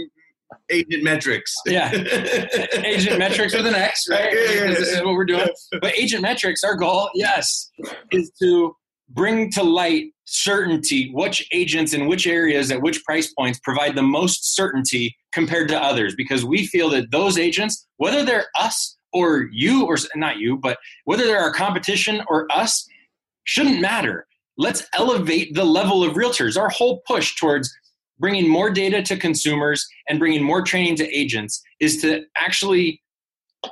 agent 0.70 1.04
metrics. 1.04 1.54
Yeah. 1.66 1.92
Agent 2.84 3.18
Metrics 3.20 3.56
with 3.56 3.66
an 3.66 3.76
X, 3.76 4.06
right? 4.10 4.32
Yeah, 4.34 4.40
yeah, 4.40 4.64
yeah. 4.66 4.70
is 4.72 4.96
what 5.02 5.14
we're 5.14 5.26
doing. 5.26 5.48
But 5.82 5.94
AgentMetrix, 5.96 6.64
our 6.64 6.76
goal, 6.76 7.10
yes, 7.16 7.70
is 8.12 8.32
to 8.42 8.76
bring 9.10 9.52
to 9.52 9.64
light 9.64 10.06
certainty 10.34 11.12
which 11.14 11.48
agents 11.52 11.94
in 11.94 12.08
which 12.08 12.26
areas 12.26 12.72
at 12.72 12.82
which 12.82 13.04
price 13.04 13.32
points 13.34 13.60
provide 13.60 13.96
the 13.96 14.02
most 14.02 14.56
certainty 14.56 15.16
compared 15.32 15.68
to 15.68 15.82
others. 15.82 16.16
Because 16.16 16.44
we 16.44 16.66
feel 16.68 16.90
that 16.90 17.12
those 17.12 17.38
agents 17.38 17.86
whether 17.98 18.26
they're 18.26 18.48
us 18.58 18.98
or 19.14 19.48
you 19.52 19.86
or 19.86 19.96
not 20.16 20.38
you 20.38 20.58
but 20.58 20.80
whether 21.06 21.24
they're 21.24 21.40
our 21.40 21.54
competition 21.54 22.24
or 22.28 22.48
us 22.52 22.88
shouldn't 23.44 23.80
matter. 23.80 24.26
Let's 24.58 24.84
elevate 24.94 25.54
the 25.54 25.66
level 25.66 26.04
of 26.04 26.16
realtors. 26.16 26.60
Our 26.60 26.70
whole 26.70 27.02
push 27.08 27.36
towards 27.36 27.74
bringing 28.20 28.48
more 28.48 28.72
data 28.72 29.04
to 29.04 29.18
consumers 29.18 29.88
and 30.08 30.18
bringing 30.18 30.44
more 30.44 30.64
training 30.64 30.96
to 30.96 31.16
agents 31.16 31.62
is 31.80 32.02
to 32.02 32.24
actually 32.38 33.03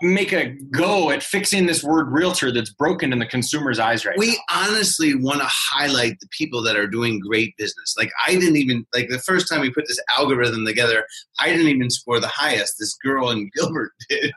make 0.01 0.31
a 0.31 0.55
go 0.71 1.11
at 1.11 1.21
fixing 1.21 1.65
this 1.65 1.83
word 1.83 2.11
realtor 2.11 2.51
that's 2.51 2.71
broken 2.71 3.11
in 3.11 3.19
the 3.19 3.25
consumer's 3.25 3.77
eyes 3.79 4.05
right 4.05 4.15
now. 4.17 4.21
we 4.21 4.39
honestly 4.53 5.15
want 5.15 5.39
to 5.41 5.47
highlight 5.49 6.19
the 6.21 6.27
people 6.31 6.61
that 6.63 6.77
are 6.77 6.87
doing 6.87 7.19
great 7.19 7.55
business. 7.57 7.95
Like 7.97 8.09
I 8.25 8.35
didn't 8.35 8.55
even 8.55 8.85
like 8.93 9.09
the 9.09 9.19
first 9.19 9.49
time 9.49 9.61
we 9.61 9.69
put 9.71 9.87
this 9.87 9.99
algorithm 10.17 10.65
together, 10.65 11.05
I 11.39 11.49
didn't 11.49 11.67
even 11.67 11.89
score 11.89 12.19
the 12.19 12.27
highest. 12.27 12.75
This 12.79 12.95
girl 13.03 13.31
in 13.31 13.49
Gilbert 13.55 13.91
did. 14.09 14.31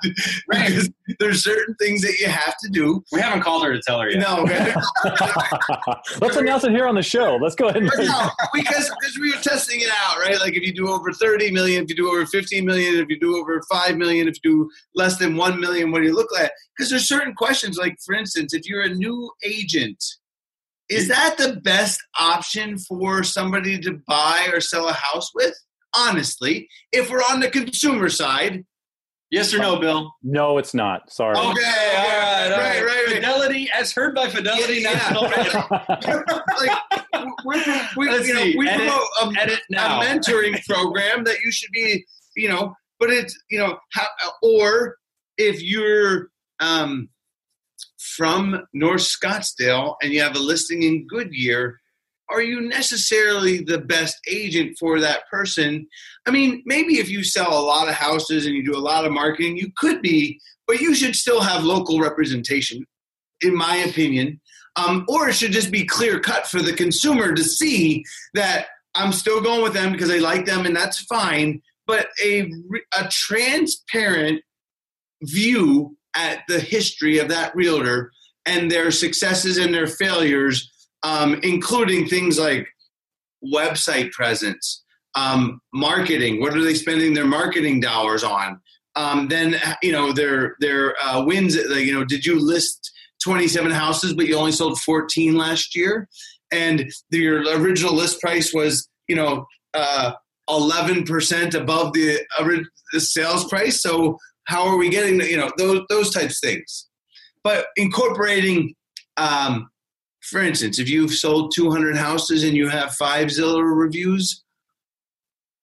Right. 0.51 0.69
because 0.69 0.91
there's 1.21 1.45
certain 1.45 1.75
things 1.77 2.03
that 2.03 2.19
you 2.19 2.27
have 2.27 2.57
to 2.65 2.71
do. 2.71 3.05
We 3.13 3.21
haven't 3.21 3.43
called 3.43 3.65
her 3.65 3.73
to 3.73 3.81
tell 3.81 4.01
her 4.01 4.11
yet. 4.11 4.21
No, 4.21 4.45
Let's 6.21 6.37
announce 6.37 6.65
it 6.65 6.73
here 6.73 6.87
on 6.87 6.95
the 6.95 7.03
show. 7.03 7.37
Let's 7.37 7.55
go 7.55 7.69
ahead 7.69 7.83
and. 7.83 7.91
no, 7.97 8.31
because 8.55 8.91
because 9.01 9.19
we 9.21 9.33
were 9.33 9.41
testing 9.41 9.81
it 9.81 9.91
out, 10.05 10.19
right? 10.19 10.39
Like 10.41 10.55
if 10.55 10.63
you 10.63 10.75
do 10.75 10.89
over 10.89 11.13
30 11.13 11.53
million, 11.53 11.85
if 11.85 11.91
you 11.91 11.97
do 11.97 12.09
over 12.09 12.27
15 12.27 12.65
million, 12.65 12.97
if 12.97 13.09
you 13.09 13.21
do 13.21 13.37
over 13.37 13.61
5 13.71 13.97
million, 13.97 14.29
if 14.29 14.37
you 14.43 14.51
do 14.51 14.71
less 14.95 15.17
than 15.19 15.37
1 15.37 15.44
million, 15.53 15.91
what 15.91 16.01
do 16.01 16.07
you 16.07 16.15
look 16.15 16.33
like? 16.33 16.51
Because 16.77 16.91
there's 16.91 17.09
certain 17.09 17.35
questions, 17.35 17.77
like 17.77 17.97
for 18.05 18.15
instance, 18.15 18.55
if 18.55 18.67
you're 18.67 18.83
a 18.83 18.95
new 18.95 19.31
agent, 19.43 20.03
is 20.89 21.05
hmm. 21.05 21.11
that 21.11 21.37
the 21.39 21.61
best 21.63 22.01
option 22.19 22.79
for 22.79 23.23
somebody 23.23 23.79
to 23.81 24.01
buy 24.07 24.49
or 24.53 24.61
sell 24.61 24.89
a 24.89 24.93
house 24.93 25.31
with? 25.35 25.55
Honestly, 25.97 26.69
if 26.91 27.09
we're 27.09 27.23
on 27.23 27.41
the 27.41 27.49
consumer 27.49 28.09
side, 28.09 28.65
Yes 29.35 29.53
or 29.53 29.59
no, 29.59 29.77
oh. 29.77 29.81
Bill? 29.81 30.15
No, 30.23 30.59
it's 30.59 30.75
not. 30.75 31.11
Sorry. 31.13 31.37
Okay, 31.37 31.43
all 31.43 31.51
right, 31.51 32.45
all 32.45 32.51
Right, 32.51 32.51
right. 32.51 32.85
right, 32.85 33.07
right. 33.07 33.15
Fidelity, 33.17 33.69
as 33.75 33.93
heard 33.93 34.15
by 34.15 34.29
Fidelity 34.29 34.75
Yeah, 34.75 34.93
yeah. 34.93 34.97
National 34.97 35.29
Radio. 35.29 35.67
like 36.61 37.35
we, 37.45 38.07
we, 38.07 38.11
Let's 38.13 38.29
you 38.29 38.35
know, 38.35 38.41
see. 38.41 38.57
we 38.57 38.69
Edit- 38.69 38.87
promote 38.87 39.09
a, 39.23 39.75
a 39.75 39.89
mentoring 40.05 40.65
program 40.67 41.25
that 41.25 41.39
you 41.45 41.51
should 41.51 41.71
be, 41.73 42.05
you 42.37 42.49
know, 42.49 42.75
but 43.01 43.11
it's, 43.11 43.37
you 43.51 43.59
know, 43.59 43.77
how, 43.93 44.07
or 44.43 44.97
if 45.39 45.63
you're 45.63 46.29
um, 46.61 47.09
from 47.99 48.67
North 48.73 49.03
Scottsdale 49.03 49.97
and 50.03 50.13
you 50.13 50.21
have 50.23 50.37
a 50.37 50.41
listing 50.41 50.83
in 50.83 51.07
Goodyear, 51.07 51.79
are 52.31 52.43
you 52.43 52.61
necessarily 52.61 53.59
the 53.59 53.79
best 53.79 54.17
agent 54.29 54.77
for 54.79 55.01
that 55.01 55.29
person? 55.31 55.87
I 56.27 56.31
mean, 56.31 56.63
maybe 56.65 56.99
if 56.99 57.09
you 57.09 57.23
sell 57.23 57.59
a 57.59 57.61
lot 57.61 57.89
of 57.89 57.95
houses 57.95 58.47
and 58.47 58.55
you 58.55 58.65
do 58.65 58.77
a 58.77 58.81
lot 58.81 59.05
of 59.05 59.13
marketing, 59.13 59.57
you 59.57 59.71
could 59.77 60.01
be, 60.01 60.41
but 60.67 60.81
you 60.81 60.95
should 60.95 61.17
still 61.17 61.41
have 61.41 61.65
local 61.65 62.01
representation, 62.01 62.87
in 63.43 63.55
my 63.55 63.77
opinion. 63.77 64.41
Um, 64.77 65.05
or 65.09 65.29
it 65.29 65.35
should 65.35 65.53
just 65.53 65.71
be 65.71 65.85
clear 65.85 66.19
cut 66.19 66.47
for 66.47 66.61
the 66.61 66.73
consumer 66.73 67.33
to 67.33 67.45
see 67.45 68.05
that 68.33 68.67
I'm 68.95 69.13
still 69.13 69.41
going 69.41 69.63
with 69.63 69.75
them 69.75 69.93
because 69.93 70.11
I 70.11 70.19
like 70.19 70.47
them 70.47 70.67
and 70.67 70.75
that's 70.75 71.01
fine. 71.05 71.63
But 71.87 72.09
a, 72.23 72.51
a 72.99 73.09
transparent 73.11 74.43
view 75.23 75.97
at 76.17 76.41
the 76.49 76.61
history 76.61 77.19
of 77.19 77.29
that 77.29 77.55
realtor 77.55 78.11
and 78.47 78.71
their 78.71 78.91
successes 78.91 79.59
and 79.59 79.73
their 79.73 79.87
failures, 79.87 80.71
um, 81.03 81.41
including 81.43 82.07
things 82.07 82.39
like 82.39 82.69
website 83.53 84.11
presence, 84.13 84.85
um, 85.15 85.61
marketing. 85.73 86.41
What 86.41 86.55
are 86.55 86.63
they 86.63 86.75
spending 86.75 87.15
their 87.15 87.27
marketing 87.27 87.81
dollars 87.81 88.25
on? 88.25 88.61
Um, 88.97 89.29
then 89.29 89.57
you 89.83 89.91
know 89.91 90.13
their 90.13 90.57
their 90.61 90.95
uh, 91.03 91.25
wins. 91.25 91.57
You 91.57 91.95
know, 91.95 92.05
did 92.05 92.25
you 92.25 92.39
list 92.39 92.93
27 93.25 93.71
houses 93.73 94.15
but 94.15 94.27
you 94.27 94.37
only 94.37 94.53
sold 94.53 94.79
14 94.81 95.35
last 95.35 95.75
year? 95.75 96.09
And 96.53 96.93
your 97.11 97.41
original 97.59 97.95
list 97.95 98.21
price 98.21 98.55
was 98.55 98.89
you 99.09 99.17
know 99.17 99.47
uh, 99.75 100.13
11% 100.49 101.55
above 101.55 101.93
the, 101.93 102.21
ori- 102.41 102.67
the 102.93 103.01
sales 103.01 103.49
price. 103.49 103.83
So 103.83 104.19
how 104.47 104.67
are 104.67 104.77
we 104.77 104.89
getting 104.89 105.19
the, 105.19 105.29
you 105.29 105.37
know 105.37 105.51
those 105.59 105.83
those 105.89 106.11
types 106.11 106.43
of 106.43 106.49
things? 106.49 106.89
But 107.43 107.67
incorporating, 107.77 108.75
um, 109.17 109.71
for 110.23 110.41
instance, 110.41 110.79
if 110.79 110.89
you've 110.89 111.13
sold 111.13 111.53
200 111.55 111.97
houses 111.97 112.43
and 112.43 112.57
you 112.57 112.69
have 112.69 112.95
five 112.95 113.29
Zillow 113.29 113.63
reviews, 113.63 114.43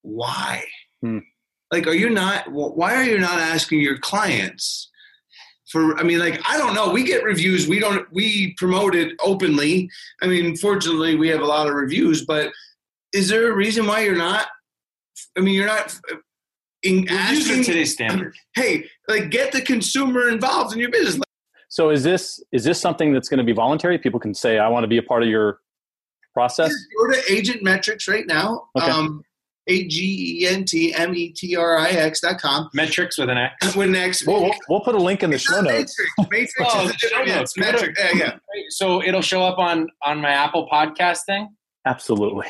why? 0.03 0.63
Hmm. 1.01 1.19
Like, 1.71 1.87
are 1.87 1.95
you 1.95 2.09
not? 2.09 2.51
Why 2.51 2.95
are 2.95 3.03
you 3.03 3.17
not 3.17 3.39
asking 3.39 3.79
your 3.79 3.97
clients? 3.97 4.89
For 5.71 5.97
I 5.97 6.03
mean, 6.03 6.19
like 6.19 6.41
I 6.47 6.57
don't 6.57 6.73
know. 6.73 6.89
We 6.89 7.03
get 7.03 7.23
reviews. 7.23 7.67
We 7.67 7.79
don't. 7.79 8.05
We 8.11 8.53
promote 8.57 8.93
it 8.93 9.13
openly. 9.23 9.89
I 10.21 10.27
mean, 10.27 10.57
fortunately, 10.57 11.15
we 11.15 11.29
have 11.29 11.39
a 11.39 11.45
lot 11.45 11.67
of 11.67 11.73
reviews. 11.73 12.25
But 12.25 12.51
is 13.13 13.29
there 13.29 13.49
a 13.49 13.55
reason 13.55 13.87
why 13.87 14.01
you're 14.01 14.17
not? 14.17 14.47
I 15.37 15.41
mean, 15.41 15.55
you're 15.55 15.65
not. 15.65 15.97
In 16.83 17.01
Reviews 17.03 17.49
are 17.49 17.63
today's 17.63 17.93
standard. 17.93 18.35
hey, 18.55 18.85
like 19.07 19.29
get 19.29 19.51
the 19.51 19.61
consumer 19.61 20.29
involved 20.29 20.73
in 20.73 20.79
your 20.79 20.89
business. 20.91 21.23
So 21.69 21.89
is 21.89 22.03
this 22.03 22.43
is 22.51 22.63
this 22.63 22.79
something 22.81 23.13
that's 23.13 23.29
going 23.29 23.37
to 23.37 23.43
be 23.43 23.53
voluntary? 23.53 23.97
People 23.99 24.19
can 24.19 24.33
say, 24.33 24.57
"I 24.59 24.67
want 24.67 24.83
to 24.83 24.87
be 24.87 24.97
a 24.97 25.03
part 25.03 25.23
of 25.23 25.29
your 25.29 25.59
process." 26.33 26.73
Go 26.99 27.11
to 27.11 27.17
AgentMetrix 27.31 28.09
right 28.09 28.25
now. 28.27 28.63
Okay. 28.77 28.89
Um, 28.89 29.23
A 29.67 29.87
G 29.87 30.41
E 30.41 30.47
N 30.47 30.65
T 30.65 30.93
M 30.93 31.13
E 31.15 31.29
T 31.31 31.55
R 31.55 31.77
I 31.77 31.89
X 31.89 32.19
dot 32.21 32.41
com. 32.41 32.69
Metrics 32.73 33.17
with 33.17 33.29
an 33.29 33.37
X. 33.37 33.75
With 33.75 33.89
next, 33.91 34.25
We'll, 34.27 34.41
we'll, 34.41 34.53
we'll 34.67 34.81
put 34.81 34.95
a 34.95 34.99
link 34.99 35.23
in 35.23 35.29
the 35.29 35.35
It's 35.35 35.45
show 35.45 35.61
notes. 35.61 35.95
Matrix. 36.19 36.31
Matrix 36.57 36.73
Oh, 36.75 36.85
is 36.85 36.89
a 36.89 36.97
different. 36.97 37.27
show 37.29 37.35
notes. 37.35 37.53
it's 37.55 37.57
metric. 37.57 37.95
Yeah, 37.97 38.09
yeah. 38.15 38.37
So 38.69 39.01
it'll 39.03 39.21
show 39.21 39.43
up 39.43 39.59
on 39.59 39.87
on 40.03 40.19
my 40.19 40.31
Apple 40.31 40.67
podcast 40.71 41.19
thing. 41.25 41.47
Absolutely. 41.85 42.47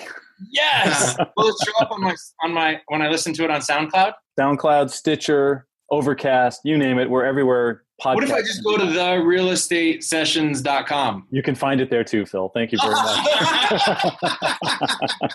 Yes. 0.52 1.16
Will 1.38 1.50
it 1.50 1.56
show 1.64 1.72
up 1.86 1.92
on 1.92 2.02
my 2.02 2.16
on 2.44 2.54
my 2.54 2.82
when 2.88 3.02
I 3.04 3.10
listen 3.10 3.34
to 3.34 3.44
it 3.44 3.52
on 3.52 3.62
SoundCloud? 3.62 4.14
SoundCloud, 4.40 4.90
Stitcher, 4.90 5.68
Overcast, 5.92 6.62
you 6.64 6.78
name 6.78 6.98
it. 7.00 7.10
We're 7.10 7.26
everywhere. 7.26 7.84
Podcast. 8.02 8.16
What 8.16 8.24
if 8.24 8.32
I 8.32 8.40
just 8.42 8.64
go 8.64 8.78
to 8.78 8.86
the 8.86 8.94
realestatesessions.com? 9.00 11.28
You 11.32 11.44
can 11.44 11.54
find 11.54 11.82
it 11.82 11.90
there 11.90 12.06
too, 12.06 12.26
Phil. 12.26 12.50
Thank 12.54 12.72
you 12.72 12.78
very 12.82 12.94
much. 12.94 13.20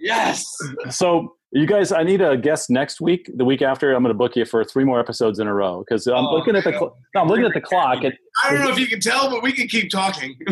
Yes. 0.00 0.46
so, 0.90 1.34
you 1.50 1.66
guys, 1.66 1.90
I 1.90 2.04
need 2.04 2.20
a 2.20 2.36
guest 2.36 2.70
next 2.70 3.00
week. 3.00 3.28
The 3.34 3.44
week 3.44 3.62
after, 3.62 3.92
I'm 3.94 4.02
going 4.04 4.14
to 4.14 4.16
book 4.16 4.36
you 4.36 4.44
for 4.44 4.62
three 4.64 4.84
more 4.84 5.00
episodes 5.00 5.40
in 5.40 5.48
a 5.48 5.54
row 5.54 5.80
because 5.86 6.06
I'm 6.06 6.24
Oh, 6.24 6.34
looking 6.34 6.54
at 6.54 6.62
the 6.62 6.70
man. 6.70 6.78
cl- 6.78 6.96
no, 7.16 7.20
I'm 7.22 7.26
looking 7.28 7.46
at 7.46 7.52
the 7.52 7.60
clock. 7.60 8.04
It, 8.04 8.14
I 8.44 8.52
don't 8.52 8.60
know 8.64 8.70
if 8.70 8.78
you 8.78 8.86
can 8.86 9.00
tell, 9.00 9.28
but 9.28 9.42
we 9.42 9.50
can 9.52 9.66
keep 9.66 9.90
talking. 9.90 10.38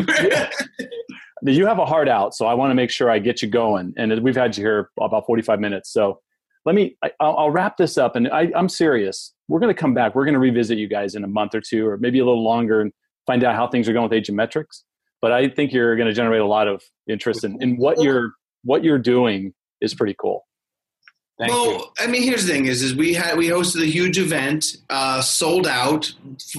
you 1.43 1.65
have 1.65 1.79
a 1.79 1.85
heart 1.85 2.09
out, 2.09 2.35
so 2.35 2.45
I 2.45 2.53
want 2.55 2.71
to 2.71 2.75
make 2.75 2.89
sure 2.91 3.09
I 3.09 3.19
get 3.19 3.41
you 3.41 3.47
going. 3.47 3.93
And 3.95 4.21
we've 4.21 4.35
had 4.35 4.57
you 4.57 4.65
here 4.65 4.89
about 4.99 5.25
45 5.25 5.61
minutes, 5.61 5.93
so 5.93 6.19
let 6.67 6.75
me. 6.75 6.97
I, 7.01 7.11
I'll, 7.21 7.37
I'll 7.37 7.49
wrap 7.49 7.77
this 7.77 7.97
up, 7.97 8.17
and 8.17 8.27
I, 8.27 8.51
I'm 8.53 8.67
serious. 8.67 9.33
We're 9.47 9.61
going 9.61 9.73
to 9.73 9.79
come 9.79 9.93
back. 9.93 10.13
We're 10.13 10.25
going 10.25 10.33
to 10.33 10.39
revisit 10.39 10.77
you 10.77 10.89
guys 10.89 11.15
in 11.15 11.23
a 11.23 11.27
month 11.27 11.55
or 11.55 11.61
two, 11.61 11.87
or 11.87 11.97
maybe 11.97 12.19
a 12.19 12.25
little 12.25 12.43
longer, 12.43 12.81
and 12.81 12.91
find 13.25 13.41
out 13.45 13.55
how 13.55 13.69
things 13.69 13.87
are 13.87 13.93
going 13.93 14.09
with 14.09 14.11
AgentMetrix. 14.11 14.83
But 15.21 15.31
I 15.31 15.47
think 15.47 15.71
you're 15.71 15.95
going 15.95 16.09
to 16.09 16.13
generate 16.13 16.41
a 16.41 16.45
lot 16.45 16.67
of 16.67 16.83
interest 17.07 17.45
in, 17.45 17.61
in 17.61 17.77
what 17.77 18.01
you're 18.01 18.33
what 18.65 18.83
you're 18.83 18.99
doing 18.99 19.53
is 19.79 19.95
pretty 19.95 20.13
cool. 20.19 20.45
Thank 21.39 21.53
well, 21.53 21.71
you. 21.71 21.85
I 21.99 22.07
mean, 22.07 22.23
here's 22.23 22.45
the 22.45 22.51
thing: 22.51 22.65
is 22.65 22.81
is 22.83 22.93
we 22.93 23.13
had 23.13 23.37
we 23.37 23.47
hosted 23.47 23.81
a 23.81 23.85
huge 23.85 24.19
event, 24.19 24.75
uh, 24.89 25.21
sold 25.21 25.67
out, 25.67 26.11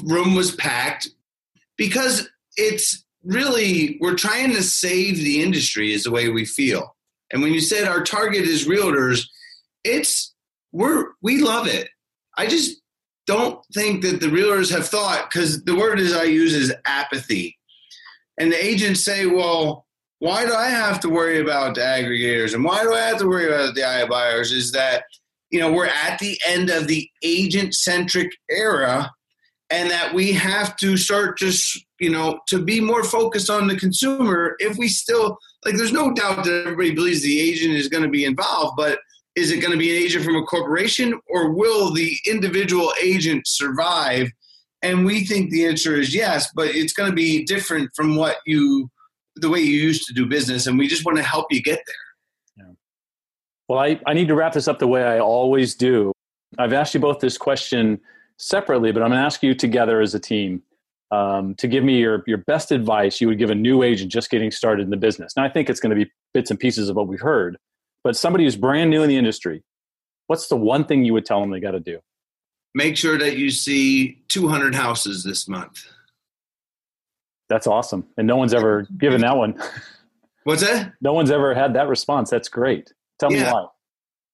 room 0.05 0.35
was 0.35 0.55
packed, 0.55 1.11
because 1.77 2.31
it's 2.57 3.05
really 3.25 3.99
we're 4.01 4.15
trying 4.17 4.55
to 4.55 4.63
save 4.63 5.19
the 5.19 5.43
industry 5.43 5.93
is 5.93 6.05
the 6.05 6.11
way 6.11 6.31
we 6.31 6.47
feel. 6.47 6.97
And 7.31 7.43
when 7.43 7.53
you 7.53 7.61
said 7.61 7.87
our 7.87 8.03
target 8.03 8.45
is 8.45 8.67
realtors, 8.67 9.27
it's 9.89 10.35
we're 10.73 11.13
we 11.23 11.39
love 11.41 11.67
it. 11.67 11.89
I 12.37 12.47
just 12.47 12.81
don't 13.27 13.65
think 13.75 14.03
that 14.03 14.21
the 14.21 14.27
realtors 14.27 14.71
have 14.71 14.89
thought 14.89 15.29
because 15.31 15.65
the 15.65 15.77
word 15.77 15.99
is 16.01 16.15
I 16.15 16.25
use 16.25 16.55
is 16.55 16.75
apathy, 16.85 17.59
and 18.39 18.53
the 18.53 18.65
agents 18.65 19.05
say, 19.05 19.27
well 19.27 19.87
why 20.21 20.45
do 20.45 20.53
I 20.53 20.69
have 20.69 20.99
to 21.01 21.09
worry 21.09 21.41
about 21.41 21.77
the 21.77 21.81
aggregators 21.81 22.55
and 22.55 22.65
why 22.65 22.83
do 22.83 22.93
I 22.93 23.01
have 23.01 23.19
to 23.19 23.29
worry 23.29 23.47
about 23.47 23.75
the 23.75 23.83
iBuyers? 23.83 24.53
Is 24.53 24.73
that 24.73 25.05
you 25.51 25.61
know 25.61 25.73
we're 25.73 25.87
at 25.87 26.19
the 26.19 26.39
end 26.47 26.71
of 26.71 26.87
the 26.87 27.09
agent 27.23 27.75
centric 27.75 28.31
era, 28.51 29.11
and 29.71 29.91
that 29.91 30.15
we 30.15 30.33
have 30.33 30.77
to 30.79 30.97
start 30.97 31.39
just 31.39 31.85
you 32.01 32.11
know 32.11 32.41
to 32.49 32.63
be 32.63 32.81
more 32.81 33.05
focused 33.05 33.51
on 33.51 33.69
the 33.69 33.77
consumer. 33.77 34.57
If 34.59 34.77
we 34.77 34.89
still 34.89 35.39
like, 35.65 35.77
there's 35.77 35.93
no 35.93 36.13
doubt 36.13 36.45
that 36.45 36.63
everybody 36.63 36.95
believes 36.95 37.23
the 37.23 37.41
agent 37.41 37.75
is 37.75 37.89
going 37.89 38.05
to 38.05 38.11
be 38.11 38.25
involved, 38.25 38.77
but 38.77 38.99
is 39.39 39.53
it 39.53 39.59
going 39.59 39.73
to 39.73 39.79
be 39.79 39.97
an 39.97 40.03
agent 40.03 40.25
from 40.25 40.37
a 40.37 40.43
corporation 40.43 41.19
or 41.29 41.53
will 41.53 41.93
the 41.93 42.17
individual 42.27 42.93
agent 43.03 43.47
survive? 43.47 44.31
And 44.83 45.05
we 45.05 45.25
think 45.25 45.51
the 45.51 45.65
answer 45.65 45.97
is 45.97 46.15
yes, 46.15 46.51
but 46.55 46.69
it's 46.69 46.93
going 46.93 47.09
to 47.09 47.15
be 47.15 47.45
different 47.45 47.91
from 47.95 48.17
what 48.17 48.39
you 48.47 48.91
the 49.37 49.49
way 49.49 49.61
you 49.61 49.79
used 49.79 50.05
to 50.09 50.13
do 50.15 50.27
business, 50.27 50.67
and 50.67 50.77
we 50.77 50.89
just 50.89 51.05
want 51.05 51.17
to 51.17 51.23
help 51.23 51.47
you 51.51 51.63
get 51.63 51.81
there. 51.87 52.67
Yeah. 52.67 52.73
Well, 53.69 53.79
I, 53.79 54.01
I 54.05 54.13
need 54.13 54.27
to 54.29 54.35
wrap 54.35 54.53
this 54.53 54.67
up 54.67 54.81
the 54.81 54.89
way 54.89 55.05
I 55.05 55.21
always 55.21 55.77
do. 55.77 56.13
I've 56.59 56.73
asked 56.73 56.93
you 56.93 56.99
both 56.99 57.21
this 57.21 57.39
question 57.39 58.01
separately, 58.39 58.91
but 58.91 59.01
I'm 59.03 59.11
going 59.11 59.21
to 59.21 59.25
ask 59.25 59.43
you 59.43 59.55
together 59.55 60.01
as 60.01 60.15
a 60.15 60.19
team 60.19 60.63
um, 61.11 61.55
to 61.57 61.69
give 61.69 61.85
me 61.85 61.99
your, 61.99 62.25
your 62.27 62.39
best 62.39 62.73
advice 62.73 63.21
you 63.21 63.29
would 63.29 63.39
give 63.39 63.51
a 63.51 63.55
new 63.55 63.83
agent 63.83 64.11
just 64.11 64.31
getting 64.31 64.51
started 64.51 64.83
in 64.83 64.91
the 64.91 64.97
business. 64.97 65.35
Now, 65.37 65.45
I 65.45 65.49
think 65.49 65.71
it's 65.71 65.81
going 65.81 65.97
to 65.97 66.05
be 66.05 66.11
bits 66.35 66.51
and 66.51 66.59
pieces 66.59 66.89
of 66.89 66.97
what 66.97 67.07
we've 67.07 67.21
heard, 67.21 67.59
but 68.05 68.17
somebody 68.17 68.45
who's 68.45 68.57
brand 68.57 68.91
new 68.91 69.03
in 69.03 69.09
the 69.09 69.17
industry, 69.17 69.63
what's 70.27 70.49
the 70.49 70.57
one 70.57 70.85
thing 70.85 71.05
you 71.05 71.13
would 71.13 71.27
tell 71.27 71.41
them 71.41 71.51
they 71.51 71.61
got 71.61 71.73
to 71.73 71.81
do? 71.81 71.99
Make 72.75 72.97
sure 72.97 73.19
that 73.19 73.37
you 73.37 73.51
see 73.51 74.23
200 74.29 74.75
houses 74.75 75.25
this 75.25 75.49
month. 75.49 75.85
That's 77.49 77.67
awesome. 77.67 78.07
And 78.17 78.27
no 78.27 78.37
one's 78.37 78.55
ever 78.55 78.87
given 78.99 79.23
that 79.23 79.37
one. 79.37 79.61
What's 80.45 80.63
that? 80.63 80.93
No 81.01 81.13
one's 81.13 81.31
ever 81.31 81.55
had 81.55 81.75
that 81.75 81.89
response. 81.89 82.31
That's 82.31 82.49
great. 82.49 82.93
Tell 83.19 83.33
Yeah. 83.33 83.45
me 83.47 83.53
why. 83.53 83.67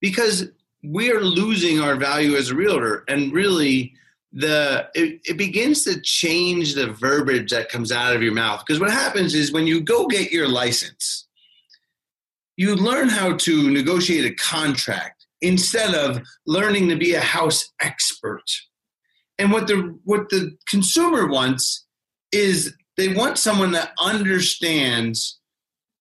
Because 0.01 0.49
we 0.83 1.11
are 1.11 1.21
losing 1.21 1.81
our 1.81 1.97
value 1.97 2.35
as 2.37 2.51
a 2.51 2.55
realtor, 2.55 3.05
and 3.09 3.33
really, 3.33 3.95
the 4.33 4.87
it, 4.95 5.21
it 5.25 5.37
begins 5.39 5.85
to 5.85 6.01
change 6.01 6.75
the 6.75 6.89
verbiage 6.89 7.51
that 7.53 7.69
comes 7.71 7.91
out 7.93 8.15
of 8.15 8.23
your 8.23 8.33
mouth. 8.35 8.63
Because 8.67 8.81
what 8.81 8.91
happens 8.91 9.33
is 9.35 9.53
when 9.53 9.67
you 9.67 9.81
go 9.81 10.07
get 10.07 10.31
your 10.33 10.49
license, 10.49 11.27
you 12.57 12.77
learn 12.77 13.09
how 13.09 13.37
to 13.37 13.71
negotiate 13.71 14.25
a 14.25 14.35
contract 14.35 15.27
instead 15.41 15.95
of 15.95 16.23
learning 16.47 16.89
to 16.89 16.97
be 16.97 17.15
a 17.15 17.21
house 17.21 17.73
expert. 17.81 18.45
And 19.39 19.51
what 19.51 19.67
the 19.67 19.99
what 20.05 20.29
the 20.31 20.57
consumer 20.69 21.27
wants 21.27 21.87
is 22.33 22.75
they 22.97 23.09
want 23.09 23.39
someone 23.39 23.73
that 23.73 23.93
understands 24.01 25.41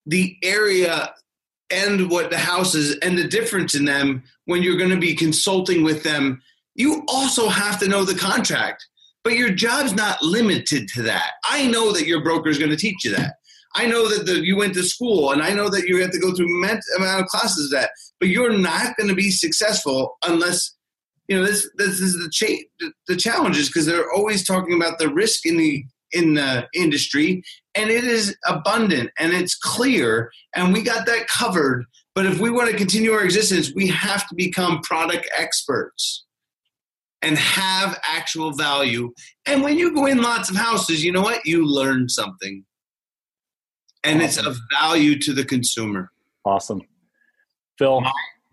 the 0.05 0.35
area 0.43 1.13
and 1.71 2.09
what 2.09 2.29
the 2.29 2.37
houses 2.37 2.97
and 3.01 3.17
the 3.17 3.27
difference 3.27 3.73
in 3.73 3.85
them 3.85 4.23
when 4.45 4.61
you're 4.61 4.77
going 4.77 4.89
to 4.91 4.97
be 4.97 5.15
consulting 5.15 5.83
with 5.83 6.03
them. 6.03 6.41
You 6.75 7.03
also 7.07 7.49
have 7.49 7.79
to 7.79 7.87
know 7.87 8.03
the 8.03 8.15
contract, 8.15 8.85
but 9.23 9.33
your 9.33 9.49
job's 9.49 9.93
not 9.93 10.21
limited 10.21 10.87
to 10.89 11.01
that. 11.03 11.31
I 11.45 11.67
know 11.67 11.91
that 11.91 12.05
your 12.05 12.23
broker 12.23 12.49
is 12.49 12.59
going 12.59 12.71
to 12.71 12.77
teach 12.77 13.03
you 13.03 13.15
that. 13.15 13.35
I 13.75 13.87
know 13.87 14.07
that 14.07 14.25
the, 14.25 14.45
you 14.45 14.55
went 14.55 14.73
to 14.75 14.83
school, 14.83 15.31
and 15.31 15.41
I 15.41 15.51
know 15.51 15.69
that 15.69 15.87
you 15.87 16.01
have 16.01 16.11
to 16.11 16.19
go 16.19 16.33
through 16.33 16.47
immense 16.57 16.85
amount 16.97 17.21
of 17.21 17.27
classes 17.27 17.71
that. 17.71 17.89
But 18.19 18.29
you're 18.29 18.57
not 18.57 18.95
going 18.97 19.09
to 19.09 19.15
be 19.15 19.31
successful 19.31 20.17
unless 20.25 20.75
you 21.27 21.37
know 21.37 21.45
this. 21.45 21.69
This 21.77 21.99
is 21.99 22.13
the 22.13 22.29
cha- 22.29 22.91
the 23.07 23.15
challenges 23.15 23.67
because 23.67 23.85
they're 23.85 24.11
always 24.11 24.45
talking 24.45 24.75
about 24.75 24.99
the 24.99 25.09
risk 25.09 25.45
in 25.45 25.57
the 25.57 25.83
in 26.11 26.35
the 26.35 26.67
industry, 26.73 27.43
and 27.75 27.89
it 27.89 28.03
is 28.03 28.35
abundant 28.47 29.09
and 29.19 29.33
it's 29.33 29.55
clear, 29.55 30.31
and 30.55 30.71
we 30.73 30.81
got 30.81 31.05
that 31.07 31.27
covered. 31.27 31.85
But 32.15 32.27
if 32.27 32.39
we 32.39 32.51
want 32.51 32.69
to 32.69 32.77
continue 32.77 33.11
our 33.11 33.23
existence, 33.23 33.71
we 33.73 33.87
have 33.87 34.27
to 34.27 34.35
become 34.35 34.81
product 34.81 35.27
experts 35.35 36.25
and 37.23 37.37
have 37.37 37.99
actual 38.03 38.51
value. 38.51 39.11
And 39.47 39.63
when 39.63 39.79
you 39.79 39.95
go 39.95 40.05
in 40.05 40.21
lots 40.21 40.49
of 40.49 40.55
houses, 40.55 41.03
you 41.03 41.11
know 41.11 41.21
what? 41.21 41.43
You 41.45 41.65
learn 41.65 42.09
something. 42.09 42.63
And 44.03 44.21
it's 44.21 44.37
of 44.37 44.57
value 44.79 45.17
to 45.19 45.33
the 45.33 45.45
consumer. 45.45 46.11
Awesome. 46.45 46.81
Phil, 47.77 48.03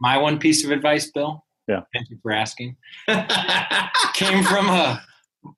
My 0.00 0.16
one 0.16 0.38
piece 0.38 0.64
of 0.64 0.70
advice, 0.70 1.10
Bill. 1.10 1.44
Yeah. 1.68 1.82
Thank 1.92 2.10
you 2.10 2.18
for 2.22 2.32
asking. 2.32 2.76
Came 4.14 4.42
from 4.42 4.68
a, 4.68 5.02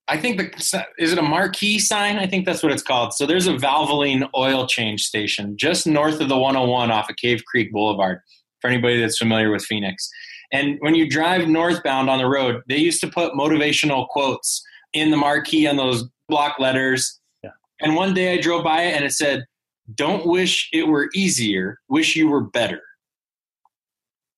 I 0.09 0.16
think 0.16 0.38
the 0.38 0.86
is 0.99 1.12
it 1.12 1.18
a 1.18 1.22
marquee 1.22 1.78
sign? 1.78 2.16
I 2.16 2.26
think 2.26 2.45
that's 2.45 2.62
what 2.62 2.72
it's 2.72 2.82
called. 2.82 3.14
So 3.14 3.26
there's 3.26 3.47
a 3.47 3.55
Valvoline 3.55 4.28
oil 4.36 4.66
change 4.66 5.05
station 5.05 5.57
just 5.57 5.86
north 5.86 6.20
of 6.20 6.28
the 6.28 6.38
101 6.38 6.90
off 6.90 7.09
of 7.09 7.16
Cave 7.16 7.43
Creek 7.47 7.72
Boulevard. 7.72 8.20
For 8.61 8.68
anybody 8.70 9.01
that's 9.01 9.18
familiar 9.18 9.51
with 9.51 9.64
Phoenix, 9.64 10.09
and 10.53 10.76
when 10.80 10.95
you 10.95 11.11
drive 11.11 11.49
northbound 11.49 12.09
on 12.09 12.18
the 12.18 12.28
road, 12.28 12.62
they 12.68 12.76
used 12.76 13.01
to 13.01 13.09
put 13.09 13.32
motivational 13.32 14.07
quotes 14.07 14.62
in 14.93 15.11
the 15.11 15.16
marquee 15.16 15.66
on 15.66 15.76
those 15.76 16.09
block 16.28 16.61
letters. 16.61 17.18
Yeah. 17.43 17.51
And 17.80 17.97
one 17.97 18.14
day 18.14 18.34
I 18.34 18.40
drove 18.40 18.62
by 18.62 18.82
it 18.82 18.95
and 18.95 19.05
it 19.05 19.11
said, 19.11 19.47
"Don't 19.95 20.26
wish 20.26 20.68
it 20.72 20.86
were 20.86 21.09
easier. 21.14 21.78
Wish 21.88 22.16
you 22.16 22.28
were 22.28 22.43
better." 22.43 22.82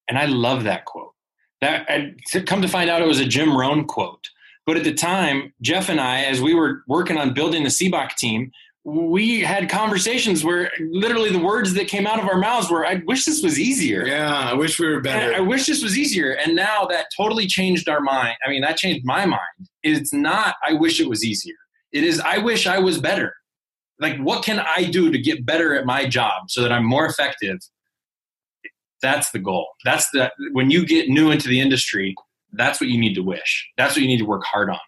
And 0.08 0.18
I 0.18 0.26
love 0.26 0.64
that 0.64 0.84
quote. 0.84 1.12
That 1.60 1.86
and 1.88 2.20
come 2.46 2.62
to 2.62 2.68
find 2.68 2.90
out, 2.90 3.02
it 3.02 3.08
was 3.08 3.20
a 3.20 3.24
Jim 3.24 3.56
Rohn 3.56 3.86
quote. 3.86 4.28
But 4.66 4.76
at 4.76 4.84
the 4.84 4.94
time, 4.94 5.52
Jeff 5.60 5.88
and 5.88 6.00
I, 6.00 6.24
as 6.24 6.40
we 6.40 6.54
were 6.54 6.82
working 6.88 7.18
on 7.18 7.34
building 7.34 7.64
the 7.64 7.68
Sibbach 7.68 8.16
team, 8.16 8.50
we 8.84 9.40
had 9.40 9.70
conversations 9.70 10.44
where 10.44 10.70
literally 10.78 11.30
the 11.30 11.38
words 11.38 11.72
that 11.74 11.88
came 11.88 12.06
out 12.06 12.18
of 12.18 12.28
our 12.28 12.36
mouths 12.36 12.70
were, 12.70 12.86
"I 12.86 13.02
wish 13.06 13.24
this 13.24 13.42
was 13.42 13.58
easier." 13.58 14.06
yeah, 14.06 14.50
I 14.50 14.52
wish 14.54 14.78
we 14.78 14.86
were 14.88 15.00
better. 15.00 15.28
And 15.28 15.36
I 15.36 15.40
wish 15.40 15.66
this 15.66 15.82
was 15.82 15.96
easier. 15.96 16.32
And 16.32 16.54
now 16.54 16.84
that 16.86 17.06
totally 17.16 17.46
changed 17.46 17.88
our 17.88 18.00
mind. 18.00 18.36
I 18.44 18.50
mean, 18.50 18.60
that 18.60 18.76
changed 18.76 19.04
my 19.04 19.24
mind. 19.24 19.40
It's 19.82 20.12
not, 20.12 20.56
I 20.66 20.74
wish 20.74 21.00
it 21.00 21.08
was 21.08 21.24
easier. 21.24 21.56
It 21.92 22.04
is, 22.04 22.20
I 22.20 22.38
wish 22.38 22.66
I 22.66 22.78
was 22.78 22.98
better. 22.98 23.34
Like, 24.00 24.18
what 24.18 24.44
can 24.44 24.58
I 24.60 24.84
do 24.84 25.10
to 25.10 25.18
get 25.18 25.46
better 25.46 25.74
at 25.74 25.86
my 25.86 26.06
job 26.06 26.50
so 26.50 26.62
that 26.62 26.72
I'm 26.72 26.84
more 26.84 27.06
effective? 27.06 27.58
That's 29.02 29.30
the 29.30 29.38
goal. 29.38 29.68
That's 29.84 30.10
the, 30.10 30.30
when 30.52 30.70
you 30.70 30.86
get 30.86 31.08
new 31.08 31.30
into 31.30 31.48
the 31.48 31.60
industry, 31.60 32.14
that's 32.52 32.80
what 32.80 32.88
you 32.88 32.98
need 32.98 33.14
to 33.14 33.22
wish. 33.22 33.68
That's 33.76 33.94
what 33.94 34.02
you 34.02 34.08
need 34.08 34.18
to 34.18 34.24
work 34.24 34.44
hard 34.44 34.70
on. 34.70 34.78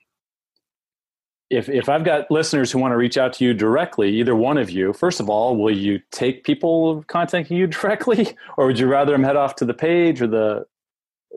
if 1.50 1.68
if 1.68 1.88
I've 1.88 2.04
got 2.04 2.30
listeners 2.30 2.72
who 2.72 2.78
want 2.78 2.92
to 2.92 2.96
reach 2.96 3.16
out 3.18 3.32
to 3.34 3.44
you 3.44 3.54
directly, 3.54 4.10
either 4.16 4.34
one 4.34 4.58
of 4.58 4.70
you, 4.70 4.92
first 4.92 5.20
of 5.20 5.28
all, 5.28 5.56
will 5.56 5.76
you 5.76 6.00
take 6.10 6.44
people 6.44 7.04
contacting 7.06 7.56
you 7.56 7.66
directly, 7.78 8.36
or 8.56 8.66
would 8.66 8.78
you 8.78 8.86
rather 8.86 9.12
them 9.12 9.22
head 9.22 9.36
off 9.36 9.56
to 9.56 9.64
the 9.64 9.74
page 9.74 10.20
or 10.22 10.26
the 10.26 10.66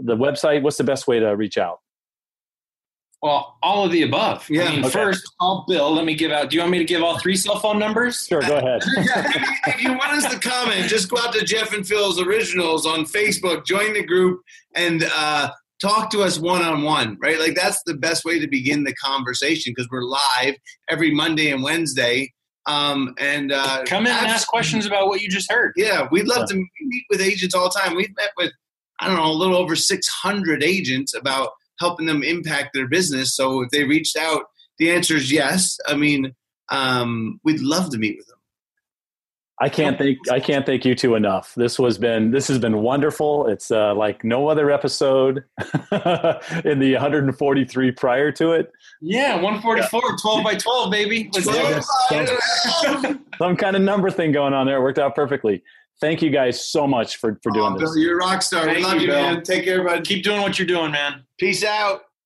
the 0.01 0.15
website? 0.15 0.61
What's 0.61 0.77
the 0.77 0.83
best 0.83 1.07
way 1.07 1.19
to 1.19 1.35
reach 1.35 1.57
out? 1.57 1.79
Well, 3.21 3.57
all 3.61 3.85
of 3.85 3.91
the 3.91 4.03
above. 4.03 4.49
Yeah, 4.49 4.63
I 4.63 4.69
mean, 4.71 4.79
okay. 4.85 4.91
first, 4.91 5.29
I'll 5.41 5.65
Bill. 5.67 5.93
Let 5.93 6.05
me 6.05 6.15
give 6.15 6.31
out. 6.31 6.49
Do 6.49 6.55
you 6.55 6.61
want 6.61 6.71
me 6.71 6.77
to 6.77 6.85
give 6.85 7.03
all 7.03 7.19
three 7.19 7.35
cell 7.35 7.59
phone 7.59 7.77
numbers? 7.77 8.25
Sure, 8.25 8.41
go 8.41 8.57
ahead. 8.57 8.81
if 9.67 9.83
you 9.83 9.91
want 9.91 10.13
us 10.13 10.33
to 10.33 10.39
comment, 10.39 10.87
just 10.87 11.09
go 11.09 11.17
out 11.17 11.33
to 11.33 11.43
Jeff 11.43 11.73
and 11.73 11.85
Phil's 11.85 12.19
Originals 12.19 12.85
on 12.85 13.03
Facebook, 13.03 13.65
join 13.65 13.91
the 13.91 14.03
group, 14.03 14.41
and 14.73 15.03
uh, 15.13 15.51
talk 15.81 16.09
to 16.11 16.21
us 16.21 16.39
one 16.39 16.61
on 16.61 16.83
one, 16.83 17.17
right? 17.21 17.39
Like 17.39 17.55
that's 17.55 17.83
the 17.83 17.95
best 17.95 18.23
way 18.23 18.39
to 18.39 18.47
begin 18.47 18.85
the 18.85 18.93
conversation 18.95 19.73
because 19.75 19.89
we're 19.91 20.03
live 20.03 20.55
every 20.89 21.11
Monday 21.11 21.51
and 21.51 21.61
Wednesday. 21.61 22.31
Um, 22.67 23.15
and 23.17 23.51
uh, 23.51 23.83
Come 23.85 24.05
in 24.05 24.13
and 24.13 24.27
ask 24.27 24.47
questions 24.47 24.85
about 24.85 25.07
what 25.07 25.21
you 25.21 25.27
just 25.27 25.51
heard. 25.51 25.73
Yeah, 25.75 26.07
we'd 26.11 26.27
love 26.27 26.47
to 26.49 26.55
meet 26.55 27.03
with 27.09 27.19
agents 27.19 27.55
all 27.55 27.65
the 27.65 27.79
time. 27.79 27.95
We've 27.95 28.15
met 28.15 28.29
with, 28.37 28.51
I 28.99 29.07
don't 29.07 29.17
know, 29.17 29.29
a 29.29 29.33
little 29.33 29.57
over 29.57 29.75
600 29.75 30.63
agents 30.63 31.13
about 31.13 31.49
helping 31.79 32.05
them 32.05 32.23
impact 32.23 32.71
their 32.73 32.87
business. 32.87 33.35
So 33.35 33.61
if 33.61 33.69
they 33.69 33.83
reached 33.83 34.17
out, 34.17 34.43
the 34.77 34.91
answer 34.91 35.15
is 35.15 35.31
yes. 35.31 35.77
I 35.87 35.95
mean, 35.95 36.33
um, 36.69 37.39
we'd 37.43 37.61
love 37.61 37.89
to 37.91 37.97
meet 37.97 38.17
with 38.17 38.27
them. 38.27 38.39
I 39.61 39.67
can't 39.67 39.97
thank 39.97 40.17
I 40.31 40.39
can't 40.39 40.65
thank 40.65 40.85
you 40.85 40.95
two 40.95 41.15
enough. 41.15 41.53
This 41.55 41.77
was 41.77 41.97
been 41.97 42.31
this 42.31 42.47
has 42.47 42.59
been 42.59 42.77
wonderful. 42.77 43.47
It's 43.47 43.71
uh, 43.71 43.93
like 43.93 44.23
no 44.23 44.47
other 44.47 44.71
episode 44.71 45.43
in 46.63 46.79
the 46.79 46.91
143 46.93 47.91
prior 47.91 48.31
to 48.33 48.51
it. 48.53 48.71
Yeah, 49.01 49.35
144, 49.35 50.01
12 50.21 50.43
by 50.45 50.55
12, 50.55 50.91
baby. 50.91 51.29
Let's 51.33 51.45
do 51.45 51.53
it. 51.53 51.83
Some, 52.81 53.25
some 53.37 53.57
kind 53.57 53.75
of 53.75 53.81
number 53.81 54.09
thing 54.09 54.31
going 54.31 54.53
on 54.53 54.65
there. 54.65 54.77
It 54.77 54.81
worked 54.81 54.99
out 54.99 55.13
perfectly. 55.13 55.61
Thank 56.01 56.21
you 56.21 56.29
guys 56.29 56.63
so 56.65 56.87
much 56.87 57.17
for 57.17 57.37
for 57.43 57.51
doing 57.51 57.73
Oh, 57.75 57.77
this. 57.77 57.95
You're 57.97 58.19
a 58.19 58.25
rock 58.25 58.41
star. 58.41 58.65
we 58.67 58.73
Thank 58.75 58.85
love 58.85 58.95
you, 58.95 59.01
you, 59.01 59.07
man. 59.09 59.43
Take 59.43 59.65
care, 59.65 59.83
bud. 59.83 60.05
Keep 60.05 60.23
doing 60.23 60.41
what 60.41 60.57
you're 60.57 60.67
doing, 60.67 60.91
man. 60.91 61.23
Peace 61.37 61.63
out. 61.63 62.03